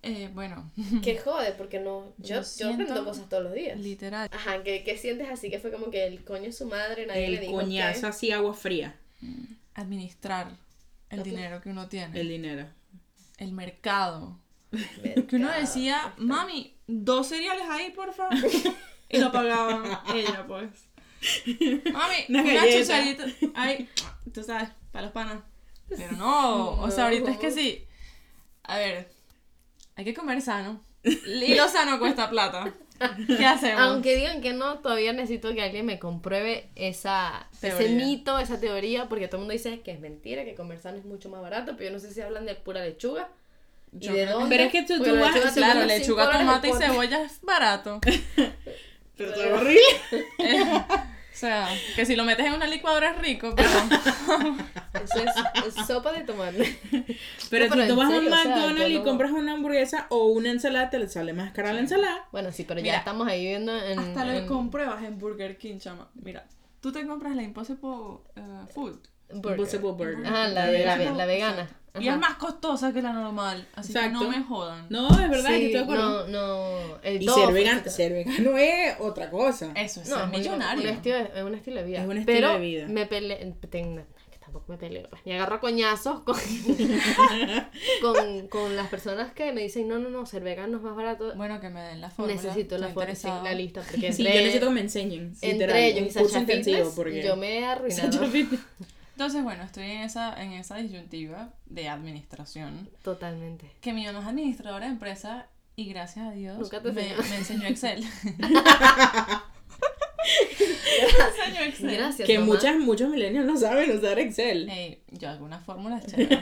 Eh, 0.01 0.29
bueno, 0.33 0.69
Que 1.03 1.17
jode, 1.17 1.51
porque 1.53 1.79
no. 1.79 2.05
Yo, 2.19 2.41
Yo 2.41 2.41
yo, 2.57 2.67
aprendo 2.69 2.93
siento 2.93 3.05
cosas 3.05 3.29
todos 3.29 3.43
los 3.43 3.53
días. 3.53 3.79
literal. 3.79 4.29
Ajá, 4.31 4.63
¿qué, 4.63 4.83
qué 4.83 4.97
sientes 4.97 5.27
así? 5.29 5.49
Que 5.49 5.59
fue 5.59 5.71
como 5.71 5.89
que 5.89 6.05
el 6.05 6.23
coño 6.23 6.49
es 6.49 6.57
su 6.57 6.65
madre, 6.67 7.05
nadie 7.05 7.27
le 7.29 7.35
El 7.35 7.41
dijo. 7.41 7.53
coñazo 7.53 8.01
que- 8.01 8.07
así, 8.07 8.31
agua 8.31 8.53
fría. 8.53 8.95
Administrar 9.75 10.51
el 11.09 11.23
dinero 11.23 11.61
que 11.61 11.69
uno 11.69 11.87
tiene. 11.87 12.19
El 12.19 12.29
dinero. 12.29 12.67
El 13.37 13.51
mercado. 13.51 14.39
Mercado. 14.71 15.27
Que 15.27 15.35
uno 15.35 15.51
decía, 15.51 16.13
mami, 16.17 16.75
dos 16.87 17.27
cereales 17.27 17.65
ahí, 17.69 17.91
por 17.91 18.13
favor. 18.13 18.37
Y 19.09 19.17
lo 19.17 19.31
pagaba 19.31 20.03
ella, 20.13 20.45
pues. 20.47 20.69
Mami, 21.91 22.15
Una 22.29 22.41
una, 22.43 22.71
chucharita 22.71 23.25
ahí, 23.55 23.89
tú 24.33 24.43
sabes, 24.43 24.69
para 24.91 25.05
los 25.05 25.11
panas. 25.11 25.43
Pero 25.89 26.11
no, 26.11 26.79
o 26.79 26.91
sea, 26.91 27.05
ahorita 27.05 27.31
es 27.31 27.37
que 27.39 27.51
sí. 27.51 27.87
A 28.63 28.77
ver, 28.77 29.11
hay 29.95 30.05
que 30.05 30.13
comer 30.13 30.41
sano. 30.41 30.83
Y 31.03 31.55
lo 31.55 31.67
sano 31.67 31.97
cuesta 31.97 32.29
plata. 32.29 32.73
¿Qué 33.27 33.45
hacemos? 33.45 33.81
Aunque 33.81 34.15
digan 34.15 34.41
que 34.41 34.53
no, 34.53 34.79
todavía 34.79 35.13
necesito 35.13 35.53
que 35.53 35.61
alguien 35.61 35.85
me 35.85 35.99
compruebe 35.99 36.69
esa, 36.75 37.47
ese 37.61 37.89
mito, 37.89 38.39
esa 38.39 38.59
teoría, 38.59 39.07
porque 39.07 39.27
todo 39.27 39.37
el 39.37 39.41
mundo 39.41 39.53
dice 39.53 39.81
que 39.81 39.91
es 39.91 39.99
mentira, 39.99 40.43
que 40.45 40.55
comer 40.55 40.79
sano 40.79 40.97
es 40.97 41.05
mucho 41.05 41.29
más 41.29 41.41
barato, 41.41 41.73
pero 41.77 41.89
yo 41.89 41.93
no 41.93 41.99
sé 41.99 42.13
si 42.13 42.21
hablan 42.21 42.45
de 42.45 42.55
pura 42.55 42.83
lechuga. 42.83 43.29
¿Y 43.91 44.05
Yo 44.05 44.13
de 44.13 44.25
dónde? 44.27 44.49
Pero 44.55 44.63
es 44.65 44.71
que 44.71 44.83
tú- 44.83 44.99
vas- 45.19 45.33
lechuga 45.33 45.51
Claro, 45.53 45.85
lechuga, 45.85 46.31
tomate 46.31 46.69
y 46.69 46.73
cebolla 46.73 47.21
es 47.23 47.41
barato. 47.41 47.99
Pero 49.17 49.31
está 49.31 49.53
horrible. 49.55 49.81
O 51.39 51.41
sea, 51.41 51.69
que 51.95 52.05
si 52.05 52.17
lo 52.17 52.25
metes 52.25 52.45
en 52.45 52.53
una 52.53 52.67
licuadora 52.67 53.11
es 53.11 53.17
rico, 53.19 53.53
pero 53.55 53.69
Eso 55.01 55.19
es, 55.23 55.73
es 55.77 55.87
sopa 55.87 56.11
de 56.11 56.25
tomate. 56.25 56.77
Pero 57.49 57.73
No, 57.73 57.81
si 57.81 57.87
tú 57.87 57.95
vas 57.95 58.07
a 58.07 58.09
un 58.09 58.15
serio, 58.15 58.29
o 58.29 58.35
sea, 58.35 58.55
McDonald's 58.55 58.89
y 58.89 59.03
compras 59.03 59.31
una 59.31 59.53
hamburguesa 59.53 60.07
o 60.09 60.27
una 60.27 60.51
ensalada, 60.51 60.89
te 60.89 60.99
le 60.99 61.07
sale 61.07 61.31
más 61.31 61.53
cara 61.53 61.71
la 61.71 61.79
ensalada. 61.79 62.27
Bueno, 62.33 62.51
sí, 62.51 62.65
pero 62.67 62.81
Mira, 62.81 62.95
ya 62.95 62.99
estamos 62.99 63.25
ahí 63.25 63.45
viendo 63.45 63.73
en... 63.73 63.99
hasta 63.99 64.25
lo 64.25 64.33
en 64.33 64.47
compruebas 64.47 65.01
en 65.01 65.17
Burger 65.17 65.57
King, 65.57 65.79
chama. 65.79 66.09
Mira, 66.13 66.45
tú 66.81 66.91
te 66.91 67.07
compras 67.07 67.37
la 67.37 67.43
Impossible 67.43 68.17
eh, 68.35 68.65
Food. 68.73 68.99
Burger. 69.33 69.59
Impossible 69.59 69.91
Burger. 69.91 70.25
Ajá, 70.25 70.47
la, 70.47 70.65
La 70.65 70.65
de- 70.67 70.85
la, 70.85 70.95
vegana. 70.97 71.17
la 71.17 71.25
vegana. 71.25 71.69
Y 71.99 72.07
Ajá. 72.07 72.15
es 72.15 72.21
más 72.21 72.35
costosa 72.35 72.93
que 72.93 73.01
la 73.01 73.11
normal. 73.13 73.67
Así 73.75 73.91
Exacto. 73.91 74.19
que 74.19 74.25
no 74.25 74.31
me 74.31 74.43
jodan. 74.43 74.85
No, 74.89 75.09
es 75.09 75.29
verdad, 75.29 75.49
Sí, 75.49 75.55
estoy 75.55 75.71
de 75.71 75.79
acuerdo. 75.79 76.27
No, 76.27 76.47
no. 76.87 76.97
El 77.01 77.21
Y 77.21 77.25
tofu, 77.25 77.39
ser 77.45 77.53
vegano, 77.53 77.79
etcétera. 77.83 77.95
ser 77.95 78.13
vegano 78.13 78.57
es 78.57 78.95
otra 78.99 79.29
cosa. 79.31 79.71
Eso 79.75 80.01
es 80.01 80.07
No, 80.09 80.15
ser 80.15 80.25
es 80.25 80.31
un- 80.31 80.39
millonario. 80.39 80.83
Un, 80.83 80.89
estilo, 80.89 81.15
de- 81.17 81.31
es 81.35 81.43
un 81.43 81.55
estilo 81.55 81.75
de 81.77 81.83
vida. 81.87 81.99
Es 82.01 82.05
un 82.05 82.17
estilo 82.17 82.37
Pero 82.37 82.53
de 82.53 82.59
vida. 82.59 82.87
Me 82.87 83.05
peleé. 83.07 83.53
tengo- 83.71 84.03
que 84.31 84.37
tampoco 84.37 84.65
me 84.71 84.77
peleo. 84.77 85.09
Pues, 85.09 85.21
y 85.25 85.31
agarro 85.31 85.55
a 85.55 85.59
coñazos 85.59 86.19
con, 86.21 86.35
con, 88.01 88.47
con 88.47 88.75
las 88.75 88.87
personas 88.89 89.31
que 89.33 89.51
me 89.51 89.61
dicen: 89.61 89.87
no, 89.87 89.97
no, 89.99 90.09
no, 90.09 90.25
ser 90.25 90.43
vegano 90.43 90.77
es 90.77 90.83
más 90.83 90.95
barato. 90.95 91.33
Bueno, 91.35 91.59
que 91.59 91.69
me 91.69 91.81
den 91.81 92.01
la 92.01 92.09
fórmula. 92.11 92.35
Necesito 92.35 92.77
la, 92.77 92.89
estoy 92.89 93.05
foto, 93.05 93.15
sí, 93.15 93.27
la 93.43 93.53
lista. 93.53 93.81
Porque 93.81 94.13
Sí, 94.13 94.21
entre, 94.23 94.37
yo 94.37 94.41
necesito 94.41 94.67
que 94.67 94.73
me 94.73 94.81
enseñen. 94.81 95.33
entre 95.41 95.53
literal, 95.53 95.77
ellos 95.77 95.97
y 95.97 96.01
un 96.01 96.07
curso 96.13 96.27
Sasha 96.29 96.39
intensivo 96.41 96.77
Fitness, 96.77 96.95
porque 96.95 97.23
yo 97.23 97.35
me 97.35 97.59
he 97.59 97.65
arruinado. 97.65 98.11
Sasha 98.11 98.25
Fitness. 98.27 98.61
Entonces, 99.19 99.43
bueno, 99.43 99.63
estoy 99.63 99.83
en 99.83 100.03
esa, 100.03 100.41
en 100.41 100.53
esa 100.53 100.77
disyuntiva 100.77 101.49
de 101.65 101.89
administración. 101.89 102.89
Totalmente. 103.03 103.69
Que 103.81 103.91
mi 103.91 104.05
mamá 104.05 104.21
es 104.21 104.27
administradora 104.27 104.85
de 104.85 104.93
empresa 104.93 105.47
y 105.75 105.89
gracias 105.89 106.27
a 106.27 106.31
Dios 106.31 106.57
Nunca 106.57 106.81
te 106.81 106.93
me, 106.93 107.01
enseñó. 107.11 107.29
me 107.29 107.35
enseñó 107.35 107.67
Excel. 107.67 108.05
me 108.23 108.45
enseñó 111.27 111.65
Excel. 111.67 111.91
Gracias. 111.97 112.25
Que 112.27 112.39
mamá. 112.39 112.53
muchas, 112.53 112.77
muchos 112.77 113.09
millennials 113.09 113.45
no 113.45 113.57
saben 113.57 113.91
usar 113.91 114.19
Excel. 114.19 114.69
Ey, 114.69 115.03
yo 115.11 115.27
algunas 115.27 115.65
fórmulas 115.65 116.05
chéveres. 116.07 116.39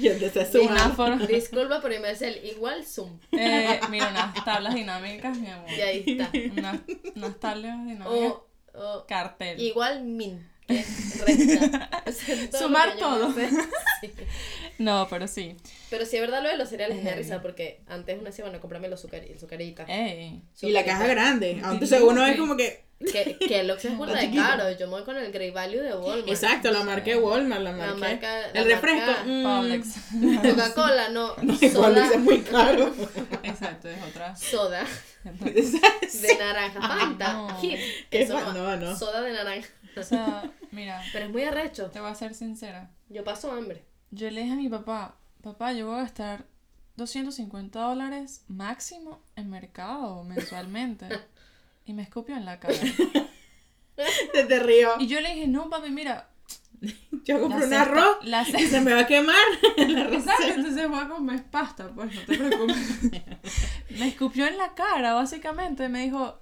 Yo 0.00 0.12
sumar. 0.52 1.26
Disculpa, 1.26 1.80
pero 1.82 2.00
me 2.00 2.10
hace 2.10 2.28
el 2.28 2.44
igual 2.46 2.84
Zoom. 2.86 3.18
eh, 3.32 3.80
mira, 3.90 4.08
unas 4.10 4.44
tablas 4.44 4.72
dinámicas, 4.72 5.36
mi 5.36 5.48
amor. 5.48 5.68
Y 5.68 5.80
ahí 5.80 6.04
está. 6.06 6.30
Unas, 6.56 6.78
unas 7.16 7.40
tablas 7.40 7.84
dinámicas. 7.84 8.06
O, 8.06 8.46
o 8.74 9.04
Cartel. 9.08 9.60
igual 9.60 10.04
min. 10.04 10.48
Es 10.70 11.20
recta. 11.26 11.90
O 12.06 12.12
sea, 12.12 12.50
todo 12.50 12.60
Sumar 12.62 12.88
lo 12.94 12.96
todo. 12.98 13.34
Sí. 14.00 14.10
No, 14.78 15.06
pero 15.10 15.28
sí. 15.28 15.56
Pero 15.90 16.06
sí 16.06 16.16
es 16.16 16.22
verdad 16.22 16.42
lo 16.42 16.48
de 16.48 16.56
los 16.56 16.68
cereales 16.70 16.96
me 16.96 17.02
da 17.04 17.10
Heavy. 17.10 17.22
risa 17.22 17.42
porque 17.42 17.80
antes 17.86 18.16
uno 18.16 18.26
decía, 18.30 18.44
bueno, 18.46 18.60
comprame 18.60 18.88
los 18.88 19.00
zucarita. 19.02 19.84
Ey. 19.84 20.42
Y 20.62 20.70
la 20.70 20.84
caja 20.84 21.06
grande. 21.06 21.50
Entonces 21.52 21.98
Digo 21.98 22.10
uno 22.10 22.24
es 22.24 22.32
que- 22.32 22.38
como 22.38 22.56
que. 22.56 22.88
Que, 23.12 23.38
que 23.38 23.60
el 23.60 23.70
Oxxo 23.70 23.88
es 23.88 23.96
burda 23.98 24.14
de 24.20 24.30
caro. 24.34 24.70
Yo 24.72 24.86
me 24.86 24.92
voy 24.92 25.04
con 25.04 25.16
el 25.16 25.32
Grey 25.32 25.50
Value 25.50 25.80
de 25.80 25.94
Walmart. 25.94 26.28
Exacto, 26.28 26.70
la 26.70 26.82
marca 26.84 27.06
de 27.10 27.16
Walmart, 27.16 27.62
la 27.62 27.72
marca. 27.72 27.94
marca- 27.94 28.52
la 28.52 28.60
el 28.60 28.66
refresco. 28.66 29.06
marca 29.06 29.24
mm, 29.26 29.42
Publix. 29.60 29.88
Coca-Cola, 30.50 31.08
no. 31.08 31.34
No, 31.42 31.58
soda. 31.58 32.10
Es 32.12 32.20
muy 32.20 32.40
caro. 32.42 32.94
Exacto, 33.42 33.88
es 33.88 34.02
otra. 34.02 34.36
Soda 34.36 34.84
de 35.24 36.36
naranja. 36.38 36.80
Fanta. 36.80 37.32
no. 37.32 37.60
Hit. 37.60 37.78
¿Qué 38.10 38.22
Eso 38.22 38.38
fa- 38.38 38.52
no, 38.52 38.76
no. 38.76 38.96
Soda 38.98 39.22
de 39.22 39.32
naranja. 39.32 39.68
O 40.00 40.04
sea, 40.04 40.50
mira, 40.70 41.02
Pero 41.12 41.26
es 41.26 41.30
muy 41.30 41.42
arrecho. 41.42 41.90
te 41.90 42.00
voy 42.00 42.10
a 42.10 42.14
ser 42.14 42.34
sincera. 42.34 42.90
Yo 43.08 43.24
paso 43.24 43.52
hambre. 43.52 43.84
Yo 44.10 44.30
le 44.30 44.42
dije 44.42 44.52
a 44.52 44.56
mi 44.56 44.68
papá, 44.68 45.16
papá, 45.42 45.72
yo 45.72 45.86
voy 45.86 45.98
a 45.98 46.02
gastar 46.02 46.44
250 46.96 47.80
dólares 47.80 48.44
máximo 48.48 49.22
en 49.36 49.50
mercado 49.50 50.24
mensualmente. 50.24 51.08
y 51.86 51.92
me 51.92 52.02
escupió 52.02 52.36
en 52.36 52.44
la 52.44 52.58
cara. 52.58 52.74
Se 54.32 54.44
te 54.44 54.58
río. 54.60 54.92
Y 54.98 55.06
yo 55.06 55.20
le 55.20 55.34
dije, 55.34 55.48
no, 55.48 55.68
papi, 55.68 55.90
mira. 55.90 56.28
Yo 57.24 57.38
compro 57.38 57.58
la 57.58 57.66
un 57.66 57.74
arroz 57.74 58.16
La 58.22 58.42
y 58.42 58.66
se 58.66 58.80
me 58.80 58.94
va 58.94 59.00
a 59.00 59.06
quemar. 59.06 59.36
Exacto, 59.76 60.46
entonces 60.46 60.88
voy 60.88 60.98
a 60.98 61.08
comer 61.08 61.44
pasta, 61.44 61.90
pues 61.94 62.14
no 62.14 62.20
te 62.22 62.38
preocupes. 62.38 63.02
me 63.90 64.08
escupió 64.08 64.46
en 64.46 64.56
la 64.56 64.72
cara, 64.74 65.12
básicamente. 65.12 65.90
Me 65.90 66.04
dijo, 66.04 66.40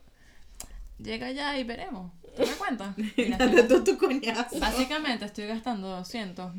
llega 0.99 1.31
ya 1.33 1.59
y 1.59 1.65
veremos. 1.65 2.13
¿Te 2.37 2.45
das 2.45 2.57
cuenta? 2.57 2.95
Mira, 3.17 3.39
tú 3.69 3.83
tu 3.85 3.99
coñazo. 3.99 4.59
básicamente 4.61 5.25
estoy 5.25 5.47
gastando 5.47 5.89
200 5.89 6.53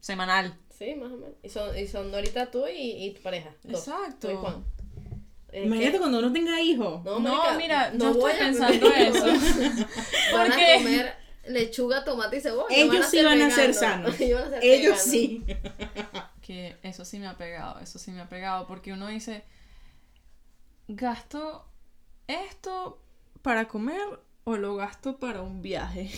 semanal. 0.00 0.56
Sí, 0.78 0.94
más 0.94 1.10
o 1.10 1.16
menos. 1.16 1.34
Y 1.42 1.48
son, 1.48 1.76
y 1.78 1.86
son 1.86 2.14
ahorita 2.14 2.50
tú 2.50 2.66
y, 2.68 3.04
y 3.06 3.10
tu 3.14 3.22
pareja. 3.22 3.50
dos. 3.64 3.86
Exacto. 3.88 4.28
Tú 4.28 4.34
y 4.34 4.36
Juan. 4.36 4.64
Es 5.52 5.64
Imagínate 5.64 5.92
que- 5.92 5.98
cuando 5.98 6.18
uno 6.18 6.32
tenga 6.32 6.60
hijos. 6.60 7.02
No, 7.04 7.18
No, 7.18 7.36
marica, 7.38 7.56
mira, 7.56 7.90
no 7.92 8.12
yo 8.12 8.20
voy 8.20 8.30
estoy 8.32 8.46
a 8.46 8.50
pensando 8.50 8.86
comer 8.86 9.08
eso. 9.08 9.26
Van 10.32 10.52
a 10.52 10.54
comer 10.54 11.14
lechuga, 11.48 12.04
tomate 12.04 12.36
y 12.38 12.40
cebolla. 12.40 12.76
Ellos 12.76 13.06
sí 13.06 13.22
van 13.22 13.40
a 13.40 13.50
ser 13.50 13.72
sanos. 13.72 14.20
Ellos 14.20 14.40
van 14.42 14.54
a 14.54 14.60
ser 14.60 14.64
Ellos 14.64 14.98
sí. 14.98 15.44
que 16.42 16.76
eso 16.82 17.04
sí 17.04 17.18
me 17.18 17.28
ha 17.28 17.36
pegado, 17.38 17.78
eso 17.80 17.98
sí 17.98 18.10
me 18.10 18.20
ha 18.20 18.28
pegado, 18.28 18.66
porque 18.66 18.92
uno 18.92 19.06
dice, 19.06 19.44
gasto 20.88 21.66
esto 22.26 23.00
para 23.46 23.68
comer 23.68 24.00
o 24.42 24.56
lo 24.56 24.74
gasto 24.74 25.18
para 25.20 25.40
un 25.40 25.62
viaje. 25.62 26.10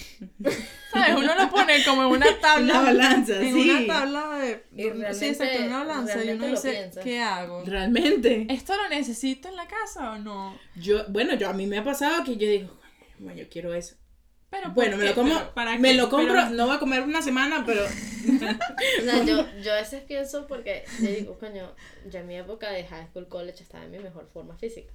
¿Sabes? 0.93 1.15
Uno 1.15 1.35
lo 1.35 1.51
pone 1.51 1.85
como 1.85 2.05
en 2.05 2.09
una 2.09 2.41
tabla. 2.41 2.73
Una 2.81 2.83
balanza, 2.83 3.39
en 3.39 3.53
sí. 3.55 3.69
una 3.71 3.87
tabla 3.87 4.39
de... 4.39 4.65
Y 4.75 4.83
sí, 4.83 4.89
realmente- 4.91 5.29
exacto, 5.29 5.59
en 5.59 5.67
una 5.67 5.79
balanza. 5.85 6.25
Y 6.25 6.31
uno 6.31 6.47
dice, 6.47 6.71
piensas. 6.71 7.05
¿qué 7.05 7.21
hago? 7.21 7.63
Realmente. 7.67 8.47
¿Esto 8.49 8.75
lo 8.79 8.89
necesito 8.89 9.49
en 9.49 9.57
la 9.57 9.67
casa 9.69 10.13
o 10.13 10.19
no? 10.19 10.59
Yo, 10.77 11.05
bueno, 11.09 11.35
yo 11.35 11.51
a 11.51 11.53
mí 11.53 11.67
me 11.67 11.77
ha 11.77 11.85
pasado 11.85 12.25
que 12.25 12.37
yo 12.39 12.49
digo, 12.49 12.71
bueno, 13.19 13.39
yo 13.43 13.49
quiero 13.51 13.75
eso. 13.75 13.97
Pero 14.49 14.71
Bueno, 14.71 14.93
¿por 14.93 15.01
me 15.01 15.05
lo 15.05 15.11
qué? 15.11 15.15
como, 15.15 15.35
Pero, 15.39 15.53
¿para 15.55 15.79
me 15.79 15.89
qué? 15.91 15.95
lo 15.97 16.09
compro, 16.09 16.33
Pero- 16.33 16.51
no 16.51 16.67
voy 16.67 16.77
a 16.77 16.79
comer 16.79 17.03
una 17.03 17.21
semana, 17.21 17.65
pero 17.67 17.85
O 19.01 19.03
sea, 19.05 19.23
yo, 19.23 19.45
yo 19.63 19.73
a 19.75 19.77
veces 19.77 20.03
pienso 20.05 20.47
porque 20.47 20.85
yo 21.03 21.11
digo, 21.11 21.39
coño, 21.39 21.75
ya 22.11 22.21
en 22.21 22.27
mi 22.29 22.37
época 22.37 22.71
de 22.71 22.85
high 22.87 23.09
school, 23.09 23.29
college 23.29 23.63
estaba 23.63 23.85
en 23.85 23.91
mi 23.91 23.99
mejor 23.99 24.27
forma 24.33 24.57
física. 24.57 24.91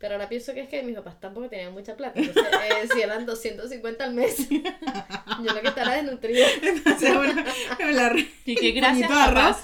Pero 0.00 0.14
ahora 0.14 0.30
pienso 0.30 0.54
que 0.54 0.62
es 0.62 0.68
que 0.70 0.82
mis 0.82 0.96
papás 0.96 1.20
tampoco 1.20 1.50
tenían 1.50 1.74
mucha 1.74 1.94
plata. 1.94 2.18
Entonces, 2.18 2.52
eh, 2.82 2.88
si 2.90 3.02
eran 3.02 3.26
250 3.26 4.02
al 4.02 4.14
mes, 4.14 4.48
yo 4.48 5.52
lo 5.54 5.60
que 5.60 5.68
estaba 5.68 5.94
desnutrida. 5.94 6.46
sea, 6.98 7.18
bueno, 7.18 7.44
la, 7.92 8.16
Y 8.46 8.54
que 8.56 8.72
gracias, 8.72 9.10
puñito 9.10 9.14
de 9.14 9.40
arroz, 9.40 9.58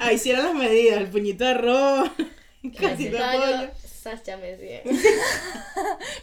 ahí 0.00 0.18
sí 0.18 0.30
eran 0.30 0.44
las 0.46 0.54
medidas, 0.54 0.98
el 0.98 1.06
puñito 1.06 1.44
de 1.44 1.50
arroz, 1.50 2.10
estaba 2.64 3.34
yo, 3.34 3.40
pollo. 3.40 3.70
Sacha 3.84 4.36
me 4.36 4.56
decía. 4.56 4.82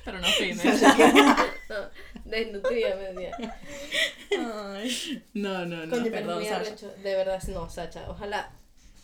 Pero 0.06 0.20
no 0.20 0.28
fitness. 0.28 0.82
No, 0.82 1.76
desnutrida 2.26 2.96
me 2.96 3.14
decía. 3.14 3.60
Ay. 4.32 5.24
No, 5.34 5.66
no, 5.66 5.86
no. 5.86 5.90
Coño, 5.90 6.12
perdón. 6.12 6.44
De 7.02 7.16
verdad, 7.16 7.44
no, 7.48 7.70
Sacha. 7.70 8.10
Ojalá 8.10 8.52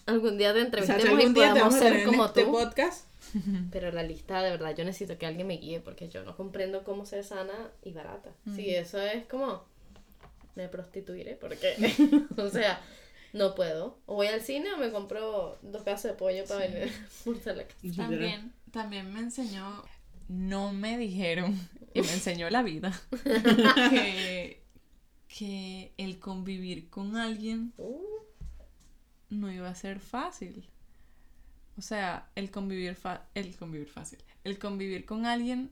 algún 0.06 0.38
día 0.38 0.54
te 0.54 0.62
entrevistemos 0.62 1.06
algún 1.06 1.32
y 1.32 1.34
día 1.34 1.50
podamos 1.52 1.76
ser 1.76 2.04
como 2.06 2.26
este 2.26 2.44
tú. 2.44 2.52
podcast. 2.52 3.09
Pero 3.72 3.92
la 3.92 4.04
lista, 4.04 4.42
de 4.42 4.52
verdad, 4.52 4.76
yo 4.76 4.84
necesito 4.84 5.18
que 5.18 5.26
alguien 5.26 5.48
me 5.48 5.58
guíe 5.58 5.80
porque 5.80 6.10
yo 6.10 6.24
no 6.24 6.36
comprendo 6.36 6.84
cómo 6.84 7.06
ser 7.06 7.24
sana 7.24 7.72
y 7.84 7.94
barata. 7.94 8.32
Sí, 8.56 8.70
eso 8.74 9.02
es 9.02 9.26
como. 9.26 9.64
Me 10.56 10.68
prostituiré 10.68 11.36
porque. 11.36 11.76
o 12.38 12.50
sea, 12.50 12.82
no 13.34 13.56
puedo. 13.56 14.00
O 14.06 14.16
voy 14.16 14.28
al 14.28 14.42
cine 14.42 14.74
o 14.74 14.78
me 14.78 14.92
compro 14.92 15.58
dos 15.62 15.84
pedazos 15.84 16.12
de 16.12 16.18
pollo 16.18 16.46
para 16.46 16.68
venir 16.68 16.92
a 17.46 17.54
la 17.54 17.68
casa. 17.68 17.96
También, 17.96 18.54
también 18.72 19.14
me 19.14 19.20
enseñó, 19.20 19.84
no 20.28 20.74
me 20.74 20.98
dijeron, 20.98 21.58
y 21.94 22.02
me 22.02 22.12
enseñó 22.12 22.50
la 22.50 22.64
vida, 22.64 23.00
que, 23.90 24.64
que 25.28 25.94
el 25.98 26.20
convivir 26.20 26.90
con 26.90 27.16
alguien 27.16 27.74
Uh, 27.78 28.20
no 29.30 29.52
iba 29.52 29.70
a 29.70 29.76
ser 29.76 30.00
fácil. 30.00 30.68
O 31.80 31.82
sea, 31.82 32.30
el 32.36 32.52
convivir, 32.52 32.94
fa- 32.96 33.26
el 33.34 33.56
convivir 33.58 33.88
fácil. 33.88 34.20
El 34.44 34.60
convivir 34.60 35.06
con 35.06 35.26
alguien, 35.26 35.72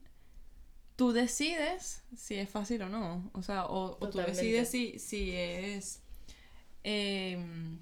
tú 0.96 1.12
decides 1.12 2.04
si 2.15 2.36
es 2.36 2.50
fácil 2.50 2.82
o 2.84 2.89
no. 2.89 3.30
O 3.34 3.43
sea, 3.43 3.65
o, 3.65 3.98
o 4.00 4.10
tú 4.10 4.17
decides 4.38 4.70
si, 4.72 5.00
si 5.00 5.32
es 5.36 6.02
em, 6.84 7.78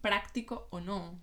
práctico 0.00 0.66
o 0.70 0.80
no. 0.80 1.18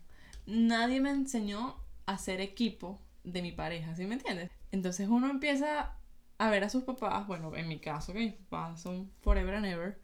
Nadie 0.46 1.02
me 1.02 1.10
enseñó 1.10 1.78
a 2.06 2.18
ser 2.18 2.40
equipo 2.40 3.00
de 3.24 3.42
mi 3.42 3.52
pareja, 3.52 3.96
¿sí 3.96 4.06
me 4.06 4.16
entiendes? 4.16 4.50
Entonces 4.72 5.08
uno 5.10 5.30
empieza 5.30 5.96
a 6.38 6.50
ver 6.50 6.64
a 6.64 6.70
sus 6.70 6.84
papás, 6.84 7.28
bueno, 7.28 7.56
en 7.56 7.68
mi 7.68 7.80
caso, 7.80 8.14
que 8.14 8.20
mis 8.20 8.34
papás 8.34 8.82
son 8.82 9.12
forever 9.22 9.56
and 9.56 9.66
ever, 9.66 10.00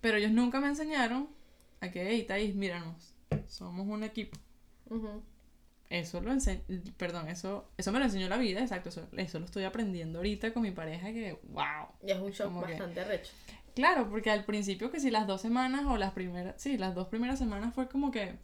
pero 0.00 0.18
ellos 0.18 0.30
nunca 0.32 0.60
me 0.60 0.68
enseñaron 0.68 1.28
a 1.80 1.90
que, 1.90 2.08
hey, 2.08 2.24
Thais, 2.26 2.54
míranos, 2.54 3.12
somos 3.46 3.86
un 3.86 4.02
equipo. 4.04 4.38
Eso 5.88 6.20
lo 6.20 6.32
ense- 6.32 6.62
perdón, 6.96 7.28
eso, 7.28 7.70
eso 7.76 7.92
me 7.92 7.98
lo 8.00 8.06
enseñó 8.06 8.28
la 8.28 8.38
vida, 8.38 8.60
exacto, 8.60 8.88
eso, 8.88 9.06
eso 9.16 9.38
lo 9.38 9.44
estoy 9.44 9.62
aprendiendo 9.64 10.18
ahorita 10.18 10.52
con 10.52 10.62
mi 10.62 10.72
pareja 10.72 11.12
que, 11.12 11.38
wow. 11.50 11.86
Y 12.02 12.10
es 12.10 12.18
un 12.18 12.30
shock 12.32 12.52
que- 12.64 12.72
bastante 12.72 13.00
arrecho. 13.00 13.32
Claro, 13.74 14.08
porque 14.10 14.30
al 14.30 14.44
principio 14.44 14.90
que 14.90 14.98
si 15.00 15.10
las 15.10 15.26
dos 15.26 15.40
semanas 15.42 15.84
o 15.86 15.96
las 15.96 16.12
primeras, 16.12 16.60
sí, 16.60 16.76
las 16.78 16.94
dos 16.94 17.08
primeras 17.08 17.38
semanas 17.38 17.72
fue 17.74 17.88
como 17.88 18.10
que, 18.10 18.34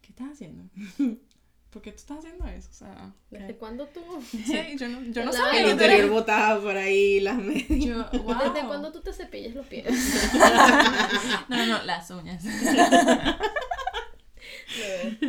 ¿qué 0.00 0.08
estás 0.10 0.30
haciendo? 0.32 0.64
¿Por 1.72 1.80
qué 1.80 1.90
tú 1.90 1.96
estás 1.96 2.18
haciendo 2.18 2.46
eso? 2.48 2.68
O 2.70 2.74
sea, 2.74 3.14
¿Desde 3.30 3.46
¿qué? 3.46 3.56
cuándo 3.56 3.86
tú? 3.86 4.02
Sí, 4.30 4.76
yo 4.76 4.88
no, 4.88 5.00
yo 5.04 5.24
no 5.24 5.32
sabía. 5.32 5.62
El 5.62 5.70
interior 5.70 6.10
botado 6.10 6.62
por 6.62 6.76
ahí, 6.76 7.18
las 7.20 7.38
medias. 7.38 7.66
Yo, 7.82 8.04
wow. 8.24 8.52
¿Desde 8.52 8.66
cuándo 8.66 8.92
tú 8.92 9.00
te 9.00 9.14
cepillas 9.14 9.54
los 9.54 9.66
pies? 9.66 9.86
No, 11.48 11.56
no, 11.56 11.66
no, 11.66 11.82
las 11.84 12.10
uñas. 12.10 12.44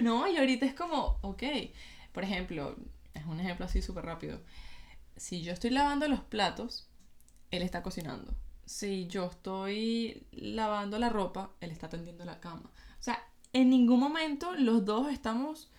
No, 0.01 0.27
y 0.27 0.35
ahorita 0.35 0.65
es 0.65 0.73
como, 0.73 1.17
ok, 1.21 1.43
por 2.11 2.25
ejemplo, 2.25 2.75
es 3.13 3.25
un 3.25 3.39
ejemplo 3.39 3.65
así 3.65 3.81
súper 3.81 4.05
rápido. 4.05 4.41
Si 5.15 5.43
yo 5.43 5.53
estoy 5.53 5.69
lavando 5.69 6.09
los 6.09 6.19
platos, 6.19 6.89
él 7.51 7.61
está 7.61 7.81
cocinando. 7.83 8.35
Si 8.65 9.07
yo 9.07 9.27
estoy 9.27 10.27
lavando 10.31 10.99
la 10.99 11.07
ropa, 11.07 11.51
él 11.61 11.71
está 11.71 11.87
tendiendo 11.87 12.25
la 12.25 12.41
cama. 12.41 12.69
O 12.99 13.03
sea, 13.03 13.23
en 13.53 13.69
ningún 13.69 14.01
momento 14.01 14.53
los 14.55 14.83
dos 14.83 15.09
estamos... 15.09 15.69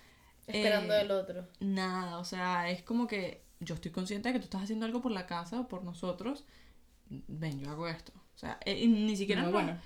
Esperando 0.46 0.94
eh, 0.94 1.00
el 1.02 1.10
otro. 1.10 1.46
Nada, 1.60 2.18
o 2.18 2.24
sea, 2.24 2.70
es 2.70 2.82
como 2.82 3.06
que 3.06 3.42
yo 3.60 3.74
estoy 3.74 3.90
consciente 3.90 4.28
de 4.28 4.32
que 4.34 4.38
tú 4.40 4.44
estás 4.44 4.62
haciendo 4.62 4.84
algo 4.86 5.00
por 5.00 5.12
la 5.12 5.26
casa 5.26 5.60
o 5.60 5.68
por 5.68 5.84
nosotros. 5.84 6.44
Ven, 7.08 7.60
yo 7.60 7.70
hago 7.70 7.88
esto. 7.88 8.12
O 8.34 8.38
sea, 8.38 8.58
eh, 8.64 8.86
ni 8.86 9.16
siquiera 9.16 9.42
Muy 9.42 9.52
nos- 9.52 9.62
bueno. 9.62 9.80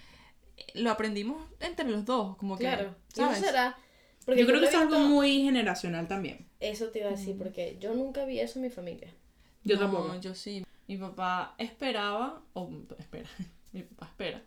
lo 0.74 0.90
aprendimos 0.90 1.42
entre 1.60 1.88
los 1.88 2.04
dos, 2.04 2.36
como 2.36 2.56
que, 2.56 2.64
Claro. 2.64 2.94
Y 3.08 3.12
eso 3.12 3.22
¿sabes? 3.26 3.38
será. 3.40 3.76
Porque 4.24 4.40
Yo 4.40 4.46
creo 4.46 4.60
lo 4.60 4.62
que 4.68 4.74
es 4.74 4.80
algo 4.80 4.98
muy 5.00 5.42
generacional 5.42 6.06
también. 6.08 6.46
Eso 6.60 6.88
te 6.88 6.98
iba 7.00 7.08
a 7.08 7.12
decir, 7.12 7.36
porque 7.38 7.78
yo 7.80 7.94
nunca 7.94 8.24
vi 8.24 8.40
eso 8.40 8.58
en 8.58 8.64
mi 8.64 8.70
familia. 8.70 9.14
Yo 9.64 9.76
no, 9.76 9.82
tampoco. 9.82 10.18
yo 10.20 10.34
sí. 10.34 10.64
Mi 10.86 10.96
papá 10.96 11.54
esperaba, 11.58 12.42
o 12.54 12.70
espera, 12.98 13.28
mi 13.72 13.82
papá 13.84 14.06
espera, 14.06 14.42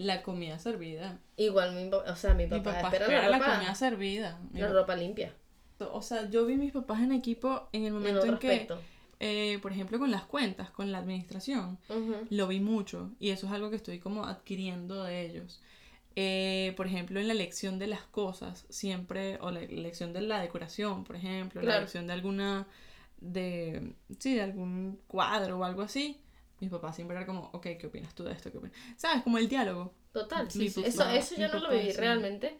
la 0.00 0.22
comida 0.22 0.58
servida. 0.58 1.18
Igual 1.36 1.74
mi, 1.74 1.90
o 1.92 2.16
sea, 2.16 2.34
mi 2.34 2.44
papá, 2.46 2.56
mi 2.58 2.64
papá 2.64 2.80
espera, 2.88 3.04
espera, 3.04 3.22
la, 3.22 3.28
la, 3.28 3.38
ropa, 3.38 3.54
comida 3.54 3.74
servida. 3.74 4.40
Mi 4.52 4.60
la 4.60 4.66
papá- 4.68 4.80
ropa 4.80 4.96
limpia. 4.96 5.34
O 5.92 6.02
sea, 6.02 6.28
yo 6.28 6.44
vi 6.46 6.56
mis 6.56 6.72
papás 6.72 7.00
en 7.00 7.12
equipo 7.12 7.68
en 7.72 7.82
el 7.82 7.88
En 7.88 7.94
momento 7.94 8.20
otro 8.20 8.32
en 8.32 8.38
que, 8.38 8.68
eh, 9.20 9.58
por 9.62 9.72
ejemplo, 9.72 9.98
con 9.98 10.10
las 10.10 10.24
cuentas, 10.24 10.70
con 10.70 10.90
la 10.92 10.98
administración, 10.98 11.78
lo 12.30 12.46
vi 12.48 12.60
mucho 12.60 13.10
y 13.18 13.30
eso 13.30 13.46
es 13.46 13.52
algo 13.52 13.70
que 13.70 13.76
estoy 13.76 13.98
como 13.98 14.24
adquiriendo 14.26 15.04
de 15.04 15.26
ellos. 15.26 15.60
Eh, 16.16 16.74
por 16.76 16.86
ejemplo, 16.86 17.20
en 17.20 17.28
la 17.28 17.32
elección 17.34 17.78
de 17.78 17.86
las 17.86 18.02
cosas, 18.02 18.66
siempre, 18.68 19.38
o 19.40 19.50
la 19.50 19.60
elección 19.60 20.12
de 20.12 20.20
la 20.22 20.40
decoración, 20.40 21.04
por 21.04 21.16
ejemplo, 21.16 21.62
la 21.62 21.76
elección 21.78 22.06
de 22.06 22.12
alguna, 22.14 22.66
de, 23.20 23.92
sí, 24.18 24.34
de 24.34 24.42
algún 24.42 24.98
cuadro 25.06 25.58
o 25.58 25.64
algo 25.64 25.82
así, 25.82 26.20
mis 26.60 26.70
papás 26.70 26.94
siempre 26.94 27.16
eran 27.16 27.26
como, 27.26 27.50
ok, 27.52 27.66
¿qué 27.78 27.86
opinas 27.86 28.14
tú 28.14 28.24
de 28.24 28.32
esto? 28.32 28.52
¿Qué 28.52 28.58
opinas? 28.58 28.76
¿Sabes? 28.96 29.22
Como 29.22 29.38
el 29.38 29.48
diálogo. 29.48 29.94
Total, 30.12 30.50
sí, 30.50 30.68
sí. 30.68 30.82
Eso, 30.84 31.08
eso 31.08 31.34
yo 31.36 31.48
no 31.48 31.58
lo 31.58 31.70
viví 31.70 31.92
sí. 31.92 31.96
realmente. 31.96 32.58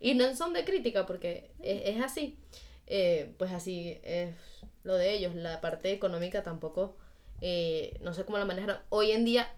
Y 0.00 0.14
no 0.14 0.34
son 0.34 0.52
de 0.52 0.64
crítica, 0.64 1.06
porque 1.06 1.52
es, 1.60 1.96
es 1.96 2.02
así. 2.02 2.38
Eh, 2.86 3.34
pues 3.38 3.52
así 3.52 3.98
es 4.02 4.34
lo 4.82 4.94
de 4.96 5.12
ellos. 5.12 5.34
La 5.34 5.60
parte 5.60 5.92
económica 5.92 6.42
tampoco, 6.42 6.96
eh, 7.40 7.98
no 8.02 8.14
sé 8.14 8.24
cómo 8.24 8.38
la 8.38 8.44
manejaron. 8.44 8.78
Hoy 8.90 9.10
en 9.10 9.24
día, 9.24 9.48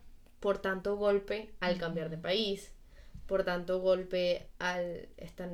por 0.41 0.59
tanto 0.59 0.97
golpe 0.97 1.53
al 1.61 1.79
cambiar 1.79 2.11
de 2.11 2.19
país, 2.19 2.73
por 3.27 3.45
tanto 3.45 3.81
golpe 3.81 4.49
al 4.59 5.09
estar, 5.17 5.51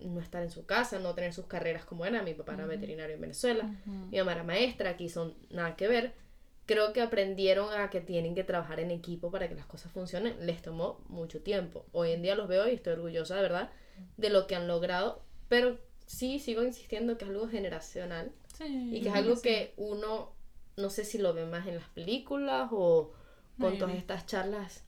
no 0.00 0.20
estar 0.20 0.42
en 0.42 0.50
su 0.50 0.66
casa, 0.66 0.98
no 0.98 1.14
tener 1.14 1.32
sus 1.32 1.46
carreras 1.46 1.84
como 1.84 2.04
era. 2.04 2.22
Mi 2.22 2.34
papá 2.34 2.54
era 2.54 2.66
veterinario 2.66 3.14
en 3.14 3.20
Venezuela, 3.20 3.74
mi 3.86 4.18
mamá 4.18 4.32
era 4.32 4.44
maestra, 4.44 4.90
aquí 4.90 5.08
son 5.08 5.34
nada 5.50 5.76
que 5.76 5.88
ver. 5.88 6.21
Creo 6.66 6.92
que 6.92 7.00
aprendieron 7.02 7.72
a 7.72 7.90
que 7.90 8.00
tienen 8.00 8.34
que 8.34 8.44
trabajar 8.44 8.80
en 8.80 8.90
equipo 8.90 9.30
para 9.30 9.48
que 9.48 9.54
las 9.54 9.66
cosas 9.66 9.92
funcionen. 9.92 10.46
Les 10.46 10.62
tomó 10.62 11.00
mucho 11.08 11.42
tiempo. 11.42 11.86
Hoy 11.92 12.12
en 12.12 12.22
día 12.22 12.34
los 12.34 12.48
veo 12.48 12.68
y 12.68 12.74
estoy 12.74 12.94
orgullosa 12.94 13.36
de 13.36 13.42
verdad 13.42 13.70
de 14.16 14.30
lo 14.30 14.46
que 14.46 14.54
han 14.56 14.66
logrado, 14.68 15.22
pero 15.48 15.78
sí 16.06 16.38
sigo 16.38 16.62
insistiendo 16.62 17.16
que 17.18 17.24
es 17.24 17.30
algo 17.30 17.48
generacional 17.48 18.32
Sí, 18.56 18.90
y 18.96 19.00
que 19.02 19.08
es 19.08 19.14
algo 19.14 19.36
sí. 19.36 19.42
que 19.42 19.74
uno, 19.76 20.32
no 20.76 20.90
sé 20.90 21.04
si 21.04 21.18
lo 21.18 21.32
ve 21.34 21.46
más 21.46 21.66
en 21.66 21.76
las 21.76 21.88
películas 21.90 22.68
o 22.72 23.12
con 23.58 23.74
todas 23.74 23.88
Maybe. 23.88 23.98
estas 23.98 24.26
charlas 24.26 24.84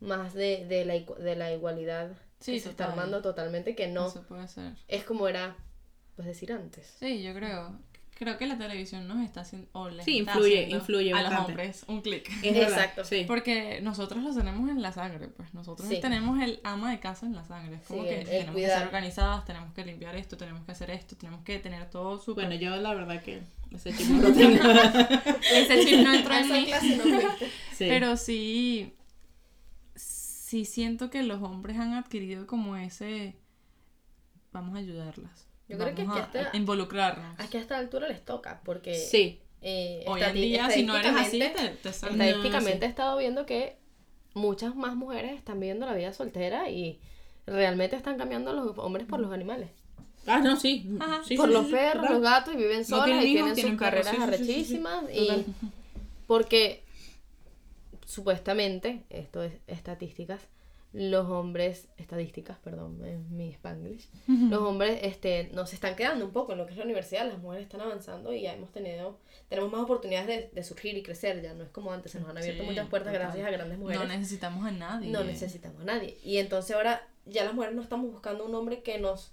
más 0.00 0.34
de, 0.34 0.66
de, 0.66 0.84
la, 0.84 0.94
de 0.94 1.36
la 1.36 1.52
igualdad 1.52 2.12
Sí, 2.40 2.52
que 2.54 2.60
se 2.60 2.70
está 2.70 2.90
armando 2.90 3.22
totalmente, 3.22 3.74
que 3.74 3.88
no 3.88 4.06
Eso 4.08 4.22
puede 4.22 4.46
ser. 4.48 4.74
es 4.88 5.04
como 5.04 5.28
era, 5.28 5.56
pues 6.16 6.26
decir 6.28 6.52
antes. 6.52 6.86
Sí, 6.98 7.22
yo 7.22 7.32
creo. 7.34 7.78
Creo 8.16 8.38
que 8.38 8.46
la 8.46 8.56
televisión 8.56 9.08
nos 9.08 9.24
está 9.24 9.40
haciendo. 9.40 9.68
O 9.72 9.88
les 9.88 10.04
Sí, 10.04 10.20
está 10.20 10.34
influye- 10.34 10.54
haciendo 10.58 10.76
influye 10.76 11.12
a 11.12 11.22
los 11.22 11.40
hombres 11.40 11.84
un 11.88 12.00
clic. 12.00 12.30
Exacto. 12.44 13.04
Sí. 13.04 13.24
Porque 13.26 13.80
nosotros 13.82 14.22
lo 14.22 14.32
tenemos 14.32 14.70
en 14.70 14.82
la 14.82 14.92
sangre, 14.92 15.26
pues 15.28 15.52
nosotros 15.52 15.88
Sí. 15.88 16.00
tenemos 16.00 16.40
el 16.40 16.60
ama 16.62 16.92
de 16.92 17.00
casa 17.00 17.26
en 17.26 17.34
la 17.34 17.44
sangre. 17.44 17.76
Es 17.76 17.82
como 17.88 18.02
Sí, 18.02 18.08
que 18.08 18.20
el 18.20 18.26
tenemos 18.28 18.54
que 18.56 18.66
ser 18.68 18.82
organizadas, 18.86 19.44
tenemos 19.44 19.72
que 19.74 19.84
limpiar 19.84 20.14
esto, 20.14 20.36
tenemos 20.36 20.64
que 20.64 20.70
hacer 20.72 20.90
esto, 20.90 21.16
tenemos 21.16 21.42
que 21.42 21.58
tener 21.58 21.90
todo 21.90 22.18
súper. 22.20 22.46
Bueno, 22.46 22.60
yo 22.60 22.76
la 22.76 22.94
verdad 22.94 23.20
que 23.20 23.42
ese 23.72 23.92
chip 23.92 24.06
no 24.10 24.32
tengo. 24.32 24.62
ese 25.52 25.84
chip 25.84 26.00
no 26.04 26.14
entró 26.14 26.34
en 26.34 26.52
mí. 26.52 26.66
Sí. 27.74 27.86
Pero 27.88 28.16
sí, 28.16 28.94
sí 29.96 30.64
siento 30.64 31.10
que 31.10 31.24
los 31.24 31.42
hombres 31.42 31.78
han 31.78 31.94
adquirido 31.94 32.46
como 32.46 32.76
ese, 32.76 33.34
vamos 34.52 34.76
a 34.76 34.78
ayudarlas. 34.78 35.48
Yo 35.68 35.78
creo 35.78 35.94
que 35.94 36.02
es 36.02 36.08
que 36.08 36.18
a- 36.18 36.22
hasta- 36.24 36.50
involucrarnos. 36.56 37.38
Es 37.40 37.48
que 37.48 37.58
a 37.58 37.60
esta 37.60 37.78
altura 37.78 38.08
les 38.08 38.24
toca, 38.24 38.60
porque 38.64 38.94
sí. 38.94 39.40
eh, 39.62 40.04
Hoy 40.06 40.20
en 40.22 40.34
día, 40.34 40.68
si 40.70 40.82
no 40.82 40.96
eres 40.96 41.12
así, 41.14 41.40
estadísticamente- 41.40 41.76
te, 41.76 41.82
te 41.82 41.88
Estadísticamente 41.88 42.78
No, 42.80 42.84
he 42.86 42.88
estado 42.88 43.18
viendo 43.18 43.46
que 43.46 43.76
muchas 44.34 44.74
más 44.76 44.94
mujeres 44.94 45.32
están 45.36 45.60
viviendo 45.60 45.86
la 45.86 45.94
vida 45.94 46.12
soltera 46.12 46.68
y 46.68 47.00
realmente 47.46 47.96
están 47.96 48.18
cambiando 48.18 48.50
a 48.50 48.54
los 48.54 48.76
hombres 48.78 49.06
por 49.06 49.20
los 49.20 49.32
animales. 49.32 49.70
Ah, 50.26 50.40
no, 50.40 50.56
sí. 50.56 50.86
Ajá. 51.00 51.22
Sí, 51.24 51.36
por 51.36 51.48
sí, 51.48 51.52
los 51.54 51.66
sí, 51.66 51.72
perros, 51.72 52.10
los 52.10 52.20
gatos 52.22 52.54
y 52.54 52.56
viven 52.56 52.84
solas 52.84 53.04
tienen 53.06 53.26
y 53.28 53.32
tienen, 53.32 53.54
tienen 53.54 53.72
sus 53.72 53.78
carreras 53.80 54.14
sí, 54.16 54.16
sí, 54.16 54.22
sí, 54.22 54.36
sí, 54.36 54.44
sí, 54.44 54.50
arrechísimas 54.50 55.00
total. 55.02 55.40
y 55.40 55.44
porque 56.26 56.82
supuestamente, 58.06 59.02
esto 59.10 59.42
es 59.42 59.52
estadísticas, 59.66 60.40
los 60.96 61.28
hombres, 61.28 61.88
estadísticas, 61.96 62.56
perdón, 62.60 63.04
es 63.04 63.18
mi 63.28 63.48
spanglish, 63.50 64.08
los 64.28 64.60
hombres 64.62 65.00
este, 65.02 65.50
nos 65.52 65.72
están 65.72 65.96
quedando 65.96 66.24
un 66.24 66.30
poco 66.30 66.52
en 66.52 66.58
lo 66.58 66.66
que 66.66 66.72
es 66.72 66.78
la 66.78 66.84
universidad, 66.84 67.26
las 67.26 67.38
mujeres 67.40 67.64
están 67.64 67.80
avanzando 67.80 68.32
y 68.32 68.42
ya 68.42 68.52
hemos 68.54 68.70
tenido, 68.70 69.18
tenemos 69.48 69.72
más 69.72 69.80
oportunidades 69.80 70.28
de, 70.28 70.50
de 70.54 70.62
surgir 70.62 70.96
y 70.96 71.02
crecer, 71.02 71.42
ya 71.42 71.52
no 71.52 71.64
es 71.64 71.70
como 71.70 71.92
antes, 71.92 72.12
se 72.12 72.20
nos 72.20 72.28
han 72.28 72.38
abierto 72.38 72.62
Sí, 72.62 72.68
muchas 72.68 72.88
puertas 72.88 73.12
total. 73.12 73.26
gracias 73.26 73.48
a 73.48 73.50
grandes 73.50 73.76
mujeres. 73.76 74.02
No 74.02 74.08
necesitamos 74.08 74.64
a 74.64 74.70
nadie. 74.70 75.10
No 75.10 75.24
necesitamos 75.24 75.82
a 75.82 75.84
nadie. 75.84 76.16
Y 76.22 76.38
entonces 76.38 76.76
ahora 76.76 77.08
ya 77.26 77.44
las 77.44 77.54
mujeres 77.54 77.74
no 77.74 77.82
estamos 77.82 78.10
buscando 78.12 78.46
un 78.46 78.54
hombre 78.54 78.82
que 78.84 79.00
nos, 79.00 79.32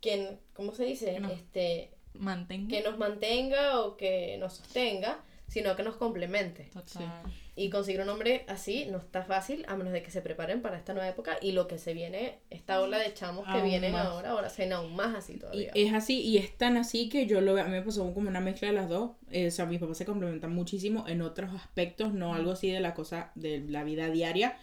que, 0.00 0.38
¿cómo 0.52 0.74
se 0.74 0.84
dice? 0.84 1.20
Este, 1.32 1.92
Mantenga. 2.14 2.68
que 2.68 2.82
nos 2.82 2.98
mantenga 2.98 3.80
o 3.82 3.96
que 3.96 4.36
nos 4.38 4.54
sostenga, 4.54 5.20
sino 5.50 5.74
que 5.76 5.82
nos 5.82 5.96
complemente. 5.96 6.70
Total. 6.72 7.22
Y 7.56 7.68
conseguir 7.68 8.00
un 8.00 8.08
hombre 8.08 8.44
así 8.46 8.86
no 8.90 8.98
está 8.98 9.22
fácil, 9.24 9.64
a 9.68 9.76
menos 9.76 9.92
de 9.92 10.02
que 10.02 10.10
se 10.10 10.22
preparen 10.22 10.62
para 10.62 10.78
esta 10.78 10.94
nueva 10.94 11.08
época 11.08 11.36
y 11.42 11.52
lo 11.52 11.66
que 11.66 11.76
se 11.76 11.92
viene, 11.92 12.38
esta 12.48 12.80
ola 12.80 12.98
de 12.98 13.12
chamos 13.12 13.44
que 13.44 13.50
Aún 13.52 13.64
vienen 13.64 13.92
más. 13.92 14.06
ahora, 14.06 14.30
ahora 14.30 14.48
se 14.48 14.72
aún 14.72 14.94
más 14.94 15.14
así 15.16 15.34
Y 15.34 15.38
todavía. 15.38 15.72
es 15.74 15.92
así, 15.92 16.20
y 16.22 16.38
es 16.38 16.56
tan 16.56 16.76
así 16.76 17.08
que 17.08 17.26
yo 17.26 17.40
lo 17.40 17.54
veo, 17.54 17.64
a 17.64 17.66
mí 17.66 17.72
me 17.72 17.82
pasó 17.82 18.14
como 18.14 18.28
una 18.28 18.40
mezcla 18.40 18.68
de 18.68 18.74
las 18.74 18.88
dos. 18.88 19.10
Eh, 19.30 19.48
o 19.48 19.50
sea, 19.50 19.66
mis 19.66 19.80
papás 19.80 19.98
se 19.98 20.06
complementan 20.06 20.54
muchísimo 20.54 21.06
en 21.08 21.20
otros 21.20 21.52
aspectos, 21.52 22.14
no 22.14 22.32
algo 22.34 22.52
así 22.52 22.70
de 22.70 22.80
la 22.80 22.94
cosa, 22.94 23.32
de 23.34 23.60
la 23.68 23.82
vida 23.84 24.08
diaria. 24.08 24.56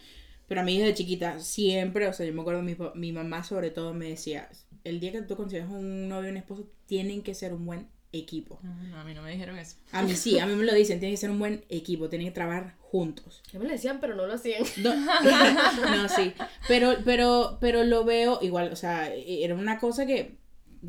Pero 0.46 0.62
a 0.62 0.64
mí 0.64 0.78
desde 0.78 0.94
chiquita 0.94 1.38
siempre, 1.40 2.08
o 2.08 2.12
sea, 2.14 2.24
yo 2.24 2.32
me 2.32 2.40
acuerdo, 2.40 2.62
mi, 2.62 2.74
mi 2.94 3.12
mamá 3.12 3.44
sobre 3.44 3.70
todo 3.70 3.92
me 3.92 4.08
decía, 4.08 4.48
el 4.82 4.98
día 4.98 5.12
que 5.12 5.20
tú 5.20 5.36
consigas 5.36 5.68
un 5.68 6.08
novio 6.08 6.28
o 6.28 6.32
un 6.32 6.38
esposo, 6.38 6.66
tienen 6.86 7.22
que 7.22 7.34
ser 7.34 7.52
un 7.52 7.66
buen 7.66 7.88
equipo. 8.12 8.58
No, 8.62 9.00
a 9.00 9.04
mí 9.04 9.14
no 9.14 9.22
me 9.22 9.30
dijeron 9.30 9.58
eso. 9.58 9.76
A 9.92 10.02
mí 10.02 10.14
sí, 10.14 10.38
a 10.38 10.46
mí 10.46 10.54
me 10.54 10.64
lo 10.64 10.74
dicen, 10.74 10.98
tienen 10.98 11.14
que 11.14 11.20
ser 11.20 11.30
un 11.30 11.38
buen 11.38 11.64
equipo, 11.68 12.08
tienen 12.08 12.28
que 12.28 12.34
trabajar 12.34 12.76
juntos. 12.80 13.42
Ya 13.52 13.58
me 13.58 13.66
lo 13.66 13.72
decían, 13.72 14.00
pero 14.00 14.14
no 14.14 14.26
lo 14.26 14.34
hacían. 14.34 14.64
No, 14.78 14.94
no, 15.96 16.08
sí. 16.08 16.32
Pero, 16.66 16.96
pero, 17.04 17.58
pero 17.60 17.84
lo 17.84 18.04
veo 18.04 18.38
igual, 18.42 18.72
o 18.72 18.76
sea, 18.76 19.12
era 19.14 19.54
una 19.54 19.78
cosa 19.78 20.06
que 20.06 20.38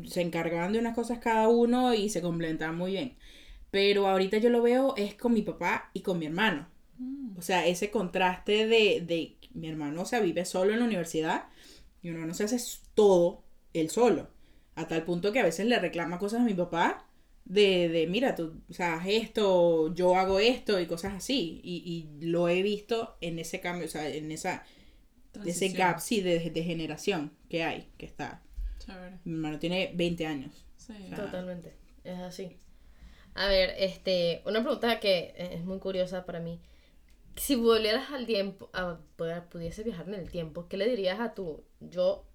se 0.06 0.22
encargaban 0.22 0.72
de 0.72 0.78
unas 0.78 0.94
cosas 0.94 1.18
cada 1.18 1.48
uno 1.48 1.94
y 1.94 2.08
se 2.08 2.22
complementaban 2.22 2.76
muy 2.76 2.92
bien. 2.92 3.16
Pero 3.70 4.08
ahorita 4.08 4.38
yo 4.38 4.50
lo 4.50 4.62
veo 4.62 4.94
es 4.96 5.14
con 5.14 5.32
mi 5.32 5.42
papá 5.42 5.90
y 5.92 6.00
con 6.00 6.18
mi 6.18 6.26
hermano. 6.26 6.68
Mm. 6.98 7.36
O 7.36 7.42
sea, 7.42 7.66
ese 7.66 7.90
contraste 7.90 8.66
de, 8.66 9.02
de 9.06 9.36
mi 9.52 9.68
hermano, 9.68 10.02
o 10.02 10.06
sea, 10.06 10.20
vive 10.20 10.44
solo 10.44 10.72
en 10.72 10.80
la 10.80 10.86
universidad 10.86 11.44
y 12.02 12.08
mi 12.08 12.14
hermano 12.14 12.34
se 12.34 12.44
hace 12.44 12.58
todo 12.94 13.42
él 13.74 13.90
solo. 13.90 14.28
A 14.74 14.88
tal 14.88 15.04
punto 15.04 15.32
que 15.32 15.40
a 15.40 15.44
veces 15.44 15.66
le 15.66 15.78
reclama 15.78 16.18
cosas 16.18 16.40
a 16.40 16.44
mi 16.44 16.54
papá 16.54 17.06
de, 17.44 17.88
de 17.88 18.06
mira, 18.06 18.34
tú, 18.34 18.62
o 18.70 18.72
sea, 18.72 18.94
haz 18.94 19.06
esto, 19.08 19.92
yo 19.94 20.16
hago 20.16 20.38
esto 20.40 20.80
y 20.80 20.86
cosas 20.86 21.14
así. 21.14 21.60
Y, 21.64 22.08
y 22.20 22.26
lo 22.26 22.48
he 22.48 22.62
visto 22.62 23.16
en 23.20 23.38
ese 23.38 23.60
cambio, 23.60 23.86
o 23.86 23.90
sea, 23.90 24.08
en 24.08 24.30
esa, 24.32 24.64
ese 25.46 25.70
gap, 25.70 26.00
sí, 26.00 26.20
de, 26.20 26.50
de 26.50 26.64
generación 26.64 27.32
que 27.48 27.64
hay, 27.64 27.88
que 27.98 28.06
está. 28.06 28.42
Chévere. 28.78 29.18
Mi 29.24 29.34
hermano 29.34 29.58
tiene 29.58 29.92
20 29.94 30.26
años. 30.26 30.64
Sí. 30.76 30.94
sea, 31.08 31.16
Totalmente, 31.16 31.74
es 32.04 32.18
así. 32.18 32.56
A 33.34 33.48
ver, 33.48 33.74
este, 33.78 34.42
una 34.46 34.62
pregunta 34.62 35.00
que 35.00 35.34
es 35.36 35.64
muy 35.64 35.78
curiosa 35.78 36.24
para 36.26 36.40
mí. 36.40 36.60
Si 37.36 37.56
volvieras 37.56 38.10
al 38.12 38.26
tiempo, 38.26 38.70
a, 38.72 39.00
poder- 39.16 39.48
pudiese 39.48 39.82
viajar 39.84 40.08
en 40.08 40.14
el 40.14 40.30
tiempo, 40.30 40.68
¿qué 40.68 40.76
le 40.76 40.88
dirías 40.88 41.20
a 41.20 41.34
tu 41.34 41.64
yo? 41.80 42.26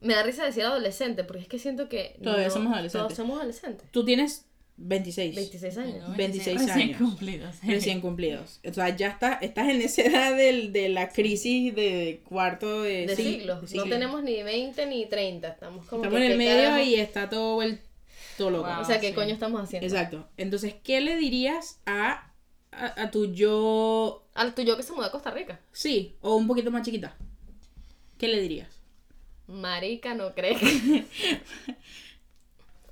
Me 0.00 0.14
da 0.14 0.22
risa 0.22 0.44
decir 0.44 0.62
adolescente, 0.64 1.24
porque 1.24 1.42
es 1.42 1.48
que 1.48 1.58
siento 1.58 1.88
que 1.88 2.16
Todavía 2.22 2.50
somos 2.50 2.72
adolescentes. 2.72 3.06
Todos 3.08 3.16
somos 3.16 3.38
adolescentes. 3.38 3.90
Tú 3.90 4.04
tienes 4.04 4.44
26. 4.76 5.34
26 5.34 5.78
años. 5.78 5.94
Tengo 6.04 6.16
26 6.16 6.58
recién 6.60 6.78
años. 6.80 6.98
cumplidos. 6.98 7.54
Recién 7.66 8.00
cumplidos. 8.00 8.60
O 8.68 8.72
sea, 8.72 8.94
ya 8.96 9.08
está, 9.08 9.32
estás 9.34 9.68
en 9.68 9.82
esa 9.82 10.02
edad 10.02 10.36
del, 10.36 10.72
de 10.72 10.88
la 10.88 11.08
crisis 11.08 11.74
de 11.74 12.22
cuarto 12.28 12.82
de, 12.82 13.06
De 13.06 13.16
de 13.16 13.44
No 13.46 13.66
siglo. 13.66 13.84
tenemos 13.88 14.22
ni 14.22 14.40
20 14.42 14.86
ni 14.86 15.06
30. 15.06 15.48
Estamos 15.48 15.84
como. 15.86 16.04
Estamos 16.04 16.20
que, 16.20 16.26
en 16.26 16.32
el 16.32 16.38
¿qué 16.38 16.44
medio 16.44 16.62
carajo? 16.68 16.84
y 16.84 16.94
está 16.94 17.28
todo 17.28 17.62
el 17.62 17.80
todo 18.36 18.50
loco. 18.50 18.68
Wow. 18.68 18.82
O 18.82 18.84
sea, 18.84 19.00
¿qué 19.00 19.08
sí. 19.08 19.14
coño 19.14 19.32
estamos 19.34 19.60
haciendo? 19.60 19.84
Exacto. 19.84 20.28
Entonces, 20.36 20.74
¿qué 20.84 21.00
le 21.00 21.16
dirías 21.16 21.80
a, 21.86 22.32
a, 22.70 23.02
a 23.02 23.10
tu 23.10 23.32
yo? 23.34 24.28
Al 24.34 24.54
tuyo 24.54 24.76
que 24.76 24.84
se 24.84 24.92
mudó 24.92 25.06
a 25.06 25.10
Costa 25.10 25.32
Rica. 25.32 25.58
Sí, 25.72 26.14
o 26.20 26.36
un 26.36 26.46
poquito 26.46 26.70
más 26.70 26.82
chiquita. 26.84 27.16
¿Qué 28.16 28.28
le 28.28 28.40
dirías? 28.40 28.77
Marica, 29.48 30.14
no 30.14 30.34
crees. 30.34 30.60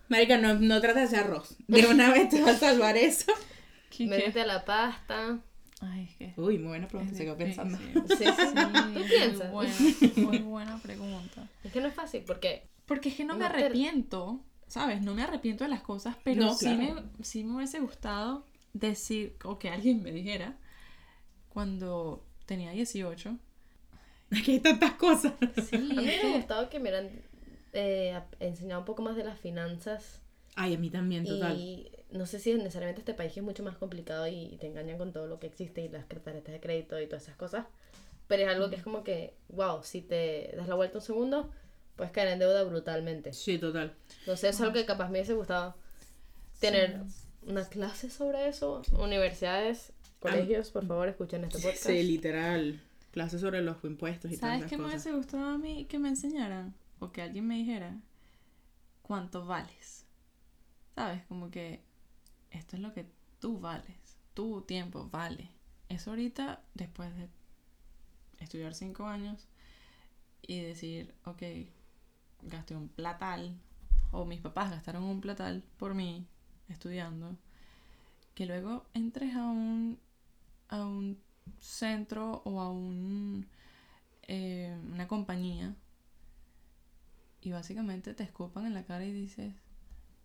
Marica, 0.08 0.38
no, 0.38 0.54
no 0.54 0.80
trates 0.80 1.10
de 1.10 1.16
hacer 1.18 1.18
arroz. 1.30 1.56
De 1.66 1.86
una 1.86 2.12
vez 2.12 2.28
te 2.28 2.40
va 2.42 2.50
a 2.52 2.56
salvar 2.56 2.96
eso. 2.96 3.32
Métete 3.98 4.40
a 4.42 4.46
la 4.46 4.64
pasta. 4.64 5.38
Ay, 5.80 6.04
es 6.10 6.16
que. 6.16 6.40
Uy, 6.40 6.58
muy 6.58 6.68
buena 6.68 6.88
pregunta, 6.88 7.14
se 7.14 7.24
quedó 7.24 7.36
pensando. 7.36 7.76
Sí, 8.08 8.24
sí, 8.24 8.24
sí. 8.24 8.94
¿Qué 8.94 9.04
piensas? 9.04 9.50
Muy 9.52 9.66
buena, 9.66 10.28
muy 10.28 10.38
buena 10.38 10.78
pregunta. 10.82 11.48
Es 11.64 11.72
que 11.72 11.80
no 11.80 11.88
es 11.88 11.94
fácil 11.94 12.22
porque 12.26 12.68
Porque 12.86 13.08
es 13.10 13.16
que 13.16 13.24
no 13.24 13.34
me 13.34 13.40
te- 13.40 13.46
arrepiento, 13.46 14.40
¿sabes? 14.68 15.02
No 15.02 15.14
me 15.14 15.22
arrepiento 15.22 15.64
de 15.64 15.70
las 15.70 15.82
cosas, 15.82 16.16
pero 16.24 16.42
No, 16.44 16.54
sí, 16.54 16.66
claro. 16.66 17.02
me, 17.18 17.24
sí 17.24 17.42
me 17.44 17.56
hubiese 17.56 17.80
gustado 17.80 18.46
decir, 18.72 19.36
o 19.44 19.58
que 19.58 19.70
alguien 19.70 20.02
me 20.02 20.12
dijera, 20.12 20.56
cuando 21.48 22.24
tenía 22.46 22.70
18. 22.70 23.36
Es 24.30 24.42
que 24.42 24.52
hay 24.52 24.60
tantas 24.60 24.92
cosas. 24.92 25.32
Sí, 25.70 25.78
me 25.78 25.94
es 25.94 26.20
hubiera 26.22 26.36
gustado 26.36 26.68
que 26.68 26.78
me 26.78 26.90
hubieran 26.90 27.10
eh, 27.72 28.20
enseñado 28.40 28.80
un 28.80 28.84
poco 28.84 29.02
más 29.02 29.16
de 29.16 29.24
las 29.24 29.38
finanzas. 29.38 30.20
Ay, 30.56 30.74
a 30.74 30.78
mí 30.78 30.90
también, 30.90 31.24
total. 31.24 31.56
Y 31.56 31.90
no 32.10 32.26
sé 32.26 32.38
si 32.38 32.54
necesariamente 32.54 33.00
este 33.00 33.14
país 33.14 33.32
que 33.32 33.40
es 33.40 33.44
mucho 33.44 33.62
más 33.62 33.76
complicado 33.76 34.26
y 34.26 34.56
te 34.60 34.66
engañan 34.66 34.98
con 34.98 35.12
todo 35.12 35.26
lo 35.26 35.38
que 35.38 35.46
existe 35.46 35.82
y 35.82 35.88
las 35.88 36.08
tarjetas 36.08 36.52
de 36.52 36.60
crédito 36.60 37.00
y 37.00 37.06
todas 37.06 37.24
esas 37.24 37.36
cosas. 37.36 37.66
Pero 38.26 38.42
es 38.42 38.48
algo 38.48 38.70
que 38.70 38.76
es 38.76 38.82
como 38.82 39.04
que, 39.04 39.34
wow, 39.48 39.82
si 39.82 40.00
te 40.00 40.52
das 40.56 40.66
la 40.66 40.74
vuelta 40.74 40.98
un 40.98 41.04
segundo, 41.04 41.50
puedes 41.94 42.12
caer 42.12 42.28
en 42.28 42.38
deuda 42.38 42.62
brutalmente. 42.64 43.32
Sí, 43.32 43.58
total. 43.58 43.94
No 44.26 44.36
sé, 44.36 44.48
es 44.48 44.60
algo 44.60 44.72
que 44.72 44.84
capaz 44.84 45.06
me 45.06 45.18
hubiese 45.18 45.34
gustado 45.34 45.76
tener 46.58 47.02
una 47.42 47.68
clase 47.68 48.10
sobre 48.10 48.48
eso. 48.48 48.82
Universidades, 48.98 49.92
colegios, 50.18 50.70
por 50.70 50.86
favor, 50.86 51.08
escuchen 51.08 51.44
este 51.44 51.58
podcast. 51.58 51.86
Sí, 51.86 52.02
literal. 52.02 52.80
Clases 53.16 53.40
sobre 53.40 53.62
los 53.62 53.82
impuestos 53.82 54.30
y 54.30 54.36
¿Sabes 54.36 54.66
qué 54.66 54.76
me 54.76 54.88
hubiese 54.88 55.10
gustado 55.10 55.48
a 55.48 55.56
mí 55.56 55.86
que 55.86 55.98
me 55.98 56.10
enseñaran? 56.10 56.74
O 56.98 57.12
que 57.12 57.22
alguien 57.22 57.46
me 57.46 57.56
dijera, 57.56 57.98
¿cuánto 59.00 59.46
vales? 59.46 60.04
¿Sabes? 60.94 61.24
Como 61.24 61.50
que 61.50 61.82
esto 62.50 62.76
es 62.76 62.82
lo 62.82 62.92
que 62.92 63.06
tú 63.38 63.58
vales. 63.58 64.18
Tu 64.34 64.60
tiempo 64.60 65.08
vale. 65.08 65.48
Eso 65.88 66.10
ahorita, 66.10 66.62
después 66.74 67.16
de 67.16 67.30
estudiar 68.38 68.74
cinco 68.74 69.06
años 69.06 69.48
y 70.42 70.60
decir, 70.60 71.14
ok, 71.24 71.42
gasté 72.42 72.76
un 72.76 72.90
platal, 72.90 73.58
o 74.10 74.26
mis 74.26 74.42
papás 74.42 74.70
gastaron 74.70 75.04
un 75.04 75.22
platal 75.22 75.64
por 75.78 75.94
mí 75.94 76.26
estudiando, 76.68 77.34
que 78.34 78.44
luego 78.44 78.84
entres 78.92 79.34
a 79.34 79.46
un, 79.46 79.98
a 80.68 80.84
un 80.84 81.24
centro 81.60 82.42
o 82.44 82.60
a 82.60 82.70
un, 82.70 83.46
eh, 84.22 84.76
una 84.92 85.06
compañía 85.08 85.74
y 87.40 87.52
básicamente 87.52 88.14
te 88.14 88.22
escupan 88.24 88.66
en 88.66 88.74
la 88.74 88.84
cara 88.84 89.04
y 89.04 89.12
dices, 89.12 89.54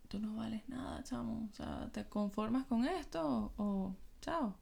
tú 0.08 0.18
no 0.18 0.34
vales 0.36 0.68
nada, 0.68 1.02
chamo. 1.04 1.48
O 1.50 1.54
sea, 1.54 1.88
¿te 1.92 2.04
conformas 2.08 2.66
con 2.66 2.84
esto 2.84 3.52
o 3.56 3.94
chao? 4.20 4.56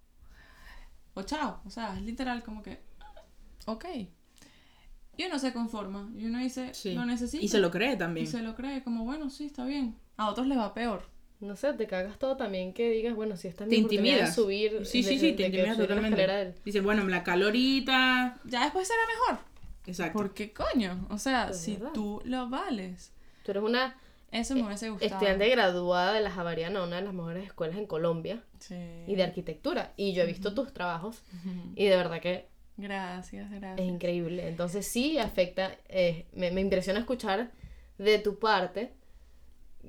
O 1.14 1.22
chao. 1.22 1.60
O 1.64 1.70
sea, 1.70 1.96
es 1.96 2.02
literal 2.02 2.42
como 2.42 2.62
que, 2.62 2.82
ok. 3.66 3.84
Y 5.16 5.24
uno 5.26 5.38
se 5.38 5.52
conforma 5.52 6.10
y 6.16 6.26
uno 6.26 6.38
dice, 6.38 6.72
Sí. 6.74 6.94
lo 6.94 7.04
necesito. 7.04 7.44
Y 7.44 7.48
se 7.48 7.58
lo 7.60 7.70
cree 7.70 7.96
también. 7.96 8.26
Y 8.26 8.30
se 8.30 8.42
lo 8.42 8.54
cree 8.54 8.82
como, 8.82 9.04
bueno, 9.04 9.28
sí, 9.30 9.46
está 9.46 9.64
bien. 9.64 9.96
A 10.16 10.28
otros 10.28 10.46
les 10.46 10.56
va 10.58 10.72
peor. 10.74 11.08
No 11.40 11.56
sé, 11.56 11.72
te 11.72 11.86
cagas 11.86 12.18
todo 12.18 12.36
también 12.36 12.72
que 12.74 12.90
digas, 12.90 13.14
bueno, 13.14 13.36
si 13.36 13.48
esta 13.48 13.64
es 13.64 13.70
Te 13.70 13.76
mi 14.00 14.10
de 14.12 14.26
subir. 14.26 14.84
Sí, 14.84 15.02
de- 15.02 15.08
sí, 15.08 15.18
sí, 15.18 15.26
de 15.30 15.32
te 15.32 15.42
intimidas 15.46 15.76
subir 15.76 15.88
la 15.90 15.96
totalmente. 15.96 16.20
escalera 16.22 16.44
del- 16.44 16.54
Dice, 16.64 16.80
bueno, 16.80 17.06
la 17.08 17.22
calorita. 17.24 18.38
Ya 18.44 18.64
después 18.64 18.86
será 18.86 19.00
mejor. 19.06 19.44
Exacto. 19.86 20.18
¿Por 20.18 20.34
qué 20.34 20.52
coño? 20.52 21.06
O 21.10 21.18
sea, 21.18 21.48
Es 21.50 21.60
si 21.60 21.74
verdad. 21.76 21.90
tú 21.94 22.20
lo 22.24 22.48
vales. 22.50 23.12
Tú 23.44 23.52
eres 23.52 23.62
una 23.62 23.96
Eso 24.32 24.54
me 24.54 24.62
hubiese 24.64 24.90
gustado. 24.90 25.12
estudiante 25.12 25.48
graduada 25.48 26.12
de 26.12 26.20
la 26.20 26.30
Javariana, 26.30 26.84
una 26.84 26.96
de 26.96 27.02
las 27.02 27.14
mejores 27.14 27.44
escuelas 27.46 27.76
en 27.78 27.86
Colombia, 27.86 28.42
Sí. 28.58 28.76
y 29.06 29.14
de 29.16 29.22
arquitectura. 29.24 29.92
Y 29.96 30.12
yo 30.12 30.22
he 30.22 30.26
visto 30.26 30.54
tus 30.54 30.72
trabajos 30.74 31.22
Ujú. 31.40 31.72
y 31.74 31.86
de 31.86 31.96
verdad 31.96 32.20
que 32.20 32.46
Gracias, 32.76 33.50
gracias. 33.50 33.80
es 33.80 33.86
increíble. 33.92 34.46
Entonces 34.46 34.86
sí 34.86 35.18
afecta, 35.18 35.76
eh, 35.88 36.26
me, 36.32 36.50
me 36.50 36.60
impresiona 36.60 37.00
escuchar 37.00 37.50
de 37.98 38.18
tu 38.18 38.38
parte 38.38 38.92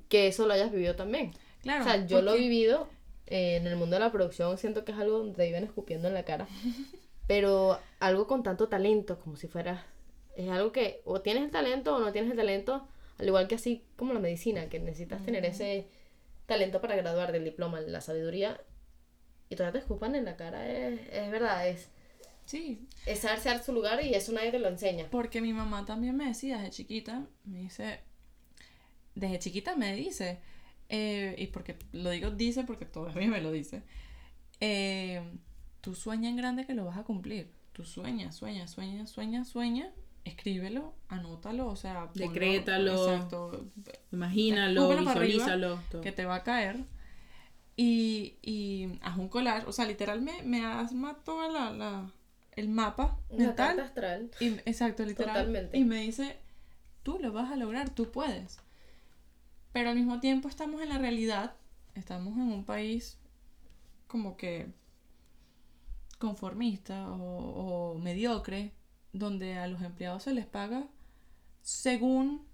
que 0.09 0.27
eso 0.27 0.47
lo 0.47 0.53
hayas 0.53 0.71
vivido 0.71 0.95
también. 0.95 1.31
Claro. 1.61 1.83
o 1.83 1.87
sea, 1.87 2.05
yo 2.05 2.21
lo 2.21 2.33
he 2.33 2.37
vivido 2.37 2.89
eh, 3.27 3.57
en 3.57 3.67
el 3.67 3.75
mundo 3.75 3.95
de 3.95 3.99
la 3.99 4.11
producción, 4.11 4.57
siento 4.57 4.83
que 4.83 4.91
es 4.91 4.97
algo 4.97 5.19
donde 5.19 5.35
te 5.35 5.45
viven 5.45 5.63
escupiendo 5.63 6.07
en 6.07 6.13
la 6.13 6.23
cara. 6.23 6.47
Pero 7.27 7.79
algo 7.99 8.27
con 8.27 8.43
tanto 8.43 8.67
talento, 8.67 9.19
como 9.19 9.35
si 9.35 9.47
fuera, 9.47 9.85
es 10.35 10.49
algo 10.49 10.71
que 10.71 11.01
o 11.05 11.21
tienes 11.21 11.43
el 11.43 11.51
talento 11.51 11.95
o 11.95 11.99
no 11.99 12.11
tienes 12.11 12.31
el 12.31 12.37
talento, 12.37 12.87
al 13.17 13.27
igual 13.27 13.47
que 13.47 13.55
así 13.55 13.83
como 13.95 14.13
la 14.13 14.19
medicina, 14.19 14.67
que 14.69 14.79
necesitas 14.79 15.23
tener 15.23 15.45
ese 15.45 15.87
talento 16.45 16.81
para 16.81 16.95
graduar 16.95 17.31
del 17.31 17.43
diploma, 17.43 17.79
la 17.79 18.01
sabiduría, 18.01 18.59
y 19.49 19.55
todavía 19.55 19.73
te 19.73 19.79
escupan 19.79 20.15
en 20.15 20.25
la 20.25 20.35
cara, 20.35 20.69
es, 20.69 20.99
es 21.11 21.31
verdad, 21.31 21.67
es, 21.67 21.89
Sí, 22.45 22.85
es 23.05 23.19
saberse 23.19 23.49
dar 23.49 23.63
su 23.63 23.71
lugar 23.71 24.03
y 24.03 24.13
eso 24.13 24.33
nadie 24.33 24.51
te 24.51 24.59
lo 24.59 24.67
enseña. 24.67 25.07
porque 25.09 25.41
mi 25.41 25.53
mamá 25.53 25.85
también 25.85 26.17
me 26.17 26.25
decía 26.25 26.57
desde 26.57 26.71
chiquita, 26.71 27.25
me 27.45 27.59
dice, 27.59 28.01
desde 29.15 29.39
chiquita 29.39 29.75
me 29.75 29.95
dice, 29.95 30.39
eh, 30.89 31.35
y 31.37 31.47
porque 31.47 31.77
lo 31.93 32.09
digo 32.09 32.31
dice 32.31 32.63
porque 32.63 32.85
todavía 32.85 33.27
me 33.27 33.41
lo 33.41 33.51
dice, 33.51 33.83
eh, 34.59 35.21
tú 35.81 35.95
sueña 35.95 36.29
en 36.29 36.35
grande 36.37 36.65
que 36.65 36.73
lo 36.73 36.85
vas 36.85 36.97
a 36.97 37.03
cumplir. 37.03 37.49
Tú 37.73 37.83
sueña, 37.85 38.31
sueña, 38.31 38.67
sueña, 38.67 39.07
sueña, 39.07 39.45
sueña, 39.45 39.91
escríbelo, 40.25 40.93
anótalo, 41.07 41.67
o 41.67 41.75
sea, 41.75 42.09
ponlo- 42.11 42.27
Decrétalo. 42.31 43.13
Exacto, 43.13 43.65
Imagínalo, 44.11 44.91
arriba, 44.91 45.13
visualízalo. 45.13 45.79
todo. 45.89 46.01
que 46.01 46.11
te 46.11 46.25
va 46.25 46.35
a 46.35 46.43
caer. 46.43 46.83
Y, 47.77 48.35
y 48.41 48.99
haz 49.01 49.17
un 49.17 49.29
collage, 49.29 49.65
o 49.65 49.71
sea, 49.71 49.85
literal 49.85 50.21
me, 50.21 50.43
me 50.43 50.65
asma 50.65 51.15
toda 51.23 51.47
la, 51.47 51.71
la, 51.71 52.11
el 52.55 52.67
mapa 52.69 53.17
mental. 53.31 53.55
carta 53.55 53.83
astral. 53.85 54.31
Y, 54.39 54.47
exacto, 54.65 55.03
literal. 55.05 55.33
Totalmente. 55.37 55.77
Y 55.77 55.85
me 55.85 56.01
dice, 56.01 56.37
tú 57.03 57.17
lo 57.19 57.31
vas 57.31 57.51
a 57.51 57.55
lograr, 57.55 57.89
tú 57.89 58.11
puedes. 58.11 58.59
Pero 59.71 59.89
al 59.89 59.95
mismo 59.95 60.19
tiempo 60.19 60.47
estamos 60.47 60.81
en 60.81 60.89
la 60.89 60.97
realidad, 60.97 61.55
estamos 61.95 62.35
en 62.35 62.51
un 62.51 62.65
país 62.65 63.17
como 64.07 64.35
que 64.35 64.73
conformista 66.19 67.11
o, 67.11 67.93
o 67.93 67.97
mediocre, 67.99 68.73
donde 69.13 69.57
a 69.57 69.67
los 69.67 69.81
empleados 69.81 70.23
se 70.23 70.33
les 70.33 70.45
paga 70.45 70.87
según 71.61 72.45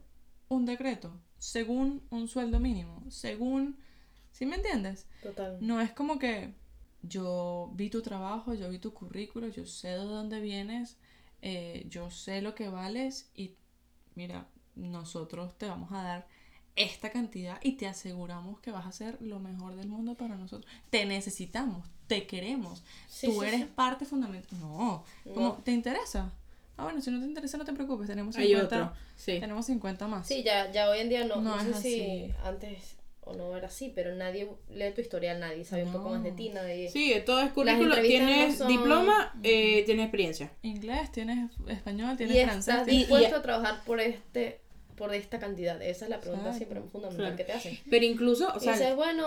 un 0.50 0.66
decreto, 0.66 1.20
según 1.38 2.04
un 2.10 2.28
sueldo 2.28 2.60
mínimo, 2.60 3.04
según... 3.10 3.78
¿Sí 4.32 4.46
me 4.46 4.58
entiendes? 4.58 5.08
Total. 5.24 5.58
No 5.62 5.82
es 5.82 5.92
como 5.92 6.20
que 6.20 6.54
yo 7.02 7.72
vi 7.74 7.90
tu 7.90 8.02
trabajo, 8.02 8.54
yo 8.54 8.70
vi 8.70 8.78
tu 8.78 8.94
currículo, 8.94 9.48
yo 9.48 9.66
sé 9.66 9.90
de 9.90 9.96
dónde 9.96 10.40
vienes, 10.40 10.98
eh, 11.42 11.86
yo 11.90 12.12
sé 12.12 12.42
lo 12.42 12.54
que 12.54 12.70
vales 12.70 13.32
y 13.34 13.56
mira, 14.16 14.48
nosotros 14.76 15.58
te 15.58 15.68
vamos 15.68 15.92
a 15.92 16.04
dar 16.04 16.28
esta 16.78 17.10
cantidad 17.10 17.58
y 17.62 17.74
te 17.74 17.88
aseguramos 17.88 18.60
que 18.62 18.72
vas 18.72 18.86
a 18.86 18.92
ser 18.94 19.22
lo 19.22 19.40
mejor 19.40 19.76
del 19.76 19.88
mundo 19.90 20.16
para 20.16 20.36
nosotros. 20.36 20.72
Te 20.90 21.06
necesitamos, 21.06 21.86
te 22.08 22.26
queremos, 22.26 22.84
Sí, 23.10 23.28
tú 23.28 23.42
sí, 23.42 23.48
eres 23.48 23.62
sí. 23.62 23.68
parte 23.76 24.06
fundamental. 24.06 24.58
No, 24.62 25.04
como, 25.34 25.48
No. 25.48 25.54
¿te 25.64 25.72
interesa? 25.72 26.32
Ah, 26.78 26.84
bueno, 26.84 27.02
si 27.02 27.10
no 27.12 27.20
te 27.20 27.26
interesa 27.26 27.58
no 27.58 27.66
te 27.66 27.74
preocupes, 27.74 28.08
tenemos 28.08 28.38
Hay 28.38 28.48
50, 28.50 28.66
otro. 28.84 28.94
Sí. 29.16 29.40
tenemos 29.40 29.66
50 29.66 30.08
más. 30.08 30.28
Sí, 30.28 30.44
ya, 30.44 30.72
ya 30.72 30.90
hoy 30.90 31.00
en 31.00 31.10
día 31.10 31.26
no, 31.26 31.38
No 31.42 31.56
no, 31.58 31.64
sé 31.64 31.70
es 31.72 31.78
si 31.80 32.00
así. 32.02 32.34
antes 32.46 32.98
o 33.22 33.34
no 33.34 33.58
era 33.58 33.68
así, 33.68 33.92
pero 33.94 34.16
nadie 34.16 34.48
lee 34.70 34.92
tu 34.96 35.02
historial, 35.02 35.40
nadie 35.42 35.66
sabe 35.66 35.84
un 35.84 35.92
poco 35.92 36.12
más 36.12 36.24
de 36.24 36.30
No. 36.30 36.36
ti, 36.38 36.50
nadie... 36.50 36.90
Sí, 36.90 37.14
todo 37.26 37.42
es 37.42 37.52
currículo. 37.52 37.96
no 37.96 38.02
Tienes 38.02 38.58
son- 38.60 38.68
diploma, 38.70 39.34
eh, 39.44 39.84
tienes 39.86 40.06
experiencia. 40.06 40.52
Inglés, 40.62 41.12
tienes 41.12 41.52
español, 41.68 42.16
tienes 42.16 42.38
y 42.38 42.44
francés. 42.44 42.68
estás 42.76 42.86
tienes- 42.86 43.08
dispuesto 43.08 43.36
a 43.36 43.42
trabajar 43.42 43.84
por 43.84 44.00
este 44.00 44.62
por 44.98 45.14
esta 45.14 45.40
cantidad. 45.40 45.82
Esa 45.82 46.06
es 46.06 46.10
la 46.10 46.20
pregunta 46.20 46.48
Exacto. 46.50 46.66
siempre 46.74 46.90
fundamental 46.90 47.26
Claro. 47.28 47.38
que 47.38 47.44
te 47.46 47.54
hacen. 47.54 47.80
Pero 47.90 48.04
incluso, 48.06 48.50
o 48.54 48.58
y 48.58 48.60
sea, 48.60 48.74
dices, 48.74 48.96
bueno, 48.96 49.26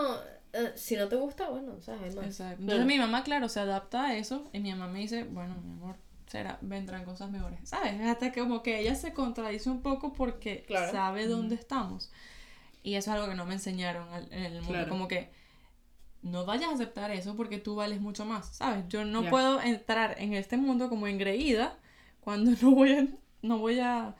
eh, 0.52 0.72
si 0.74 0.96
no 0.96 1.08
te 1.08 1.16
gusta, 1.16 1.48
bueno, 1.48 1.80
sabes, 1.80 2.16
más. 2.16 2.26
Exacto. 2.26 2.60
Entonces 2.62 2.86
mi 2.86 2.98
mamá, 2.98 3.22
claro, 3.24 3.48
se 3.48 3.60
adapta 3.60 4.06
a 4.06 4.16
eso 4.16 4.50
y 4.52 4.58
mi 4.60 4.70
mamá 4.72 4.88
me 4.88 4.98
dice, 4.98 5.24
bueno, 5.24 5.54
mi 5.64 5.70
amor, 5.72 5.96
será, 6.26 6.58
vendrán 6.60 7.04
cosas 7.04 7.30
mejores. 7.30 7.60
¿Sabes? 7.64 8.00
Hasta 8.02 8.32
que 8.32 8.40
como 8.40 8.62
que 8.62 8.80
ella 8.80 8.94
se 8.96 9.12
contradice 9.14 9.70
un 9.70 9.80
poco 9.80 10.12
porque 10.12 10.64
Claro. 10.66 10.90
sabe 10.92 11.26
dónde 11.26 11.54
estamos. 11.54 12.10
Y 12.82 12.94
eso 12.94 13.10
es 13.10 13.16
algo 13.16 13.28
que 13.28 13.34
no 13.36 13.44
me 13.46 13.54
enseñaron 13.54 14.08
en 14.32 14.42
el 14.44 14.54
mundo. 14.54 14.68
Claro. 14.72 14.88
Como 14.88 15.06
que 15.06 15.30
no 16.22 16.44
vayas 16.46 16.70
a 16.70 16.74
aceptar 16.74 17.10
eso 17.12 17.36
porque 17.36 17.58
tú 17.58 17.76
vales 17.76 18.00
mucho 18.00 18.24
más, 18.24 18.48
¿sabes? 18.56 18.84
Yo 18.88 19.04
no 19.04 19.22
Ya. 19.22 19.30
puedo 19.30 19.60
entrar 19.60 20.16
en 20.18 20.34
este 20.34 20.56
mundo 20.56 20.88
como 20.88 21.06
engreída 21.06 21.76
cuando 22.20 22.50
no 22.62 22.72
voy 22.74 22.92
a... 22.92 23.06
No 23.42 23.58
voy 23.58 23.80
a 23.80 24.14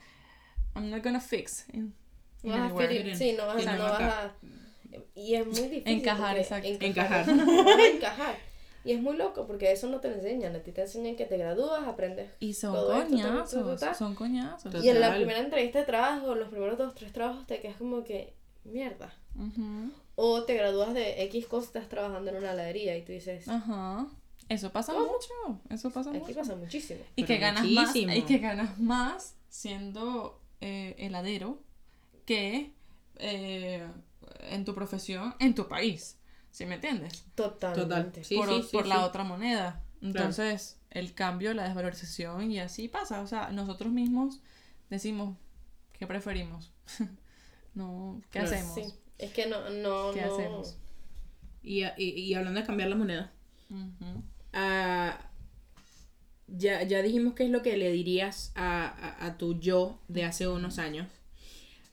I'm 0.75 0.89
not 0.89 1.03
gonna 1.03 1.19
fix. 1.21 1.65
in- 1.73 1.93
No 2.43 2.51
vas 2.57 2.71
a 2.71 2.75
ferir- 2.75 3.15
sí, 3.15 3.33
no 3.37 3.45
vas, 3.47 3.65
a- 3.67 3.75
no 3.75 3.83
vas 3.83 4.01
a... 4.01 4.31
Y 5.15 5.35
es 5.35 5.45
muy 5.45 5.55
difícil. 5.69 5.83
Encajar, 5.87 6.37
exacto. 6.37 6.67
Encajar. 6.67 7.25
Encajar. 7.95 8.35
Y 8.83 8.93
es 8.93 9.01
muy 9.01 9.15
loco 9.15 9.45
porque 9.45 9.71
eso 9.71 9.87
no 9.87 9.99
te 9.99 10.09
lo 10.09 10.15
enseñan. 10.15 10.55
A 10.55 10.59
ti 10.59 10.71
te 10.71 10.81
enseñan 10.81 11.15
que 11.15 11.25
te 11.25 11.37
gradúas, 11.37 11.87
aprendes. 11.87 12.31
Y 12.39 12.53
son 12.55 12.73
Todo 12.73 12.93
esto, 12.95 13.09
coñazos, 13.09 13.79
todo. 13.79 13.93
son 13.93 14.15
coñazos. 14.15 14.83
Y 14.83 14.89
en 14.89 14.99
la 14.99 15.13
primera 15.15 15.39
entrevista 15.39 15.79
de 15.79 15.85
trabajo, 15.85 16.33
los 16.33 16.49
primeros 16.49 16.77
dos, 16.79 16.95
tres 16.95 17.13
trabajos, 17.13 17.45
te 17.45 17.59
quedas 17.61 17.77
como 17.77 18.03
que, 18.03 18.33
mierda. 18.63 19.13
Ujú. 19.35 19.91
O 20.15 20.43
te 20.43 20.55
gradúas 20.55 20.93
de 20.95 21.21
X 21.25 21.45
cosas, 21.47 21.67
estás 21.67 21.89
trabajando 21.89 22.31
en 22.31 22.37
una 22.37 22.53
heladería 22.53 22.97
y 22.97 23.03
tú 23.03 23.11
dices, 23.11 23.47
Ajá. 23.47 24.07
Eso 24.49 24.71
pasa 24.71 24.91
¿Cómo? 24.93 25.05
mucho. 25.05 25.61
Eso 25.69 25.91
pasa 25.91 26.09
aquí 26.09 26.19
mucho. 26.19 26.33
pasa 26.33 26.55
muchísimo. 26.55 26.99
Y 27.15 27.23
Pero 27.23 27.27
que 27.27 27.37
ganas 27.37 27.63
muchísimo. 27.63 28.07
más. 28.07 28.17
Y 28.17 28.21
que 28.23 28.37
ganas 28.39 28.79
más 28.79 29.35
siendo 29.47 30.40
eh, 30.61 30.95
heladero 30.97 31.61
que 32.25 32.73
eh, 33.17 33.85
en 34.49 34.65
tu 34.65 34.73
profesión 34.73 35.35
en 35.39 35.53
tu 35.55 35.67
país. 35.67 36.17
¿Sí 36.51 36.65
me 36.65 36.75
entiendes? 36.75 37.25
Totalmente. 37.35 38.23
Sí, 38.23 38.35
por 38.35 38.47
sí, 38.49 38.67
por 38.71 38.83
sí, 38.83 38.89
la 38.89 38.95
sí. 38.97 39.01
otra 39.03 39.23
moneda. 39.23 39.83
Entonces, 40.01 40.77
el 40.89 41.13
cambio, 41.13 41.53
la 41.53 41.63
desvalorización 41.63 42.51
y 42.51 42.59
así 42.59 42.87
pasa. 42.87 43.21
O 43.21 43.27
sea, 43.27 43.51
nosotros 43.51 43.91
mismos 43.93 44.39
decimos, 44.89 45.37
¿qué 45.93 46.07
preferimos? 46.07 46.73
no, 47.73 48.21
¿qué 48.31 48.39
Claro. 48.39 48.47
hacemos? 48.55 48.75
Sí. 48.75 48.93
Es 49.17 49.31
que 49.31 49.45
no, 49.45 49.69
no, 49.69 50.11
¿Qué 50.13 50.21
no. 50.21 50.33
hacemos? 50.33 50.77
y, 51.63 51.83
y, 51.85 51.89
y 51.97 52.33
hablando 52.33 52.59
de 52.59 52.65
cambiar 52.65 52.89
la 52.89 52.95
moneda, 52.95 53.31
ah, 54.53 55.19
ya, 56.57 56.83
ya 56.83 57.01
dijimos 57.01 57.33
qué 57.35 57.45
es 57.45 57.49
lo 57.51 57.61
que 57.61 57.77
le 57.77 57.91
dirías 57.91 58.51
a, 58.55 58.87
a, 58.87 59.25
a 59.27 59.37
tu 59.37 59.59
yo 59.59 59.99
de 60.07 60.23
hace 60.25 60.47
unos 60.47 60.79
años. 60.79 61.07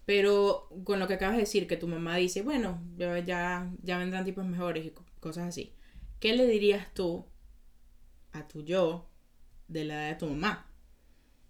Pero 0.06 0.68
con 0.84 1.00
lo 1.00 1.08
que 1.08 1.14
acabas 1.14 1.36
de 1.36 1.42
decir, 1.42 1.66
que 1.68 1.76
tu 1.76 1.88
mamá 1.88 2.16
dice, 2.16 2.42
bueno, 2.42 2.82
ya, 2.98 3.70
ya, 3.82 3.98
vendrán 3.98 4.24
tipos 4.24 4.44
mejores 4.46 4.86
y 4.86 4.90
co- 4.90 5.04
cosas 5.20 5.48
así. 5.48 5.72
¿Qué 6.20 6.34
le 6.36 6.46
dirías 6.46 6.92
tú 6.94 7.26
a 8.32 8.46
tu 8.48 8.62
yo 8.64 9.06
de 9.68 9.84
la 9.84 9.94
edad 9.94 10.08
de 10.10 10.14
tu 10.16 10.26
mamá? 10.26 10.66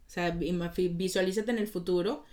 O 0.06 0.11
sea, 0.11 0.30
visualízate 0.32 1.50
en 1.52 1.59
el 1.59 1.68
futuro. 1.68 2.24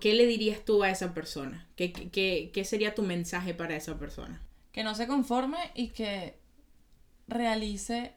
¿Qué 0.00 0.14
le 0.14 0.26
dirías 0.26 0.64
tú 0.64 0.82
a 0.84 0.90
esa 0.90 1.14
persona? 1.14 1.68
¿Qué, 1.76 1.92
qué- 1.92 2.10
qué, 2.10 2.50
qué 2.54 2.64
sería 2.64 2.94
tu 2.94 3.02
mensaje 3.02 3.54
para 3.54 3.76
esa 3.76 3.98
persona? 3.98 4.42
que 4.72 4.84
no 4.84 4.94
se 4.94 5.06
conforme 5.06 5.58
y 5.74 5.88
que 5.88 6.38
realice 7.28 8.14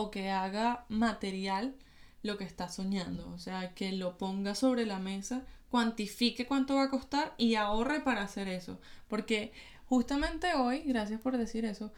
o 0.00 0.12
que 0.12 0.30
haga 0.30 0.84
material 0.88 1.74
lo 2.22 2.38
que 2.38 2.44
está 2.44 2.68
soñando. 2.68 3.28
O 3.30 3.38
sea, 3.38 3.74
que 3.74 3.90
lo 3.90 4.16
ponga 4.16 4.54
sobre 4.54 4.86
la 4.86 5.00
mesa, 5.00 5.42
cuantifique 5.70 6.46
cuánto 6.46 6.76
va 6.76 6.84
a 6.84 6.88
costar 6.88 7.34
y 7.36 7.56
ahorre 7.56 7.98
para 7.98 8.22
hacer 8.22 8.46
eso. 8.46 8.80
Porque 9.08 9.52
justamente 9.86 10.54
hoy, 10.54 10.84
gracias 10.84 11.20
por 11.20 11.36
decir 11.36 11.64
eso, 11.64 11.92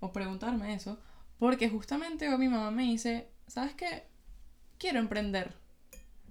o 0.00 0.12
preguntarme 0.12 0.74
eso, 0.74 0.98
porque 1.38 1.68
justamente 1.68 2.28
hoy 2.28 2.38
mi 2.38 2.48
mamá 2.48 2.72
me 2.72 2.82
dice, 2.82 3.28
¿sabes 3.46 3.74
qué? 3.74 4.02
Quiero 4.76 4.98
emprender. 4.98 5.54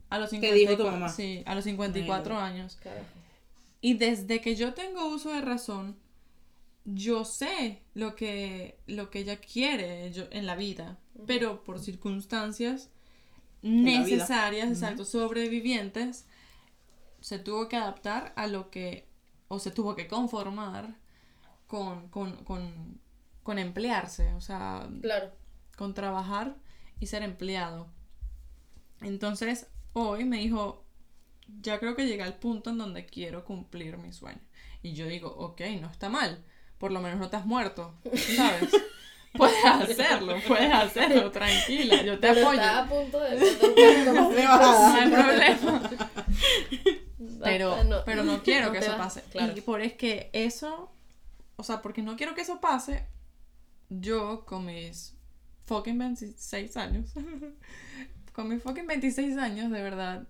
A 0.09 0.19
los 0.19 0.29
Te 0.29 0.35
54, 0.35 0.59
dijo 0.59 0.83
tu 0.83 0.91
mamá. 0.91 1.07
Sí, 1.07 1.41
a 1.45 1.55
los 1.55 1.63
54 1.63 2.37
años. 2.37 2.75
Carajo. 2.83 3.05
Y 3.79 3.93
desde 3.93 4.41
que 4.41 4.57
yo 4.57 4.73
tengo 4.73 5.07
uso 5.07 5.31
de 5.31 5.39
razón, 5.39 5.95
yo 6.85 7.25
sé 7.25 7.83
lo 7.93 8.15
que, 8.15 8.79
lo 8.87 9.09
que 9.09 9.19
ella 9.19 9.37
quiere 9.39 10.11
yo- 10.11 10.25
en 10.31 10.45
la 10.45 10.55
vida, 10.55 10.99
pero 11.25 11.63
por 11.63 11.79
circunstancias 11.79 12.89
necesarias, 13.79 14.69
exacto, 14.69 15.05
sobrevivientes, 15.05 16.27
se 17.21 17.39
tuvo 17.39 17.69
que 17.69 17.77
adaptar 17.77 18.33
a 18.35 18.47
lo 18.47 18.69
que, 18.71 19.07
o 19.47 19.59
se 19.59 19.71
tuvo 19.71 19.95
que 19.95 20.07
conformar 20.07 20.95
con, 21.67 22.09
con, 22.09 22.43
con, 22.45 23.01
con 23.43 23.59
emplearse, 23.59 24.33
o 24.33 24.41
sea, 24.41 24.89
Claro. 25.01 25.31
con 25.77 25.93
trabajar 25.93 26.57
y 26.99 27.07
ser 27.07 27.23
empleado. 27.23 27.89
Entonces, 29.01 29.67
hoy 29.93 30.25
me 30.25 30.37
dijo, 30.37 30.83
ya 31.61 31.79
creo 31.79 31.95
que 31.95 32.07
llegué 32.07 32.23
al 32.23 32.39
punto 32.39 32.69
en 32.71 32.77
donde 32.77 33.05
quiero 33.05 33.45
cumplir 33.45 33.97
mi 33.97 34.13
sueño. 34.13 34.41
Y 34.83 34.93
yo 34.93 35.07
digo, 35.07 35.29
ok, 35.29 35.61
no 35.81 35.89
está 35.89 36.09
mal, 36.09 36.43
por 36.83 36.91
lo 36.91 36.99
menos 36.99 37.17
no 37.17 37.29
te 37.29 37.37
has 37.37 37.45
muerto, 37.45 37.93
¿sabes? 38.03 38.69
puedes 39.37 39.63
hacerlo, 39.63 40.35
puedes 40.45 40.69
hacerlo, 40.69 41.31
tranquila, 41.31 42.03
yo 42.03 42.19
te 42.19 42.27
Pero 42.27 42.41
apoyo. 42.41 42.59
está 42.59 42.79
a 42.79 42.89
punto 42.89 43.19
de 43.21 43.39
No 44.13 44.93
hay 44.93 45.09
problema. 45.09 45.89
Pero, 47.41 47.83
no. 47.85 48.03
pero 48.03 48.25
no 48.25 48.43
quiero 48.43 48.73
que 48.73 48.79
eso 48.79 48.89
vas, 48.97 48.97
pase. 48.97 49.23
Claro. 49.31 49.53
Y 49.55 49.61
por 49.61 49.79
es 49.79 49.93
que 49.93 50.29
eso, 50.33 50.91
o 51.55 51.63
sea, 51.63 51.81
porque 51.81 52.01
no 52.01 52.17
quiero 52.17 52.35
que 52.35 52.41
eso 52.41 52.59
pase, 52.59 53.07
yo 53.87 54.43
con 54.45 54.65
mis 54.65 55.15
fucking 55.63 55.97
26 55.97 56.75
años, 56.75 57.13
con 58.33 58.49
mis 58.49 58.61
fucking 58.61 58.87
26 58.87 59.37
años, 59.37 59.71
de 59.71 59.81
verdad, 59.81 60.27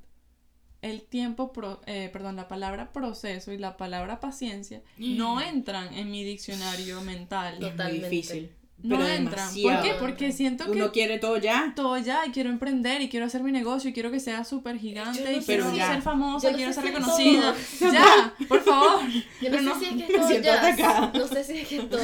el 0.84 1.02
tiempo, 1.02 1.52
pro- 1.54 1.82
eh, 1.88 2.10
perdón, 2.14 2.36
la 2.36 2.48
palabra 2.48 2.92
proceso 2.94 3.52
y 3.52 3.58
la 3.58 3.78
palabra 3.78 4.20
paciencia 4.20 4.82
no 4.98 5.42
entran 5.42 5.94
en 5.94 6.12
mi 6.12 6.24
diccionario 6.24 7.02
mental. 7.02 7.56
Es 7.56 7.60
muy 7.62 7.72
Totalmente. 7.72 8.10
difícil. 8.10 8.52
No 8.84 8.98
pero 8.98 9.08
entran. 9.08 9.50
¿Por 9.64 9.82
qué? 9.82 9.94
Porque 10.00 10.32
siento 10.34 10.66
que 10.66 10.72
Uno 10.72 10.92
quiere 10.92 11.18
todo 11.18 11.38
ya. 11.38 11.72
todo 11.76 11.98
ya 11.98 12.26
y 12.26 12.32
quiero 12.32 12.50
emprender 12.50 13.02
y 13.02 13.08
quiero 13.10 13.26
hacer 13.26 13.42
mi 13.42 13.52
negocio 13.54 13.90
y 13.90 13.94
quiero 13.94 14.12
que 14.12 14.20
sea 14.20 14.44
súper 14.44 14.78
gigante 14.78 15.24
no 15.24 15.32
y 15.32 15.42
quiero 15.42 15.72
si- 15.72 15.78
ser 15.78 16.02
famosa, 16.02 16.52
no 16.52 16.58
quiero 16.58 16.74
ser 16.74 16.84
si 16.84 16.90
reconocida. 16.90 17.56
Ya, 17.94 18.34
por 18.48 18.62
favor. 18.62 19.00
Yo 19.42 19.50
no, 19.52 19.62
no- 19.62 19.80
sé 19.80 19.86
si 19.86 20.02
es 20.02 20.08
que 20.08 20.14
es 20.16 20.22
todo 20.22 20.40
ya. 20.42 20.54
atacada. 20.68 21.12
No 21.16 21.28
sé 21.28 21.44
si 21.46 21.58
es 21.60 21.68
que 21.68 21.78
es 21.78 21.90
todo. 21.90 22.04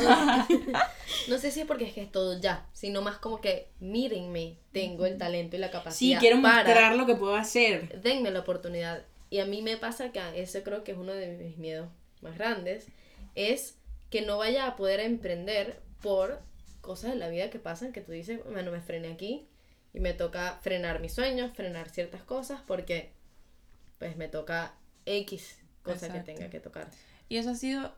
No 1.27 1.37
sé 1.37 1.51
si 1.51 1.59
es 1.61 1.65
porque 1.67 1.83
es 1.85 1.93
que 1.93 2.01
es 2.01 2.11
todo 2.11 2.39
ya, 2.39 2.65
sino 2.71 3.01
más 3.01 3.17
como 3.17 3.41
que 3.41 3.67
mírenme, 3.79 4.57
tengo 4.71 5.05
el 5.05 5.17
talento 5.17 5.55
y 5.57 5.59
la 5.59 5.67
Sí, 5.67 5.73
capacidad. 5.73 6.19
quiero 6.19 6.41
para, 6.41 6.63
mostrar 6.63 6.95
lo 6.95 7.05
que 7.05 7.15
puedo 7.15 7.35
hacer. 7.35 8.01
Denme 8.01 8.31
la 8.31 8.39
oportunidad. 8.39 9.03
Y 9.29 9.39
a 9.39 9.45
mí 9.45 9.61
me 9.61 9.75
pasa 9.77 10.11
que 10.11 10.21
eso 10.35 10.59
creo 10.63 10.83
que 10.83 10.93
es 10.93 10.97
uno 10.97 11.11
de 11.13 11.27
mis 11.27 11.57
miedos 11.57 11.89
más 12.21 12.37
grandes, 12.37 12.87
es 13.35 13.75
que 14.09 14.21
no 14.21 14.37
vaya 14.37 14.65
a 14.65 14.75
poder 14.75 15.01
emprender 15.01 15.81
por 16.01 16.39
cosas 16.81 17.11
de 17.11 17.17
la 17.17 17.29
vida 17.29 17.49
que 17.49 17.59
pasan 17.59 17.91
que 17.91 18.01
tú 18.01 18.11
dices, 18.11 18.41
bueno, 18.45 18.71
me 18.71 18.81
frené 18.81 19.11
aquí 19.11 19.47
y 19.93 19.99
me 19.99 20.13
toca 20.13 20.59
frenar 20.61 20.99
mis 21.01 21.13
sueños, 21.13 21.51
frenar 21.53 21.89
ciertas 21.89 22.23
cosas 22.23 22.61
porque 22.65 23.11
pues 23.97 24.15
me 24.17 24.27
toca 24.27 24.73
X 25.05 25.59
cosa 25.83 26.07
que 26.07 26.17
Exacto. 26.17 26.25
tenga 26.25 26.49
que 26.49 26.59
tocar. 26.59 26.89
Y 27.27 27.37
eso 27.37 27.51
ha 27.51 27.55
sido, 27.55 27.93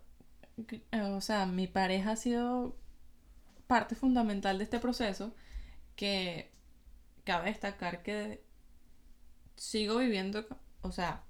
o 0.91 1.21
sea, 1.21 1.45
mi 1.45 1.67
pareja 1.67 2.11
ha 2.11 2.15
sido 2.15 2.75
parte 3.67 3.95
fundamental 3.95 4.57
de 4.57 4.63
este 4.65 4.79
proceso 4.79 5.33
que 5.95 6.49
cabe 7.23 7.49
destacar 7.49 8.03
que 8.03 8.41
sigo 9.55 9.97
viviendo, 9.97 10.45
o 10.81 10.91
sea, 10.91 11.23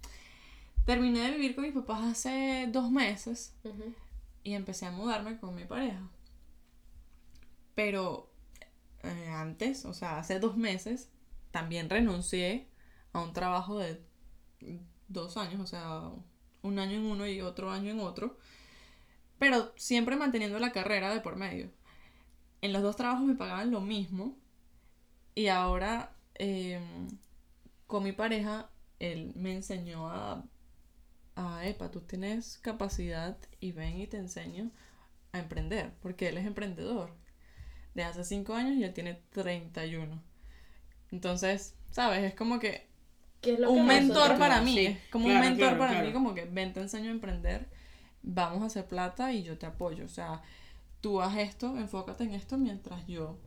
terminé 0.86 1.20
de 1.22 1.32
vivir 1.32 1.56
con 1.56 1.66
mis 1.66 1.74
papás 1.74 2.04
hace 2.04 2.68
dos 2.72 2.90
meses 2.90 3.54
Ujú. 3.64 3.94
y 4.44 4.54
empecé 4.54 4.86
a 4.86 4.92
mudarme 4.92 5.38
con 5.38 5.54
mi 5.56 5.66
pareja. 5.66 6.02
Pero 7.76 8.32
eh, 9.04 9.30
antes, 9.30 9.86
o 9.86 9.94
sea, 9.94 10.20
hace 10.20 10.40
dos 10.40 10.58
meses, 10.58 11.10
también 11.52 11.90
renuncié 11.90 12.68
a 13.14 13.22
un 13.22 13.34
trabajo 13.34 13.78
de 13.78 14.02
dos 15.08 15.38
años, 15.38 15.62
o 15.62 15.68
sea, 15.68 16.12
un 16.62 16.80
año 16.80 16.98
en 16.98 17.06
uno 17.06 17.28
y 17.28 17.42
otro 17.42 17.72
año 17.72 17.92
en 17.92 18.00
otro, 18.00 18.38
pero 19.40 19.74
siempre 19.76 20.16
manteniendo 20.16 20.60
la 20.60 20.72
carrera 20.72 21.14
de 21.14 21.22
por 21.22 21.36
medio. 21.36 21.72
En 22.62 22.74
los 22.74 22.84
dos 22.84 22.96
trabajos 22.96 23.26
me 23.26 23.36
pagaban 23.36 23.72
lo 23.72 23.82
mismo 23.82 24.38
y 25.36 25.48
ahora 25.48 26.16
em, 26.36 27.08
con 27.88 28.04
mi 28.04 28.12
pareja, 28.12 28.70
él 29.00 29.34
me 29.36 29.54
enseñó 29.54 30.10
a, 30.10 30.46
a, 31.36 31.66
epa, 31.68 31.92
tú 31.92 32.02
tienes 32.02 32.60
capacidad 32.60 33.38
y 33.60 33.72
ven 33.72 34.00
y 34.00 34.08
te 34.08 34.18
enseño 34.18 34.72
a 35.34 35.40
emprender, 35.40 35.94
porque 36.02 36.30
él 36.30 36.38
es 36.38 36.46
emprendedor 36.46 37.21
de 37.94 38.04
hace 38.04 38.24
5 38.24 38.54
años 38.54 38.76
y 38.78 38.84
él 38.84 38.94
tiene 38.94 39.20
31. 39.32 40.22
Entonces, 41.12 41.76
¿sabes? 41.92 42.24
Es 42.24 42.36
como 42.36 42.60
que 42.60 42.88
¿Qué 43.42 43.54
es 43.54 43.60
lo 43.60 43.68
que 43.68 43.74
un 43.74 43.88
mentor 43.88 44.16
nosotros- 44.18 44.40
para 44.40 44.62
mí, 44.62 44.76
sí, 44.76 44.86
es 44.86 44.98
como 45.12 45.26
claro, 45.26 45.40
un 45.40 45.46
mentor 45.46 45.60
claro, 45.68 45.78
para 45.80 45.92
claro. 45.94 46.08
mí, 46.08 46.14
como 46.14 46.34
que 46.36 46.46
ven, 46.46 46.74
te 46.74 46.80
enseño 46.82 47.10
a 47.10 47.12
emprender, 47.12 47.68
vamos 48.24 48.62
a 48.64 48.66
hacer 48.68 48.86
plata 48.86 49.34
y 49.34 49.44
yo 49.44 49.58
te 49.58 49.66
apoyo. 49.66 50.06
O 50.06 50.10
sea, 50.10 50.42
tú 51.02 51.22
haz 51.22 51.38
esto, 51.38 51.78
enfócate 51.78 52.24
en 52.24 52.34
esto 52.34 52.58
mientras 52.58 53.06
yo 53.08 53.38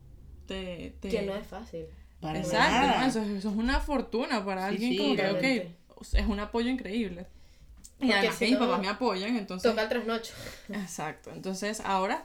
te... 0.47 0.97
te... 1.01 1.09
Que 1.09 1.23
no 1.23 1.35
es 1.35 1.47
fácil. 1.47 1.87
Para 2.21 2.39
Exacto. 2.39 2.99
¿no? 3.01 3.07
Eso, 3.07 3.23
es- 3.23 3.29
eso 3.39 3.51
es 3.51 3.57
una 3.57 3.81
fortuna 3.81 4.45
para 4.45 4.63
Sí, 4.69 4.75
alguien 4.75 4.93
sí, 4.93 4.99
como 4.99 5.17
que, 5.17 5.23
realmente. 5.23 5.77
ok, 5.95 6.07
es 6.15 6.27
un 6.27 6.41
apoyo 6.41 6.69
increíble. 6.71 7.27
Y 8.01 8.07
Porque 8.09 8.15
además 8.15 8.35
si 8.37 8.45
que 8.47 8.51
mis 8.51 8.61
no, 8.61 8.67
papás 8.67 8.81
me 8.83 8.89
apoyan, 8.89 9.37
entonces... 9.37 9.71
Toca 9.71 9.83
el 9.85 9.89
trasnocho. 9.89 10.35
Exacto. 10.71 11.31
Entonces 11.33 11.81
ahora 11.81 12.25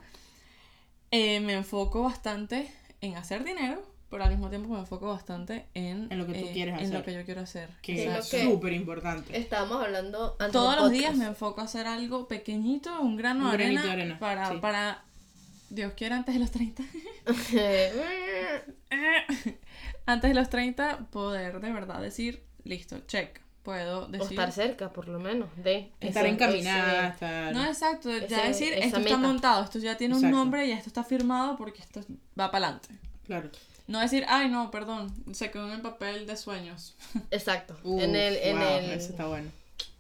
eh, 1.12 1.40
me 1.40 1.54
enfoco 1.54 2.04
bastante 2.04 2.72
en 3.02 3.16
hacer 3.16 3.44
dinero, 3.44 3.82
pero 4.10 4.24
al 4.24 4.30
mismo 4.32 4.50
tiempo 4.50 4.70
me 4.70 4.80
enfoco 4.80 5.08
bastante 5.08 5.66
en, 5.74 6.12
En 6.12 6.18
lo 6.18 6.26
que 6.26 6.34
tú 6.34 6.46
eh, 6.46 6.52
quieres 6.54 6.76
en 6.76 6.92
lo 6.92 7.00
hacer. 7.00 7.06
que 7.06 7.14
yo 7.14 7.26
quiero 7.26 7.42
hacer. 7.42 7.70
Que 7.82 8.06
Es 8.18 8.28
súper 8.28 8.74
importante. 8.74 9.38
Estábamos 9.38 9.84
hablando 9.84 10.36
antes 10.40 10.54
Todos 10.54 10.76
los 10.76 10.92
días 10.92 11.16
me 11.16 11.26
enfoco 11.26 11.62
a 11.62 11.66
hacer 11.66 11.88
algo 11.88 12.28
pequeñito, 12.28 13.02
un 13.02 13.18
grano 13.18 13.46
Un 13.46 13.50
de 13.50 13.56
arena, 13.56 13.84
de 13.84 13.92
arena, 13.92 14.20
para, 14.20 14.50
sí. 14.52 14.58
para, 14.58 15.04
Dios 15.70 15.94
quiera, 15.94 16.18
antes 16.18 16.34
de 16.36 16.40
los 16.40 16.52
30. 16.52 16.84
antes 20.06 20.30
de 20.30 20.34
los 20.34 20.50
30 20.50 21.10
poder 21.12 21.60
de 21.60 21.72
verdad 21.72 22.02
decir, 22.02 22.44
listo, 22.64 23.00
check. 23.08 23.40
Puedo 23.64 24.06
o 24.06 24.08
decir... 24.08 24.32
estar 24.32 24.52
cerca, 24.52 24.92
por 24.94 25.08
lo 25.08 25.20
menos, 25.20 25.50
de 25.58 25.92
Estar 26.00 26.26
ese- 26.26 26.34
encaminada, 26.34 27.00
ese- 27.08 27.14
estar... 27.14 27.54
No, 27.54 27.66
exacto, 27.66 28.10
ya 28.10 28.26
Ese- 28.26 28.48
decir, 28.48 28.74
esto 28.74 28.98
meta. 29.00 29.10
está 29.10 29.18
montado, 29.18 29.64
esto 29.64 29.80
ya 29.80 29.98
tiene 29.98 30.16
un 30.16 30.32
nombre 30.32 30.66
y 30.66 30.72
esto 30.72 30.88
está 30.90 31.04
firmado 31.04 31.56
porque 31.58 31.82
esto 31.82 32.02
va 32.40 32.50
para 32.52 32.68
adelante. 32.68 32.90
Claro. 33.26 33.50
No 33.88 34.00
decir, 34.00 34.24
ay, 34.30 34.50
no, 34.50 34.72
perdón, 34.72 35.14
se 35.34 35.52
quedó 35.52 35.68
en 35.68 35.74
el 35.74 35.82
papel 35.82 36.26
de 36.28 36.38
sueños. 36.38 36.96
Exacto. 37.32 37.76
Uf, 37.84 38.02
en 38.02 38.16
el, 38.16 38.38
en 38.38 38.58
wow, 38.60 38.68
el, 38.68 38.86
Eso 38.92 39.10
está 39.12 39.28
bueno. 39.28 39.50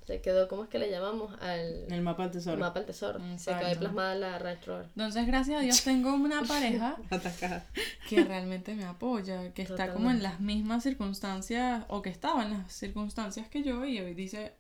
Se 0.10 0.22
quedó, 0.22 0.48
¿cómo 0.48 0.64
es 0.64 0.70
que 0.70 0.80
le 0.80 0.90
llamamos? 0.90 1.32
Al 1.40 1.86
el 1.92 2.02
mapa 2.02 2.24
del 2.24 2.32
tesoro. 2.32 2.58
mapa 2.58 2.80
del 2.80 2.88
tesoro. 2.88 3.20
Se 3.38 3.52
quedó 3.56 3.80
plasmada 3.80 4.16
la 4.16 4.40
Rover. 4.40 4.86
Entonces, 4.96 5.28
gracias 5.28 5.60
a 5.60 5.62
Dios, 5.64 5.84
tengo 5.84 6.14
una 6.16 6.42
pareja 6.48 6.98
Atacada. 7.12 7.66
que 8.10 8.24
realmente 8.24 8.74
me 8.74 8.86
apoya, 8.86 9.54
que 9.54 9.62
está 9.62 9.94
como 9.94 10.10
en 10.10 10.24
las 10.24 10.40
mismas 10.40 10.82
circunstancias, 10.84 11.84
o 11.90 12.02
que 12.02 12.10
estaba 12.10 12.44
en 12.44 12.52
las 12.54 12.74
circunstancias 12.74 13.48
que 13.50 13.62
yo, 13.64 13.86
y 13.86 14.00
hoy 14.00 14.14
dice, 14.16 14.54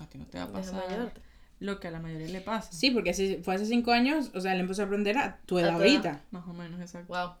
a 0.00 0.06
ti 0.06 0.18
no 0.18 0.26
te 0.26 0.38
va 0.38 0.44
a 0.44 0.52
pasar 0.52 1.12
lo 1.60 1.80
que 1.80 1.88
a 1.88 1.90
la 1.90 2.00
mayoría 2.00 2.28
le 2.28 2.40
pasa. 2.42 2.70
Sí, 2.72 2.90
porque 2.90 3.10
hace- 3.10 3.40
fue 3.42 3.54
hace 3.54 3.64
cinco 3.64 3.92
años, 3.92 4.30
o 4.34 4.40
sea, 4.40 4.52
él 4.52 4.60
empezó 4.60 4.82
a 4.82 4.84
aprender 4.84 5.16
a 5.16 5.38
tu 5.46 5.58
edad 5.58 5.70
A 5.70 5.76
tu 5.78 5.82
edad. 5.82 5.88
ahorita. 5.92 6.22
Más 6.30 6.46
o 6.46 6.52
menos, 6.52 6.78
exacto. 6.80 7.12
Wow. 7.14 7.28
O 7.28 7.36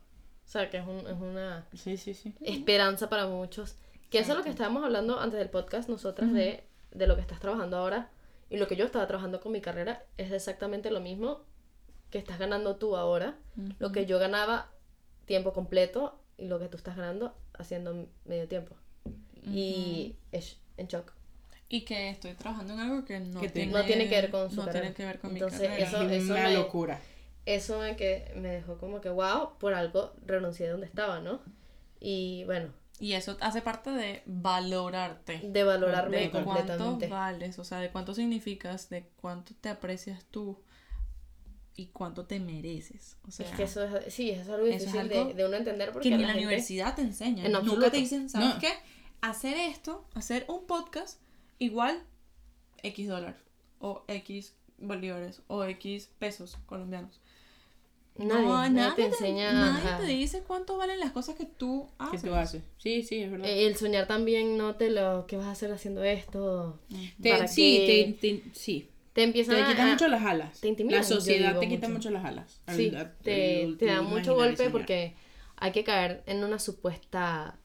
sea, 0.46 0.70
que 0.70 0.78
es, 0.78 0.86
un- 0.86 1.06
es 1.06 1.20
una 1.20 1.66
Sí, 1.74 1.96
sí, 1.98 2.14
sí. 2.14 2.34
esperanza 2.40 3.10
para 3.10 3.26
muchos. 3.26 3.76
Que 4.10 4.20
eso 4.20 4.32
es 4.32 4.38
lo 4.38 4.44
que 4.44 4.50
estábamos 4.50 4.84
hablando 4.84 5.18
antes 5.20 5.38
del 5.40 5.50
podcast, 5.50 5.88
nosotras, 5.88 6.32
de, 6.32 6.62
de 6.94 7.06
lo 7.06 7.14
que 7.16 7.20
estás 7.20 7.38
trabajando 7.40 7.76
ahora 7.76 8.08
y 8.50 8.56
lo 8.56 8.66
que 8.66 8.76
yo 8.76 8.84
estaba 8.86 9.06
trabajando 9.06 9.40
con 9.40 9.52
mi 9.52 9.60
carrera 9.60 10.04
es 10.16 10.32
exactamente 10.32 10.90
lo 10.90 11.00
mismo 11.00 11.42
que 12.10 12.18
estás 12.18 12.38
ganando 12.38 12.76
tú 12.76 12.96
ahora, 12.96 13.36
lo 13.78 13.92
que 13.92 14.06
yo 14.06 14.18
ganaba 14.18 14.70
tiempo 15.26 15.52
completo 15.52 16.18
y 16.38 16.46
lo 16.46 16.58
que 16.58 16.68
tú 16.68 16.76
estás 16.76 16.96
ganando 16.96 17.34
haciendo 17.54 18.06
medio 18.24 18.46
tiempo. 18.48 18.76
Y 19.46 20.16
es 20.32 20.58
en 20.76 20.86
shock. 20.86 21.12
Y 21.68 21.80
que 21.84 22.10
estoy 22.10 22.34
trabajando 22.34 22.74
en 22.74 22.80
algo 22.80 23.04
que 23.04 23.18
no, 23.20 23.40
Que 23.40 23.48
tiene, 23.48 23.72
No 23.72 23.84
tiene 23.84 24.08
que 24.08 24.14
ver 24.20 24.30
con 24.30 24.48
su 24.50 24.56
no 24.56 24.64
carrera. 24.66 24.80
tiene 24.80 24.94
que 24.94 25.06
ver 25.06 25.18
con 25.18 25.30
Entonces, 25.32 25.60
mi 25.60 25.66
carrera. 25.66 25.88
eso- 25.88 26.08
es 26.10 26.24
una 26.30 26.42
me- 26.48 26.54
locura. 26.54 27.00
Eso 27.46 27.78
me, 27.80 27.96
que, 27.96 28.32
me 28.36 28.48
dejó 28.48 28.78
como 28.78 29.00
que, 29.00 29.10
wow, 29.10 29.58
por 29.58 29.74
algo 29.74 30.12
renuncié 30.24 30.66
de 30.66 30.72
donde 30.72 30.86
estaba, 30.86 31.20
¿no? 31.20 31.40
Y 32.00 32.44
bueno, 32.44 32.68
Y 33.00 33.14
eso 33.14 33.36
hace 33.40 33.60
parte 33.60 33.90
de 33.90 34.22
valorarte. 34.26 35.40
de 35.44 35.64
valorarme 35.64 36.28
de 36.28 36.30
cuánto 36.30 36.98
vales, 37.08 37.58
o 37.58 37.64
sea, 37.64 37.78
de 37.80 37.90
cuánto 37.90 38.14
significas, 38.14 38.88
de 38.88 39.08
cuánto 39.20 39.52
te 39.60 39.68
aprecias 39.68 40.24
tú 40.30 40.60
y 41.76 41.86
cuánto 41.86 42.24
te 42.26 42.38
mereces. 42.38 43.16
O 43.26 43.32
sea, 43.32 43.48
es 43.50 43.56
que 43.56 43.64
eso 43.64 43.82
es, 43.84 44.14
sí, 44.14 44.30
eso 44.30 44.42
es 44.42 44.48
algo 44.48 44.66
es 44.66 44.78
difícil 44.80 45.00
algo 45.00 45.24
de, 45.26 45.34
de 45.34 45.44
uno 45.44 45.56
entender 45.56 45.90
porque 45.92 46.08
que 46.08 46.16
ni 46.16 46.22
la 46.22 46.28
la 46.28 46.34
gente- 46.34 46.46
universidad 46.46 46.94
te 46.94 47.02
enseña. 47.02 47.44
En 47.44 47.50
Nunca 47.52 47.58
absoluto. 47.66 47.90
te 47.90 47.96
dicen, 47.96 48.28
¿sabes 48.30 48.54
No. 48.54 48.60
qué? 48.60 48.72
Hacer 49.20 49.56
esto, 49.56 50.06
hacer 50.14 50.44
un 50.48 50.66
podcast 50.66 51.20
igual 51.58 52.00
X 52.84 53.08
dólar 53.08 53.36
o 53.80 54.04
X 54.06 54.54
bolívares 54.78 55.42
o 55.48 55.64
X 55.64 56.10
pesos 56.18 56.58
colombianos. 56.66 57.20
Nadie, 58.16 58.70
nadie 58.70 58.94
te 58.94 59.04
enseña 59.06 59.52
nadie 59.52 59.90
a- 59.90 59.98
te 59.98 60.06
dice 60.06 60.42
cuánto 60.46 60.76
valen 60.76 61.00
las 61.00 61.10
cosas 61.10 61.34
que 61.34 61.46
tú 61.46 61.88
¿Qué 61.98 62.04
haces. 62.16 62.22
tú 62.22 62.34
haces? 62.34 62.62
Sí, 62.78 63.02
sí, 63.02 63.22
es 63.22 63.30
verdad. 63.30 63.48
Eh, 63.48 63.66
El 63.66 63.76
soñar 63.76 64.06
también 64.06 64.56
no 64.56 64.76
te 64.76 64.90
lo 64.90 65.26
que 65.26 65.36
vas 65.36 65.46
a 65.46 65.50
hacer 65.50 65.72
haciendo 65.72 66.04
esto. 66.04 66.78
Te- 67.20 67.30
para 67.30 67.48
sí, 67.48 67.84
que- 67.86 68.16
te, 68.20 68.32
te- 68.38 68.54
sí. 68.54 68.88
Te 69.14 69.22
empiezan 69.24 69.56
Te 69.56 69.62
a- 69.62 69.66
quitan 69.68 69.88
a- 69.88 69.92
mucho 69.92 70.08
las 70.08 70.22
alas. 70.24 70.60
te 70.60 70.68
intimidan, 70.68 71.00
La 71.00 71.04
sociedad 71.06 71.58
te 71.58 71.68
quita 71.68 71.88
mucho. 71.88 71.98
mucho 71.98 72.10
las 72.10 72.24
alas. 72.24 72.60
te, 72.66 73.74
te 73.78 73.84
da 73.86 74.02
mucho 74.02 74.34
golpe 74.34 74.70
porque 74.70 75.14
hay 75.56 75.72
que 75.72 75.82
caer 75.84 76.22
en 76.26 76.44
una 76.44 76.58
supuesta 76.58 77.58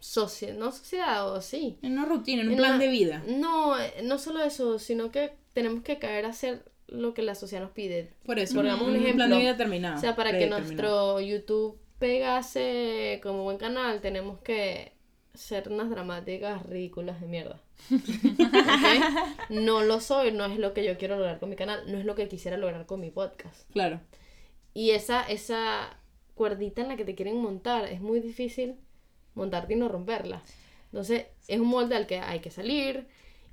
sociedad, 0.00 0.54
no 0.56 0.72
sociedad 0.72 1.30
o 1.32 1.40
sí. 1.42 1.78
En 1.82 1.92
una 1.92 2.06
rutina, 2.06 2.42
en 2.42 2.48
un 2.48 2.52
En 2.54 2.58
plan 2.58 2.74
una- 2.76 2.84
de 2.84 2.88
vida. 2.90 3.22
No, 3.26 3.78
eh, 3.78 3.94
no 4.02 4.18
solo 4.18 4.42
eso, 4.42 4.78
sino 4.78 5.10
que 5.10 5.32
tenemos 5.52 5.82
que 5.82 5.98
caer 5.98 6.24
a 6.24 6.28
hacer 6.30 6.64
lo 6.90 7.14
que 7.14 7.22
la 7.22 7.34
sociedad 7.34 7.62
nos 7.62 7.72
pide. 7.72 8.10
Por 8.24 8.38
eso. 8.38 8.54
Pongamos 8.54 8.88
un 8.88 8.94
plan 8.94 9.04
ejemplo. 9.04 9.28
de 9.28 9.36
vida 9.36 9.52
determinado. 9.52 9.96
O 9.96 10.00
sea, 10.00 10.16
para 10.16 10.36
que 10.36 10.46
nuestro 10.46 11.20
YouTube 11.20 11.78
pegase 11.98 13.20
como 13.22 13.44
buen 13.44 13.58
canal, 13.58 14.00
tenemos 14.00 14.40
que 14.40 14.92
ser 15.34 15.68
unas 15.68 15.90
dramáticas 15.90 16.64
ridículas 16.66 17.20
de 17.20 17.26
mierda. 17.26 17.60
¿Ok? 17.92 19.50
No 19.50 19.82
lo 19.82 20.00
soy, 20.00 20.32
no 20.32 20.44
es 20.46 20.58
lo 20.58 20.74
que 20.74 20.84
yo 20.84 20.98
quiero 20.98 21.16
lograr 21.16 21.38
con 21.38 21.48
mi 21.48 21.56
canal, 21.56 21.90
no 21.90 21.98
es 21.98 22.04
lo 22.04 22.14
que 22.14 22.28
quisiera 22.28 22.56
lograr 22.56 22.86
con 22.86 23.00
mi 23.00 23.10
podcast. 23.10 23.70
Claro. 23.72 24.00
Y 24.74 24.90
esa, 24.90 25.22
esa 25.22 25.96
cuerdita 26.34 26.82
en 26.82 26.88
la 26.88 26.96
que 26.96 27.04
te 27.04 27.14
quieren 27.14 27.36
montar 27.36 27.86
es 27.86 28.00
muy 28.00 28.20
difícil 28.20 28.76
montarte 29.34 29.74
y 29.74 29.76
no 29.76 29.88
romperla. 29.88 30.42
Entonces, 30.86 31.26
es 31.46 31.60
un 31.60 31.68
molde 31.68 31.94
al 31.94 32.06
que 32.06 32.18
hay 32.18 32.40
que 32.40 32.50
salir 32.50 33.06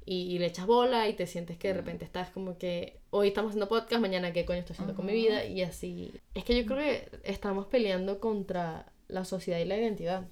y, 0.08 0.22
y 0.34 0.40
le 0.40 0.46
echas 0.48 0.66
bola 0.66 1.08
y 1.10 1.14
te 1.14 1.28
sientes 1.28 1.58
que 1.58 1.68
de 1.68 1.74
repente 1.76 2.06
estás 2.06 2.30
como 2.32 2.58
que 2.58 3.00
hoy 3.12 3.28
estamos 3.28 3.50
haciendo 3.50 3.68
podcast, 3.68 4.02
mañana 4.02 4.32
qué 4.34 4.46
coño 4.46 4.60
estoy 4.60 4.74
haciendo 4.74 4.96
con 4.96 5.06
mi 5.06 5.14
vida 5.14 5.46
y 5.46 5.62
así. 5.62 6.12
Es 6.34 6.44
que 6.46 6.56
yo 6.56 6.66
creo 6.66 6.78
que 6.78 7.10
estamos 7.24 7.68
peleando 7.68 8.20
contra 8.20 8.92
la 9.10 9.26
sociedad 9.26 9.60
y 9.60 9.66
la 9.66 9.78
identidad. 9.78 10.28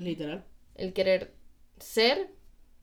Literal. 0.00 0.44
El 0.74 0.92
querer 0.92 1.32
ser 1.78 2.30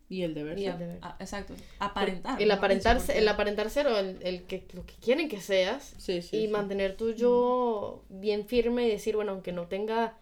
Y 0.09 0.21
el 0.21 0.33
deber 0.33 0.57
y 0.59 0.63
ser. 0.63 0.73
el 0.73 0.79
deber. 0.79 0.99
Ah, 1.01 1.15
exacto. 1.19 1.53
Aparentar. 1.79 2.41
El 2.41 2.51
aparentar, 2.51 3.01
el 3.13 3.27
aparentar 3.27 3.69
ser 3.69 3.87
o 3.87 3.97
el, 3.97 4.19
el 4.21 4.43
que, 4.43 4.67
lo 4.73 4.85
que 4.85 4.93
quieren 4.95 5.27
que 5.29 5.41
seas 5.41 5.95
Sí, 5.97 6.21
sí. 6.21 6.37
y 6.37 6.41
sí. 6.45 6.47
mantener 6.47 6.95
tu 6.97 7.13
yo 7.13 8.03
bien 8.09 8.45
firme 8.47 8.85
y 8.87 8.89
decir, 8.91 9.15
bueno, 9.15 9.31
aunque 9.31 9.51
no 9.51 9.67
tenga 9.67 10.17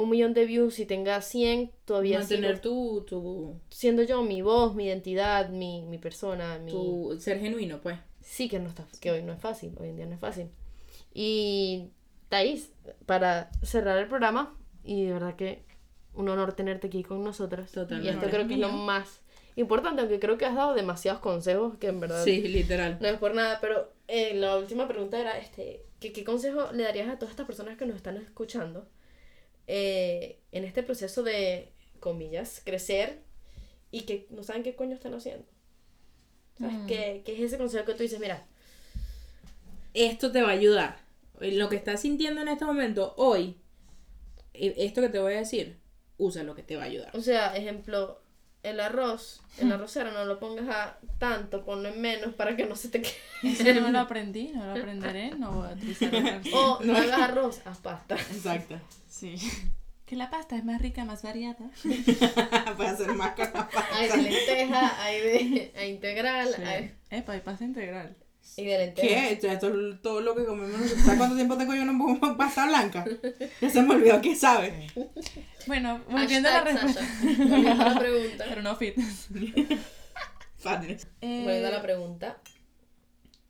un 0.00 0.10
millón 0.10 0.34
de 0.34 0.46
views 0.46 0.78
y 0.78 0.86
tenga 0.86 1.20
100, 1.20 1.70
todavía 1.84 2.20
Mantener 2.20 2.58
sigo 2.58 2.62
tu, 2.62 3.04
tu, 3.06 3.60
siendo 3.68 4.02
yo 4.02 4.22
mi 4.22 4.40
voz, 4.42 4.74
mi 4.74 4.86
identidad, 4.86 5.50
mi, 5.50 5.82
mi 5.82 5.98
persona, 5.98 6.58
mi... 6.58 6.70
tu 6.70 7.16
ser 7.20 7.38
genuino, 7.38 7.80
pues. 7.80 7.98
Sí 8.20 8.48
que 8.48 8.58
no 8.58 8.68
está, 8.68 8.86
que 9.00 9.10
hoy 9.10 9.22
no 9.22 9.32
es 9.32 9.40
fácil, 9.40 9.74
hoy 9.78 9.90
en 9.90 9.96
día 9.96 10.06
no 10.06 10.14
es 10.14 10.20
fácil. 10.20 10.48
Y 11.12 11.90
Thais, 12.28 12.70
para 13.06 13.50
cerrar 13.62 13.98
el 13.98 14.08
programa, 14.08 14.56
y 14.84 15.04
de 15.04 15.12
verdad 15.12 15.36
que 15.36 15.64
un 16.14 16.28
honor 16.28 16.54
tenerte 16.54 16.86
aquí 16.86 17.02
con 17.02 17.22
nosotros. 17.22 17.70
Totalmente. 17.70 18.06
Y 18.06 18.14
esto 18.14 18.30
creo 18.30 18.46
que 18.48 18.54
es 18.54 18.60
lo 18.60 18.70
más 18.70 19.20
importante, 19.56 20.00
aunque 20.00 20.18
creo 20.18 20.38
que 20.38 20.46
has 20.46 20.54
dado 20.54 20.74
demasiados 20.74 21.20
consejos 21.20 21.76
que 21.78 21.88
en 21.88 22.00
verdad 22.00 22.24
Sí, 22.24 22.40
literal. 22.40 22.98
no 23.00 23.08
es 23.08 23.18
por 23.18 23.34
nada, 23.34 23.58
pero 23.60 23.92
eh, 24.08 24.34
la 24.34 24.56
última 24.56 24.88
pregunta 24.88 25.20
era, 25.20 25.38
este, 25.38 25.84
¿qué, 25.98 26.12
qué 26.12 26.24
consejo 26.24 26.72
le 26.72 26.84
darías 26.84 27.08
a 27.08 27.18
todas 27.18 27.32
estas 27.32 27.46
personas 27.46 27.76
que 27.76 27.84
nos 27.84 27.96
están 27.96 28.16
escuchando 28.16 28.86
eh, 29.72 30.40
en 30.50 30.64
este 30.64 30.82
proceso 30.82 31.22
de, 31.22 31.70
comillas, 32.00 32.60
crecer 32.64 33.20
y 33.92 34.00
que 34.02 34.26
no 34.30 34.42
saben 34.42 34.64
qué 34.64 34.74
coño 34.74 34.94
están 34.94 35.14
haciendo? 35.14 35.46
¿Sabes? 36.58 36.74
Mm. 36.74 36.86
¿Qué, 36.86 37.22
qué 37.24 37.34
es 37.34 37.40
ese 37.40 37.58
consejo 37.58 37.84
que 37.84 37.94
tú 37.94 38.02
dices, 38.02 38.18
mira, 38.18 38.44
Esto 39.94 40.32
te 40.32 40.42
va 40.42 40.48
a 40.48 40.52
ayudar. 40.52 40.98
Lo 41.40 41.68
que 41.68 41.76
estás 41.76 42.00
sintiendo 42.00 42.40
en 42.40 42.48
este 42.48 42.64
momento, 42.64 43.14
hoy, 43.16 43.56
eh, 44.54 44.74
esto 44.78 45.00
que 45.00 45.08
te 45.08 45.20
voy 45.20 45.34
a 45.34 45.38
decir, 45.38 45.78
usa 46.18 46.42
lo 46.42 46.56
que 46.56 46.64
te 46.64 46.74
va 46.74 46.82
a 46.82 46.86
ayudar. 46.86 47.16
o 47.16 47.20
sea, 47.20 47.56
ejemplo, 47.56 48.19
el 48.62 48.80
arroz, 48.80 49.40
en 49.58 49.70
la 49.70 49.76
arrocera 49.76 50.10
no 50.10 50.24
lo 50.24 50.38
pongas 50.38 50.68
a 50.68 50.98
tanto, 51.18 51.64
ponlo 51.64 51.88
en 51.88 52.00
menos 52.00 52.34
para 52.34 52.56
que 52.56 52.66
no 52.66 52.76
se 52.76 52.88
te 52.88 53.02
quede. 53.02 53.14
Eso 53.42 53.80
no 53.80 53.90
lo 53.90 53.98
aprendí, 54.00 54.52
no 54.54 54.66
lo 54.66 54.72
aprenderé, 54.72 55.30
no 55.36 55.52
voy 55.52 55.68
a 55.68 55.72
utilizar 55.72 56.40
O 56.52 56.78
no 56.82 56.96
hagas 56.96 57.20
arroz, 57.20 57.60
haz 57.64 57.78
pasta. 57.78 58.16
Exacto. 58.16 58.78
Sí. 59.08 59.36
Que 60.06 60.16
la 60.16 60.28
pasta 60.28 60.56
es 60.56 60.64
más 60.64 60.82
rica, 60.82 61.04
más 61.04 61.22
variada. 61.22 61.70
Puede 62.76 62.88
hacer 62.88 63.12
más 63.14 63.34
con 63.36 63.44
la 63.44 63.68
pasta. 63.68 63.96
Hay 63.96 64.08
de 64.08 64.16
lenteja, 64.16 65.02
hay 65.04 65.20
de 65.20 65.72
hay 65.76 65.90
integral, 65.90 66.48
Sí. 66.54 66.62
hay, 66.62 66.94
Epa, 67.10 67.36
y 67.36 67.40
pasta 67.40 67.64
integral. 67.64 68.16
Y 68.56 68.64
de 68.64 68.78
lenteja. 68.78 69.06
¿Qué? 69.08 69.32
Esto 69.32 69.46
esto 69.48 69.68
es 69.90 70.02
todo 70.02 70.20
lo 70.20 70.34
que 70.34 70.44
comemos. 70.44 70.80
¿Sabes 71.04 71.18
cuánto 71.18 71.36
tiempo 71.36 71.56
tengo 71.56 71.74
yo 71.74 71.84
no 71.84 71.98
como 71.98 72.36
pasta 72.36 72.66
blanca? 72.66 73.04
Ya 73.60 73.70
se 73.70 73.82
me 73.82 73.94
olvidó 73.94 74.20
qué 74.20 74.34
sabe. 74.34 74.86
Bueno, 75.66 76.00
volviendo 76.10 76.48
a 76.48 76.52
la 76.52 76.60
respuesta. 76.62 77.02
Volviendo 77.22 77.84
a 77.84 77.88
la 77.94 77.98
pregunta. 77.98 78.44
Pero 78.48 78.62
no 78.62 78.76
fitness. 78.76 79.28
Fitness. 80.58 81.06
Eh, 81.22 81.40
Volviendo 81.44 81.68
a 81.68 81.70
la 81.70 81.82
pregunta. 81.82 82.38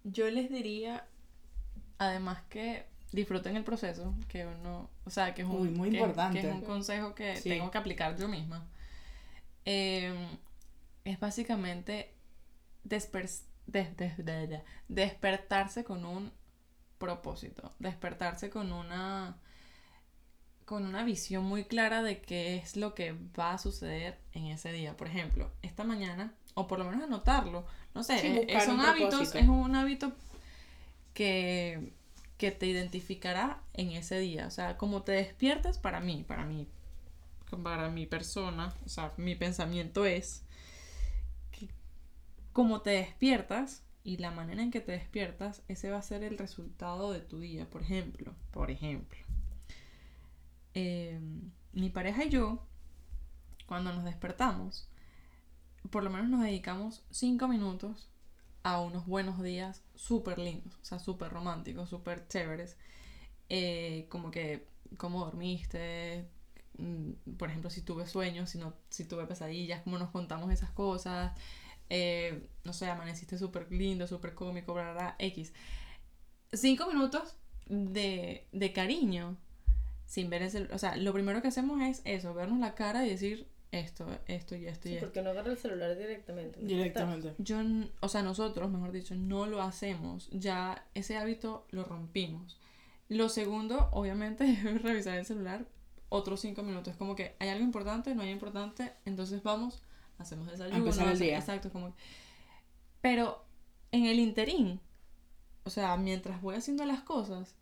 yo 0.04 0.30
les 0.30 0.48
diría, 0.50 1.04
además 1.98 2.42
que 2.48 2.84
disfruten 3.12 3.56
el 3.56 3.64
proceso, 3.64 4.14
que 4.28 4.46
uno, 4.46 4.88
o 5.04 5.10
sea, 5.10 5.34
que 5.34 5.42
es 5.42 5.48
un, 5.48 5.56
Uy, 5.56 5.68
muy 5.70 5.90
que 5.90 5.96
importante. 5.96 6.40
que 6.40 6.46
es 6.48 6.54
un 6.54 6.60
consejo 6.62 7.14
que 7.14 7.34
Sí. 7.36 7.48
tengo 7.48 7.70
que 7.70 7.78
aplicar 7.78 8.16
yo 8.16 8.28
misma. 8.28 8.68
Eh, 9.64 10.14
es 11.04 11.18
básicamente 11.18 12.14
desper- 12.88 13.42
des- 13.72 13.96
des- 13.96 14.16
de- 14.18 14.46
de- 14.46 14.62
despertarse 14.88 15.84
con 15.84 16.04
un 16.04 16.32
propósito, 16.98 17.72
despertarse 17.78 18.50
con 18.50 18.72
una 18.72 19.36
con 20.64 20.86
una 20.86 21.02
visión 21.02 21.44
muy 21.44 21.64
clara 21.64 22.00
de 22.02 22.20
qué 22.22 22.56
es 22.56 22.76
lo 22.76 22.94
que 22.94 23.12
va 23.36 23.54
a 23.54 23.58
suceder 23.58 24.18
en 24.34 24.46
ese 24.46 24.70
día. 24.70 24.96
Por 24.96 25.08
ejemplo, 25.08 25.50
esta 25.62 25.82
mañana, 25.82 26.32
o 26.54 26.68
por 26.68 26.78
lo 26.78 26.84
menos 26.84 27.02
anotarlo, 27.02 27.66
no 27.92 28.04
sé, 28.04 28.18
Sí, 28.20 28.40
es- 28.46 28.68
un 28.68 28.80
hábitos, 28.80 29.10
propósito. 29.10 29.38
es 29.38 29.48
un 29.48 29.74
hábito 29.74 30.12
que, 31.14 31.92
que 32.38 32.50
te 32.52 32.66
identificará 32.66 33.60
en 33.74 33.90
ese 33.92 34.18
día. 34.20 34.46
O 34.46 34.50
sea, 34.50 34.76
como 34.76 35.02
te 35.02 35.12
despiertas 35.12 35.78
para 35.78 36.00
mí, 36.00 36.24
para 36.26 36.44
mí, 36.44 36.68
para 37.64 37.88
mi 37.88 38.06
persona, 38.06 38.72
o 38.86 38.88
sea, 38.88 39.12
mi 39.16 39.34
pensamiento 39.34 40.04
es 40.06 40.44
como 42.52 42.82
te 42.82 42.90
despiertas 42.90 43.82
y 44.02 44.16
la 44.16 44.30
manera 44.30 44.62
en 44.62 44.70
que 44.70 44.80
te 44.80 44.92
despiertas, 44.92 45.62
ese 45.68 45.90
va 45.90 45.98
a 45.98 46.02
ser 46.02 46.22
el 46.22 46.38
resultado 46.38 47.12
de 47.12 47.20
tu 47.20 47.38
día. 47.40 47.68
Por 47.68 47.82
ejemplo, 47.82 48.34
por 48.50 48.70
ejemplo, 48.70 49.18
eh, 50.74 51.20
mi 51.72 51.90
pareja 51.90 52.24
y 52.24 52.30
yo, 52.30 52.66
cuando 53.66 53.92
nos 53.92 54.04
despertamos, 54.04 54.88
por 55.90 56.02
lo 56.02 56.10
menos 56.10 56.28
nos 56.28 56.42
dedicamos 56.42 57.02
cinco 57.10 57.48
minutos 57.48 58.08
a 58.62 58.80
unos 58.80 59.06
buenos 59.06 59.42
días 59.42 59.82
súper 59.94 60.38
lindos, 60.38 60.74
o 60.82 60.84
sea, 60.84 60.98
súper 60.98 61.30
románticos, 61.30 61.88
súper 61.88 62.26
chéveres. 62.28 62.76
Eh, 63.48 64.06
como 64.10 64.30
que, 64.30 64.66
cómo 64.96 65.24
dormiste, 65.24 66.28
mm, 66.78 67.34
por 67.38 67.48
ejemplo, 67.48 67.70
si 67.70 67.82
tuve 67.82 68.06
sueños, 68.06 68.50
si, 68.50 68.58
no, 68.58 68.74
si 68.90 69.04
tuve 69.04 69.26
pesadillas, 69.26 69.82
cómo 69.82 69.98
nos 69.98 70.10
contamos 70.10 70.52
esas 70.52 70.70
cosas. 70.70 71.32
Eh, 71.90 72.46
no 72.64 72.72
sé, 72.72 72.88
amaneciste 72.88 73.36
súper 73.36 73.70
lindo, 73.70 74.06
súper 74.06 74.34
cómico, 74.34 74.72
bla, 74.72 74.84
bla, 74.84 74.92
bla, 74.92 75.16
X. 75.18 75.52
Cinco 76.52 76.86
minutos 76.86 77.36
de, 77.66 78.46
de 78.52 78.72
cariño 78.72 79.36
sin 80.06 80.30
ver 80.30 80.42
el 80.42 80.50
celular. 80.50 80.74
O 80.74 80.78
sea, 80.78 80.96
lo 80.96 81.12
primero 81.12 81.42
que 81.42 81.48
hacemos 81.48 81.80
es 81.82 82.02
eso, 82.04 82.34
vernos 82.34 82.58
la 82.58 82.74
cara 82.74 83.06
y 83.06 83.10
decir 83.10 83.46
esto, 83.72 84.06
esto 84.26 84.56
y 84.56 84.66
esto 84.66 84.88
y 84.88 84.92
Sí, 84.92 84.96
esto. 84.96 85.06
porque 85.06 85.22
no 85.22 85.30
agarra 85.30 85.52
el 85.52 85.58
celular 85.58 85.96
directamente. 85.96 86.58
Directamente. 86.60 87.34
Yo, 87.38 87.58
o 88.00 88.08
sea, 88.08 88.22
nosotros, 88.22 88.70
mejor 88.70 88.90
dicho, 88.90 89.14
no 89.14 89.46
lo 89.46 89.62
hacemos. 89.62 90.28
Ya 90.32 90.84
ese 90.94 91.16
hábito 91.16 91.66
lo 91.70 91.84
rompimos. 91.84 92.58
Lo 93.08 93.28
segundo, 93.28 93.88
obviamente, 93.92 94.44
es 94.50 94.82
revisar 94.82 95.18
el 95.18 95.26
celular 95.26 95.66
otros 96.08 96.40
cinco 96.40 96.62
minutos. 96.64 96.96
Como 96.96 97.14
que 97.14 97.36
hay 97.38 97.48
algo 97.48 97.64
importante, 97.64 98.14
no 98.16 98.22
hay 98.22 98.30
importante, 98.30 98.92
entonces 99.04 99.42
vamos, 99.44 99.80
hacemos 100.20 100.46
desayuno. 100.50 100.76
empezar 100.78 101.08
el 101.08 101.18
día. 101.18 101.38
Exacto, 101.38 101.70
como 101.72 101.94
Pero 103.00 103.42
en 103.92 104.06
el 104.06 104.18
interín, 104.18 104.80
o 105.64 105.70
sea, 105.70 105.96
mientras 105.96 106.42
voy 106.42 106.56
haciendo 106.56 106.84
las 106.86 107.02
cosas, 107.02 107.54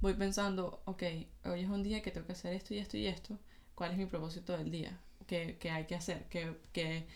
voy 0.00 0.14
pensando, 0.14 0.82
ok, 0.86 1.02
hoy 1.46 1.62
es 1.62 1.68
un 1.70 1.82
día 1.82 2.02
que 2.02 2.10
tengo 2.10 2.26
que 2.26 2.32
hacer 2.34 2.54
esto 2.54 2.74
y 2.74 2.78
esto 2.78 2.96
y 2.96 3.06
esto. 3.06 3.38
¿Cuál 3.74 3.92
es 3.92 3.98
mi 3.98 4.06
propósito 4.06 4.56
del 4.56 4.70
día? 4.70 4.98
¿Qué, 5.26 5.58
qué 5.60 5.70
hay 5.70 5.86
que 5.86 5.94
hacer? 5.94 6.26
¿Qué, 6.30 6.56
qué, 6.72 7.06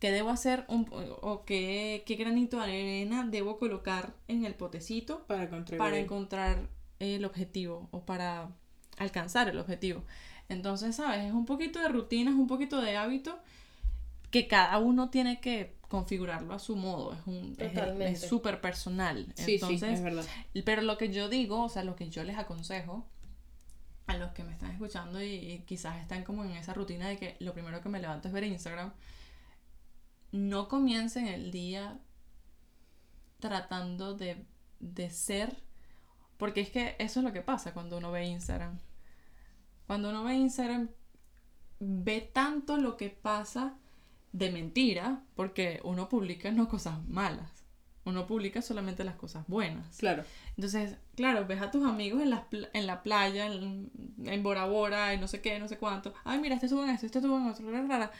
qué 0.00 0.10
debo 0.12 0.30
hacer 0.30 0.64
un- 0.68 0.88
o 1.22 1.44
qué, 1.44 2.02
qué 2.06 2.16
granito 2.16 2.58
de 2.58 2.64
arena 2.64 3.26
debo 3.30 3.58
colocar 3.58 4.14
en 4.28 4.44
el 4.44 4.54
potecito 4.54 5.26
Para 5.26 5.48
para 5.78 5.98
encontrar 5.98 6.68
el 6.98 7.24
objetivo 7.24 7.88
o 7.92 8.04
para 8.04 8.50
alcanzar 8.98 9.48
el 9.48 9.58
objetivo. 9.58 10.04
Entonces, 10.48 10.96
¿sabes? 10.96 11.26
Es 11.26 11.32
un 11.32 11.46
poquito 11.46 11.80
de 11.80 11.88
rutina, 11.88 12.30
es 12.30 12.36
un 12.36 12.46
poquito 12.48 12.80
de 12.80 12.96
hábito 12.96 13.38
que 14.30 14.46
cada 14.48 14.78
uno 14.78 15.10
tiene 15.10 15.40
que 15.40 15.76
configurarlo 15.88 16.54
a 16.54 16.58
su 16.58 16.76
modo. 16.76 17.12
Es 17.14 17.26
un 17.26 17.56
es- 17.58 18.20
súper 18.20 18.60
personal. 18.60 19.32
Sí, 19.34 19.54
Entonces, 19.54 19.88
sí, 19.88 19.94
es 19.94 20.02
verdad. 20.02 20.24
pero 20.64 20.82
lo 20.82 20.96
que 20.96 21.12
yo 21.12 21.28
digo, 21.28 21.64
o 21.64 21.68
sea, 21.68 21.82
lo 21.82 21.96
que 21.96 22.08
yo 22.10 22.22
les 22.22 22.38
aconsejo 22.38 23.08
a 24.06 24.16
los 24.16 24.30
que 24.32 24.44
me 24.44 24.52
están 24.52 24.70
escuchando 24.70 25.22
y, 25.22 25.34
y 25.34 25.58
quizás 25.60 26.00
están 26.00 26.24
como 26.24 26.44
en 26.44 26.52
esa 26.52 26.74
rutina 26.74 27.08
de 27.08 27.16
que 27.16 27.36
lo 27.40 27.52
primero 27.52 27.80
que 27.80 27.88
me 27.88 28.00
levanto 28.00 28.28
es 28.28 28.34
ver 28.34 28.44
Instagram, 28.44 28.92
no 30.32 30.68
comiencen 30.68 31.26
el 31.26 31.50
día 31.50 31.98
tratando 33.40 34.14
de, 34.14 34.44
de 34.78 35.10
ser, 35.10 35.56
porque 36.36 36.60
es 36.60 36.70
que 36.70 36.96
eso 36.98 37.20
es 37.20 37.24
lo 37.24 37.32
que 37.32 37.42
pasa 37.42 37.72
cuando 37.72 37.98
uno 37.98 38.10
ve 38.12 38.26
Instagram. 38.26 38.78
Cuando 39.86 40.10
uno 40.10 40.24
ve 40.24 40.34
Instagram, 40.34 40.88
ve 41.80 42.20
tanto 42.20 42.76
lo 42.76 42.96
que 42.96 43.10
pasa 43.10 43.76
de 44.32 44.50
mentira, 44.50 45.22
porque 45.34 45.80
uno 45.84 46.08
publica 46.08 46.50
no 46.50 46.68
cosas 46.68 47.06
malas, 47.08 47.50
uno 48.04 48.26
publica 48.26 48.62
solamente 48.62 49.04
las 49.04 49.16
cosas 49.16 49.44
buenas. 49.48 49.98
Claro. 49.98 50.24
Entonces, 50.56 50.96
claro, 51.16 51.46
ves 51.46 51.60
a 51.60 51.70
tus 51.70 51.84
amigos 51.84 52.22
en, 52.22 52.30
las 52.30 52.42
pl- 52.42 52.68
en 52.72 52.86
la 52.86 53.02
playa, 53.02 53.46
en, 53.46 53.90
en 54.24 54.42
Bora 54.42 54.66
Bora, 54.66 55.12
y 55.14 55.18
no 55.18 55.28
sé 55.28 55.40
qué, 55.40 55.58
no 55.58 55.68
sé 55.68 55.78
cuánto. 55.78 56.14
Ay, 56.24 56.38
mira, 56.38 56.54
este 56.54 56.68
suben 56.68 56.90
esto, 56.90 57.06
este 57.06 57.20
suben 57.20 57.46
otro, 57.46 57.70
rara, 57.70 57.86
rara. 57.86 58.10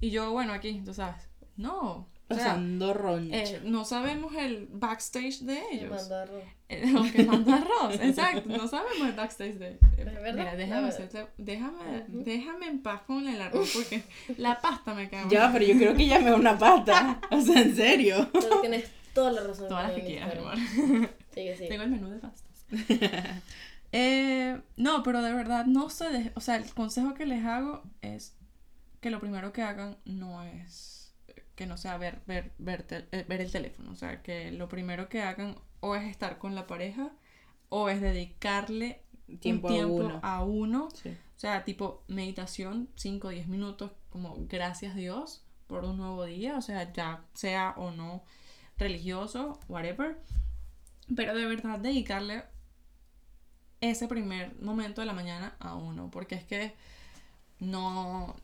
Y 0.00 0.10
yo, 0.10 0.30
bueno, 0.32 0.52
aquí, 0.52 0.80
tú 0.84 0.94
sabes. 0.94 1.28
No. 1.56 2.06
Pasando 2.28 2.92
roncha. 2.94 3.36
eh, 3.36 3.60
no 3.64 3.84
sabemos 3.86 4.34
el 4.34 4.68
backstage 4.70 5.40
de 5.40 5.60
ellos. 5.72 5.90
Mandar- 5.90 6.30
Eh, 6.70 6.86
Lo 6.92 7.02
que 7.10 7.24
manda 7.24 7.56
arroz, 7.56 7.94
exacto. 8.02 8.42
No 8.50 8.68
sabemos 8.68 9.08
el 9.08 9.14
backstage 9.14 9.54
de. 9.54 9.68
eh, 9.68 9.78
verdad, 10.04 10.34
Mira, 10.34 10.54
déjame, 10.56 10.88
hacerte- 10.88 11.28
déjame, 11.38 12.04
déjame 12.08 12.66
en 12.66 12.82
paz 12.82 13.00
con 13.06 13.26
el 13.26 13.40
arroz 13.40 13.70
porque 13.74 14.02
la 14.36 14.60
pasta 14.60 14.92
me 14.92 15.08
cae. 15.08 15.24
Ya, 15.30 15.50
pero 15.50 15.64
yo 15.64 15.74
creo 15.78 15.94
que 15.96 16.06
ya 16.06 16.18
me 16.20 16.28
da 16.30 16.36
una 16.36 16.58
pata. 16.58 17.20
O 17.30 17.40
sea, 17.40 17.62
en 17.62 17.74
serio. 17.74 18.28
Pero 18.32 18.60
tienes 18.60 18.84
toda 19.14 19.32
la 19.32 19.42
razón. 19.44 19.68
Todas 19.68 19.84
las 19.88 19.92
que 19.96 20.04
quieras. 20.04 20.34
Sigue, 21.32 21.56
sigue. 21.56 21.68
Tengo 21.68 21.82
el 21.84 21.90
menú 21.90 22.10
de 22.10 22.18
pastas. 22.18 22.66
Eh, 23.92 24.60
no, 24.76 25.02
pero 25.02 25.22
de 25.22 25.32
verdad 25.32 25.64
no 25.64 25.88
se 25.88 26.04
deje- 26.10 26.32
O 26.34 26.40
sea, 26.40 26.56
el 26.56 26.72
consejo 26.74 27.14
que 27.14 27.24
les 27.24 27.44
hago 27.44 27.82
es 28.02 28.34
que 29.00 29.08
lo 29.10 29.20
primero 29.20 29.52
que 29.52 29.62
hagan 29.62 29.96
no 30.04 30.42
es 30.42 30.97
que 31.58 31.66
no 31.66 31.76
sea 31.76 31.98
ver, 31.98 32.22
ver, 32.26 32.52
eh, 32.60 33.24
ver 33.28 33.40
el 33.40 33.50
teléfono. 33.50 33.90
O 33.90 33.96
sea, 33.96 34.22
que 34.22 34.52
lo 34.52 34.68
primero 34.68 35.08
que 35.08 35.22
hagan 35.22 35.56
o 35.80 35.96
es 35.96 36.04
estar 36.08 36.38
con 36.38 36.54
la 36.54 36.68
pareja 36.68 37.10
o 37.68 37.88
es 37.88 38.00
dedicarle 38.00 39.02
Tiempo 39.40 39.66
un 39.66 39.74
a 39.74 39.76
tiempo 39.76 39.94
uno. 39.94 40.20
a 40.22 40.44
uno. 40.44 40.88
Sí. 40.94 41.08
O 41.10 41.38
sea, 41.40 41.64
tipo 41.64 42.04
meditación, 42.06 42.88
5 42.94 43.26
o 43.26 43.30
10 43.32 43.48
minutos, 43.48 43.90
como 44.08 44.36
gracias 44.46 44.94
Dios 44.94 45.44
por 45.66 45.84
un 45.84 45.96
nuevo 45.96 46.24
día. 46.24 46.56
O 46.56 46.62
sea, 46.62 46.92
ya 46.92 47.24
sea 47.34 47.74
o 47.76 47.90
no 47.90 48.22
religioso, 48.76 49.58
whatever. 49.66 50.16
Pero 51.16 51.34
de 51.34 51.44
verdad 51.44 51.80
dedicarle 51.80 52.44
ese 53.80 54.06
primer 54.06 54.54
momento 54.62 55.00
de 55.00 55.08
la 55.08 55.12
mañana 55.12 55.56
a 55.58 55.74
uno. 55.74 56.08
Porque 56.08 56.36
es 56.36 56.44
que 56.44 56.76
no. 57.58 58.36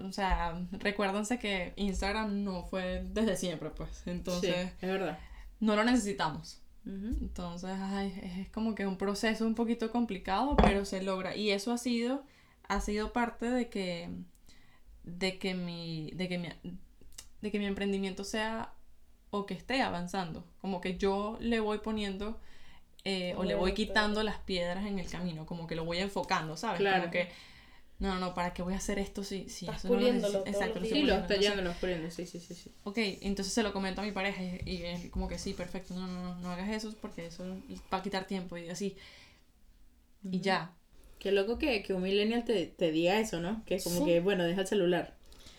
O 0.00 0.12
sea, 0.12 0.60
recuérdense 0.72 1.38
que 1.38 1.72
Instagram 1.76 2.44
no 2.44 2.64
fue 2.64 3.04
desde 3.12 3.36
siempre, 3.36 3.70
pues. 3.70 4.02
Entonces, 4.06 4.54
sí, 4.54 4.72
es 4.80 4.88
verdad. 4.88 5.18
no 5.60 5.76
lo 5.76 5.84
necesitamos. 5.84 6.60
Entonces, 6.86 7.70
ay, 7.78 8.18
es 8.38 8.48
como 8.48 8.74
que 8.74 8.86
un 8.86 8.96
proceso 8.96 9.46
un 9.46 9.54
poquito 9.54 9.90
complicado, 9.90 10.56
pero 10.56 10.86
se 10.86 11.02
logra. 11.02 11.36
Y 11.36 11.50
eso 11.50 11.70
ha 11.70 11.76
sido, 11.76 12.22
ha 12.66 12.80
sido 12.80 13.12
parte 13.12 13.50
de 13.50 13.68
que, 13.68 14.08
de 15.04 15.38
que 15.38 15.52
mi, 15.52 16.10
de 16.12 16.28
que 16.28 16.38
mi, 16.38 16.48
de 17.42 17.50
que 17.50 17.58
mi 17.58 17.66
emprendimiento 17.66 18.24
sea 18.24 18.72
o 19.30 19.44
que 19.44 19.52
esté 19.52 19.82
avanzando. 19.82 20.44
Como 20.62 20.80
que 20.80 20.96
yo 20.96 21.36
le 21.40 21.60
voy 21.60 21.78
poniendo 21.78 22.40
eh, 23.04 23.34
o 23.36 23.44
le 23.44 23.54
voy 23.54 23.74
quitando 23.74 24.22
las 24.22 24.38
piedras 24.38 24.86
en 24.86 24.98
el 24.98 25.08
camino, 25.08 25.46
como 25.46 25.66
que 25.66 25.76
lo 25.76 25.84
voy 25.84 25.98
enfocando, 25.98 26.56
¿sabes? 26.56 26.80
Claro. 26.80 27.00
Como 27.00 27.12
que, 27.12 27.28
no, 28.00 28.14
no, 28.14 28.20
no, 28.20 28.34
¿para 28.34 28.54
qué 28.54 28.62
voy 28.62 28.74
a 28.74 28.76
hacer 28.76 28.98
esto 28.98 29.24
si, 29.24 29.48
si 29.48 29.66
Estás 29.66 29.80
eso 29.80 29.88
no 29.88 29.94
lo 29.96 30.00
puliéndolo 30.00 30.38
necesito? 30.38 30.44
todos 30.52 30.54
Exacto, 30.54 30.80
los 30.80 30.88
lo 30.90 30.96
Sí, 30.96 31.02
lo 31.02 31.12
puliendo. 31.12 31.14
está 31.14 31.34
Entonces, 31.34 31.42
llevando 31.42 31.62
los 31.70 31.76
poniendo, 31.78 32.10
sí, 32.10 32.26
sí, 32.26 32.40
sí, 32.40 32.54
sí. 32.54 32.70
Ok, 32.84 32.98
entonces 33.22 33.52
se 33.54 33.62
lo 33.62 33.72
comento 33.72 34.00
a 34.00 34.04
mi 34.04 34.12
pareja 34.12 34.42
y, 34.42 34.60
y 34.66 34.82
es 34.84 35.10
como 35.10 35.26
que 35.28 35.38
sí, 35.38 35.52
perfecto, 35.54 35.94
no, 35.94 36.06
no, 36.06 36.22
no, 36.22 36.34
no 36.36 36.50
hagas 36.50 36.68
eso 36.70 36.94
porque 37.00 37.26
eso 37.26 37.44
va 37.92 37.98
a 37.98 38.02
quitar 38.02 38.26
tiempo 38.26 38.56
y 38.56 38.68
así. 38.68 38.96
Y 40.30 40.40
ya. 40.40 40.72
Qué 41.18 41.32
loco 41.32 41.58
que, 41.58 41.82
que 41.82 41.94
un 41.94 42.02
millennial 42.02 42.44
te, 42.44 42.66
te 42.66 42.92
diga 42.92 43.18
eso, 43.18 43.40
¿no? 43.40 43.62
Que 43.66 43.74
es 43.76 43.84
como 43.84 43.98
Sí. 43.98 44.04
que, 44.04 44.20
bueno, 44.20 44.44
deja 44.44 44.60
el 44.60 44.66
celular. 44.68 45.14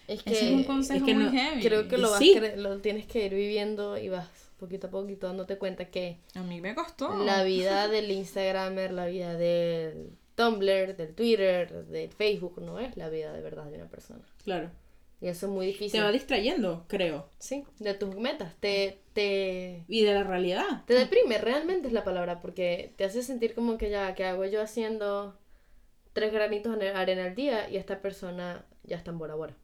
Es 0.07 0.23
Ese 0.23 0.45
es 0.45 0.51
un 0.51 0.61
que 0.61 0.67
consejo 0.67 1.05
que 1.05 1.13
muy 1.13 1.25
no- 1.25 1.31
heavy. 1.31 1.61
creo 1.63 1.87
que 1.89 1.97
lo, 1.97 2.09
vas 2.11 2.19
sí. 2.19 2.33
cre- 2.35 2.55
lo 2.55 2.79
tienes 2.79 3.05
que 3.05 3.25
ir 3.25 3.33
viviendo 3.35 3.97
y 3.97 4.07
vas 4.09 4.27
poquito 4.59 4.87
a 4.87 4.89
poquito 4.89 5.27
dándote 5.27 5.57
cuenta 5.57 5.85
que 5.85 6.17
A 6.35 6.41
mí 6.43 6.61
me 6.61 6.73
costó. 6.75 7.13
la 7.25 7.43
vida 7.43 7.87
del 7.89 8.09
Instagramer, 8.11 8.91
la 8.91 9.05
vida 9.07 9.35
del 9.35 10.11
Tumblr, 10.39 10.95
del 10.95 11.13
Twitter, 11.15 11.85
del 11.87 12.09
Facebook, 12.13 12.61
no 12.61 12.79
es 12.79 12.95
la 12.95 13.09
vida 13.09 13.33
de 13.33 13.41
verdad 13.41 13.65
de 13.65 13.75
una 13.75 13.89
persona. 13.89 14.21
Claro. 14.45 14.71
Y 15.19 15.27
eso 15.27 15.47
es 15.47 15.51
muy 15.51 15.65
difícil. 15.65 15.99
Te 15.99 16.01
va 16.01 16.13
distrayendo, 16.13 16.85
creo. 16.87 17.27
Sí, 17.39 17.65
de 17.79 17.93
tus 17.93 18.15
metas. 18.15 18.55
Te, 18.61 19.01
te, 19.11 19.83
Y 19.89 20.05
de 20.05 20.13
la 20.13 20.23
realidad. 20.23 20.85
te 20.85 20.93
deprime, 20.93 21.39
realmente 21.39 21.87
es 21.89 21.93
la 21.93 22.05
palabra, 22.05 22.39
porque 22.39 22.93
te 22.95 23.03
hace 23.03 23.21
sentir 23.21 23.53
como 23.53 23.77
que 23.77 23.89
ya, 23.89 24.15
que 24.15 24.23
hago 24.23 24.45
yo 24.45 24.61
haciendo 24.61 25.37
tres 26.13 26.31
granitos 26.31 26.79
de 26.79 26.87
arena 26.91 27.25
al 27.25 27.35
día 27.35 27.69
y 27.69 27.75
esta 27.75 28.01
persona 28.01 28.65
ya 28.83 28.95
está 28.95 29.11
en 29.11 29.17
Bora 29.17 29.35
Bora. 29.35 29.57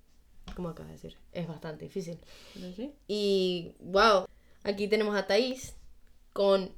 Como 0.57 0.67
acabas 0.67 0.89
de 0.89 0.95
decir, 0.95 1.17
es 1.31 1.47
bastante 1.47 1.85
difícil. 1.85 2.19
Sí. 2.75 2.91
Y 3.07 3.75
wow, 3.79 4.25
aquí 4.65 4.89
tenemos 4.89 5.15
a 5.15 5.25
Thais 5.25 5.77
con 6.33 6.75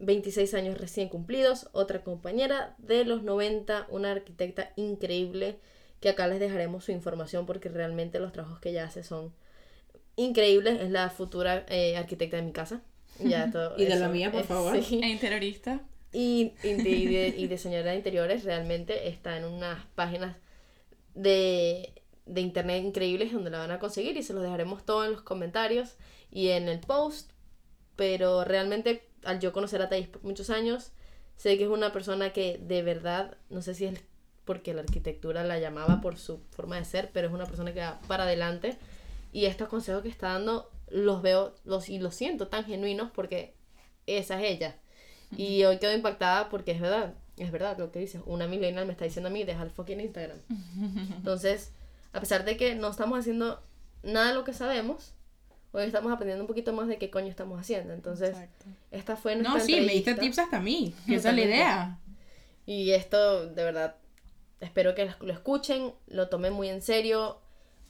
26 0.00 0.54
años 0.54 0.78
recién 0.78 1.08
cumplidos, 1.08 1.68
otra 1.72 2.02
compañera 2.02 2.74
de 2.78 3.04
los 3.04 3.22
90, 3.22 3.86
una 3.90 4.10
arquitecta 4.12 4.72
increíble 4.76 5.58
que 6.00 6.08
acá 6.08 6.26
les 6.26 6.40
dejaremos 6.40 6.84
su 6.84 6.92
información 6.92 7.46
porque 7.46 7.68
realmente 7.68 8.18
los 8.20 8.32
trabajos 8.32 8.58
que 8.60 8.70
ella 8.70 8.84
hace 8.86 9.02
son 9.04 9.32
increíbles. 10.16 10.80
Es 10.80 10.90
la 10.90 11.10
futura 11.10 11.64
eh, 11.68 11.96
arquitecta 11.96 12.36
de 12.36 12.42
mi 12.42 12.52
casa. 12.52 12.82
Ya 13.22 13.50
todo 13.52 13.74
Y 13.78 13.84
de 13.84 13.96
la 13.96 14.08
mía, 14.08 14.30
por 14.32 14.40
es- 14.42 14.46
favor. 14.46 14.82
sí. 14.82 15.00
E 15.02 15.08
interiorista. 15.08 15.80
Y, 16.12 16.54
y, 16.64 16.72
de, 16.74 16.90
y 16.90 17.06
de- 17.06 17.34
y 17.36 17.46
diseñadora 17.46 17.90
de 17.92 17.98
interiores 17.98 18.42
realmente 18.44 19.08
está 19.08 19.36
en 19.36 19.44
unas 19.44 19.84
páginas 19.94 20.36
de, 21.14 21.92
de 22.26 22.40
internet 22.40 22.82
increíbles 22.84 23.32
donde 23.32 23.50
la 23.50 23.58
van 23.58 23.70
a 23.70 23.78
conseguir 23.78 24.16
y 24.16 24.22
se 24.22 24.32
los 24.32 24.42
dejaremos 24.42 24.84
todo 24.84 25.04
en 25.04 25.12
los 25.12 25.22
comentarios 25.22 25.96
y 26.30 26.48
en 26.48 26.68
el 26.68 26.80
post. 26.80 27.30
Pero 27.96 28.44
realmente 28.44 29.02
al 29.24 29.40
yo 29.40 29.52
conocer 29.52 29.82
a 29.82 29.88
Thais 29.88 30.08
por 30.08 30.22
muchos 30.22 30.50
años, 30.50 30.92
sé 31.36 31.56
que 31.58 31.64
es 31.64 31.70
una 31.70 31.92
persona 31.92 32.32
que 32.32 32.58
de 32.58 32.82
verdad, 32.82 33.36
no 33.48 33.62
sé 33.62 33.74
si 33.74 33.86
es 33.86 34.00
porque 34.44 34.74
la 34.74 34.80
arquitectura 34.80 35.44
la 35.44 35.58
llamaba 35.58 36.00
por 36.00 36.18
su 36.18 36.40
forma 36.50 36.76
de 36.76 36.84
ser, 36.84 37.10
pero 37.12 37.28
es 37.28 37.32
una 37.32 37.46
persona 37.46 37.72
que 37.72 37.80
va 37.80 38.00
para 38.08 38.24
adelante 38.24 38.76
y 39.32 39.44
estos 39.44 39.68
consejos 39.68 40.02
que 40.02 40.08
está 40.08 40.32
dando 40.32 40.70
los 40.88 41.22
veo 41.22 41.54
los, 41.64 41.88
y 41.88 41.98
los 41.98 42.14
siento 42.14 42.48
tan 42.48 42.64
genuinos 42.64 43.10
porque 43.12 43.54
esa 44.06 44.40
es 44.40 44.50
ella. 44.50 44.76
Y 45.36 45.62
hoy 45.64 45.78
quedo 45.78 45.94
impactada 45.94 46.48
porque 46.48 46.72
es 46.72 46.80
verdad, 46.80 47.14
es 47.36 47.52
verdad 47.52 47.78
lo 47.78 47.92
que 47.92 48.00
dices. 48.00 48.22
Una 48.26 48.48
millennial 48.48 48.86
me 48.86 48.92
está 48.92 49.04
diciendo 49.04 49.28
a 49.28 49.32
mí, 49.32 49.44
deja 49.44 49.62
el 49.62 49.70
fucking 49.70 50.00
Instagram. 50.00 50.38
Entonces, 51.16 51.72
a 52.12 52.20
pesar 52.20 52.44
de 52.44 52.56
que 52.56 52.74
no 52.74 52.88
estamos 52.88 53.18
haciendo 53.18 53.62
nada 54.02 54.28
de 54.28 54.34
lo 54.34 54.44
que 54.44 54.52
sabemos, 54.52 55.14
hoy 55.72 55.84
estamos 55.84 56.12
aprendiendo 56.12 56.42
un 56.44 56.48
poquito 56.48 56.72
más 56.72 56.88
de 56.88 56.98
qué 56.98 57.10
coño 57.10 57.28
estamos 57.28 57.60
haciendo. 57.60 57.92
Entonces, 57.92 58.30
Exacto. 58.30 58.66
esta 58.90 59.16
fue 59.16 59.34
nuestra 59.36 59.58
No, 59.58 59.64
sí, 59.64 59.72
me 59.80 59.92
diste 59.92 60.10
entrevista. 60.10 60.20
tips 60.20 60.38
hasta 60.38 60.56
a 60.58 60.60
mí. 60.60 60.94
Que 61.06 61.14
esa 61.16 61.30
es 61.30 61.36
la 61.36 61.42
idea. 61.42 61.98
Y 62.66 62.90
esto, 62.92 63.46
de 63.48 63.64
verdad, 63.64 63.96
espero 64.60 64.94
que 64.94 65.10
lo 65.20 65.32
escuchen, 65.32 65.92
lo 66.06 66.28
tomen 66.28 66.52
muy 66.52 66.68
en 66.68 66.82
serio. 66.82 67.40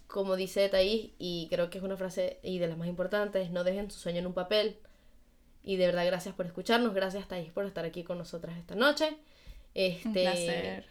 Como 0.06 0.34
dice 0.36 0.68
Thais, 0.68 1.10
y 1.18 1.46
creo 1.50 1.70
que 1.70 1.78
es 1.78 1.84
una 1.84 1.96
frase 1.96 2.40
y 2.42 2.58
de 2.58 2.66
las 2.66 2.76
más 2.76 2.88
importantes, 2.88 3.50
no 3.52 3.62
dejen 3.62 3.90
su 3.90 4.00
sueño 4.00 4.18
en 4.18 4.26
un 4.26 4.34
papel. 4.34 4.78
Y 5.62 5.76
de 5.76 5.86
verdad, 5.86 6.04
gracias 6.06 6.34
por 6.34 6.46
escucharnos. 6.46 6.94
Gracias, 6.94 7.28
Thais, 7.28 7.52
por 7.52 7.64
estar 7.66 7.84
aquí 7.84 8.02
con 8.02 8.18
nosotras 8.18 8.56
esta 8.58 8.74
noche. 8.74 9.16
Este, 9.74 10.08
Un 10.08 10.12
placer. 10.14 10.84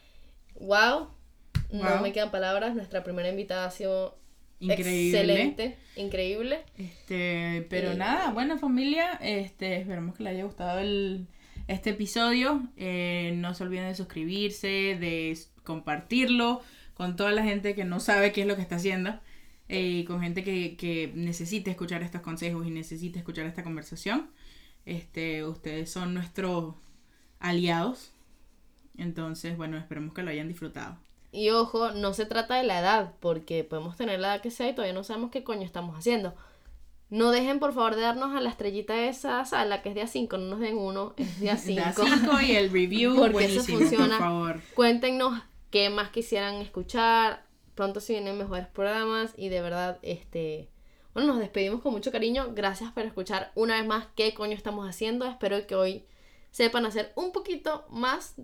Wow. 0.59 1.09
No 1.71 1.89
Wow. 1.89 2.01
me 2.01 2.13
quedan 2.13 2.31
palabras. 2.31 2.75
Nuestra 2.75 3.03
primera 3.03 3.27
invitada 3.27 3.65
ha 3.65 3.71
sido 3.71 4.17
Increíble. 4.59 5.29
excelente, 5.29 5.77
increíble. 5.95 6.65
Este, 6.77 7.65
pero 7.69 7.93
Eh, 7.93 7.95
nada, 7.95 8.31
bueno 8.31 8.57
familia, 8.57 9.13
este, 9.21 9.77
esperemos 9.77 10.15
que 10.15 10.23
les 10.23 10.33
haya 10.33 10.43
gustado 10.45 10.79
el, 10.79 11.27
este 11.67 11.91
episodio. 11.91 12.67
Eh, 12.77 13.33
no 13.37 13.53
se 13.53 13.63
olviden 13.63 13.87
de 13.87 13.95
suscribirse, 13.95 14.67
de 14.99 15.37
compartirlo 15.63 16.61
con 16.93 17.15
toda 17.15 17.31
la 17.31 17.43
gente 17.43 17.75
que 17.75 17.85
no 17.85 17.99
sabe 18.01 18.31
qué 18.33 18.41
es 18.41 18.47
lo 18.47 18.55
que 18.55 18.61
está 18.61 18.75
haciendo. 18.77 19.19
eh, 19.71 20.03
con 20.05 20.19
gente 20.21 20.43
que, 20.43 20.75
que 20.77 21.11
necesite 21.15 21.69
escuchar 21.71 22.01
estos 22.03 22.21
consejos 22.21 22.65
y 22.67 22.71
necesite 22.71 23.19
escuchar 23.19 23.45
esta 23.45 23.63
conversación. 23.63 24.29
Este, 24.85 25.43
ustedes 25.45 25.91
son 25.91 26.13
nuestros 26.15 26.75
aliados. 27.39 28.11
Entonces, 28.97 29.55
bueno, 29.57 29.77
esperemos 29.77 30.13
que 30.13 30.23
lo 30.23 30.31
hayan 30.31 30.47
disfrutado. 30.47 30.97
Y 31.31 31.49
ojo, 31.49 31.91
no 31.91 32.13
se 32.13 32.25
trata 32.25 32.55
de 32.55 32.63
la 32.63 32.79
edad, 32.79 33.13
porque 33.19 33.63
podemos 33.63 33.95
tener 33.95 34.19
la 34.19 34.35
edad 34.35 34.41
que 34.41 34.51
sea 34.51 34.67
y 34.69 34.73
todavía 34.73 34.93
no 34.93 35.03
sabemos 35.03 35.31
qué 35.31 35.43
coño 35.43 35.63
estamos 35.63 35.97
haciendo. 35.97 36.33
No 37.09 37.31
dejen 37.31 37.59
por 37.59 37.73
favor 37.73 37.95
de 37.95 38.01
darnos 38.01 38.35
a 38.35 38.41
la 38.41 38.49
estrellita 38.49 39.05
esa 39.05 39.43
sala 39.45 39.81
que 39.81 39.89
es 39.89 39.95
día 39.95 40.05
5, 40.07 40.37
no 40.37 40.45
nos 40.45 40.59
den 40.59 40.77
uno, 40.77 41.13
es 41.17 41.39
día 41.39 41.57
5. 41.57 41.81
Da 41.81 41.93
cinco 41.93 42.41
y 42.41 42.51
el 42.55 42.71
review 42.71 43.15
Porque 43.15 43.45
eso 43.45 43.63
funciona. 43.63 44.17
por 44.17 44.17
favor. 44.17 44.61
Cuéntenos 44.75 45.41
qué 45.71 45.89
más 45.89 46.09
quisieran 46.09 46.55
escuchar. 46.55 47.45
Pronto 47.73 47.99
se 47.99 48.13
vienen 48.13 48.37
mejores 48.37 48.67
programas 48.67 49.33
y 49.37 49.49
de 49.49 49.61
verdad, 49.61 49.99
este, 50.01 50.69
bueno, 51.13 51.33
nos 51.33 51.39
despedimos 51.39 51.81
con 51.81 51.93
mucho 51.93 52.11
cariño. 52.11 52.51
Gracias 52.53 52.91
por 52.91 53.03
escuchar 53.03 53.51
una 53.55 53.77
vez 53.77 53.87
más 53.87 54.07
qué 54.15 54.33
coño 54.33 54.53
estamos 54.53 54.87
haciendo. 54.87 55.25
Espero 55.25 55.65
que 55.65 55.75
hoy 55.75 56.05
sepan 56.51 56.85
hacer 56.85 57.11
un 57.15 57.31
poquito 57.31 57.85
más 57.89 58.35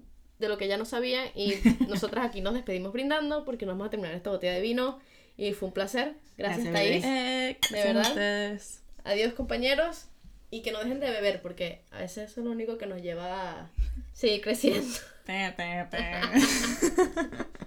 de 0.46 0.50
lo 0.50 0.58
que 0.58 0.68
ya 0.68 0.78
no 0.78 0.86
sabían 0.86 1.28
y 1.36 1.54
nosotras 1.88 2.26
aquí 2.26 2.42
nos 2.42 2.54
despedimos 2.54 2.94
brindando 2.94 3.46
porque 3.46 3.66
nos 3.66 3.74
vamos 3.74 3.88
a 3.88 3.90
terminar 3.90 4.16
esta 4.16 4.30
botella 4.30 4.54
de 4.54 4.62
vino 4.62 5.00
y 5.38 5.54
fue 5.54 5.68
un 5.68 5.74
placer. 5.74 6.14
Gracias, 6.38 6.68
Gracias. 6.68 7.04
Eh, 7.04 7.58
¿De 7.72 7.84
verdad? 7.84 8.60
Adiós 9.04 9.34
compañeros 9.34 10.06
y 10.50 10.62
que 10.62 10.72
no 10.72 10.80
dejen 10.80 11.00
de 11.00 11.10
beber 11.10 11.42
porque 11.42 11.82
a 11.92 12.00
veces 12.00 12.32
eso 12.32 12.42
es 12.42 12.46
lo 12.46 12.52
único 12.52 12.78
que 12.78 12.86
nos 12.86 13.02
lleva 13.02 13.52
a 13.52 13.70
seguir 14.14 14.42
creciendo. 14.42 14.98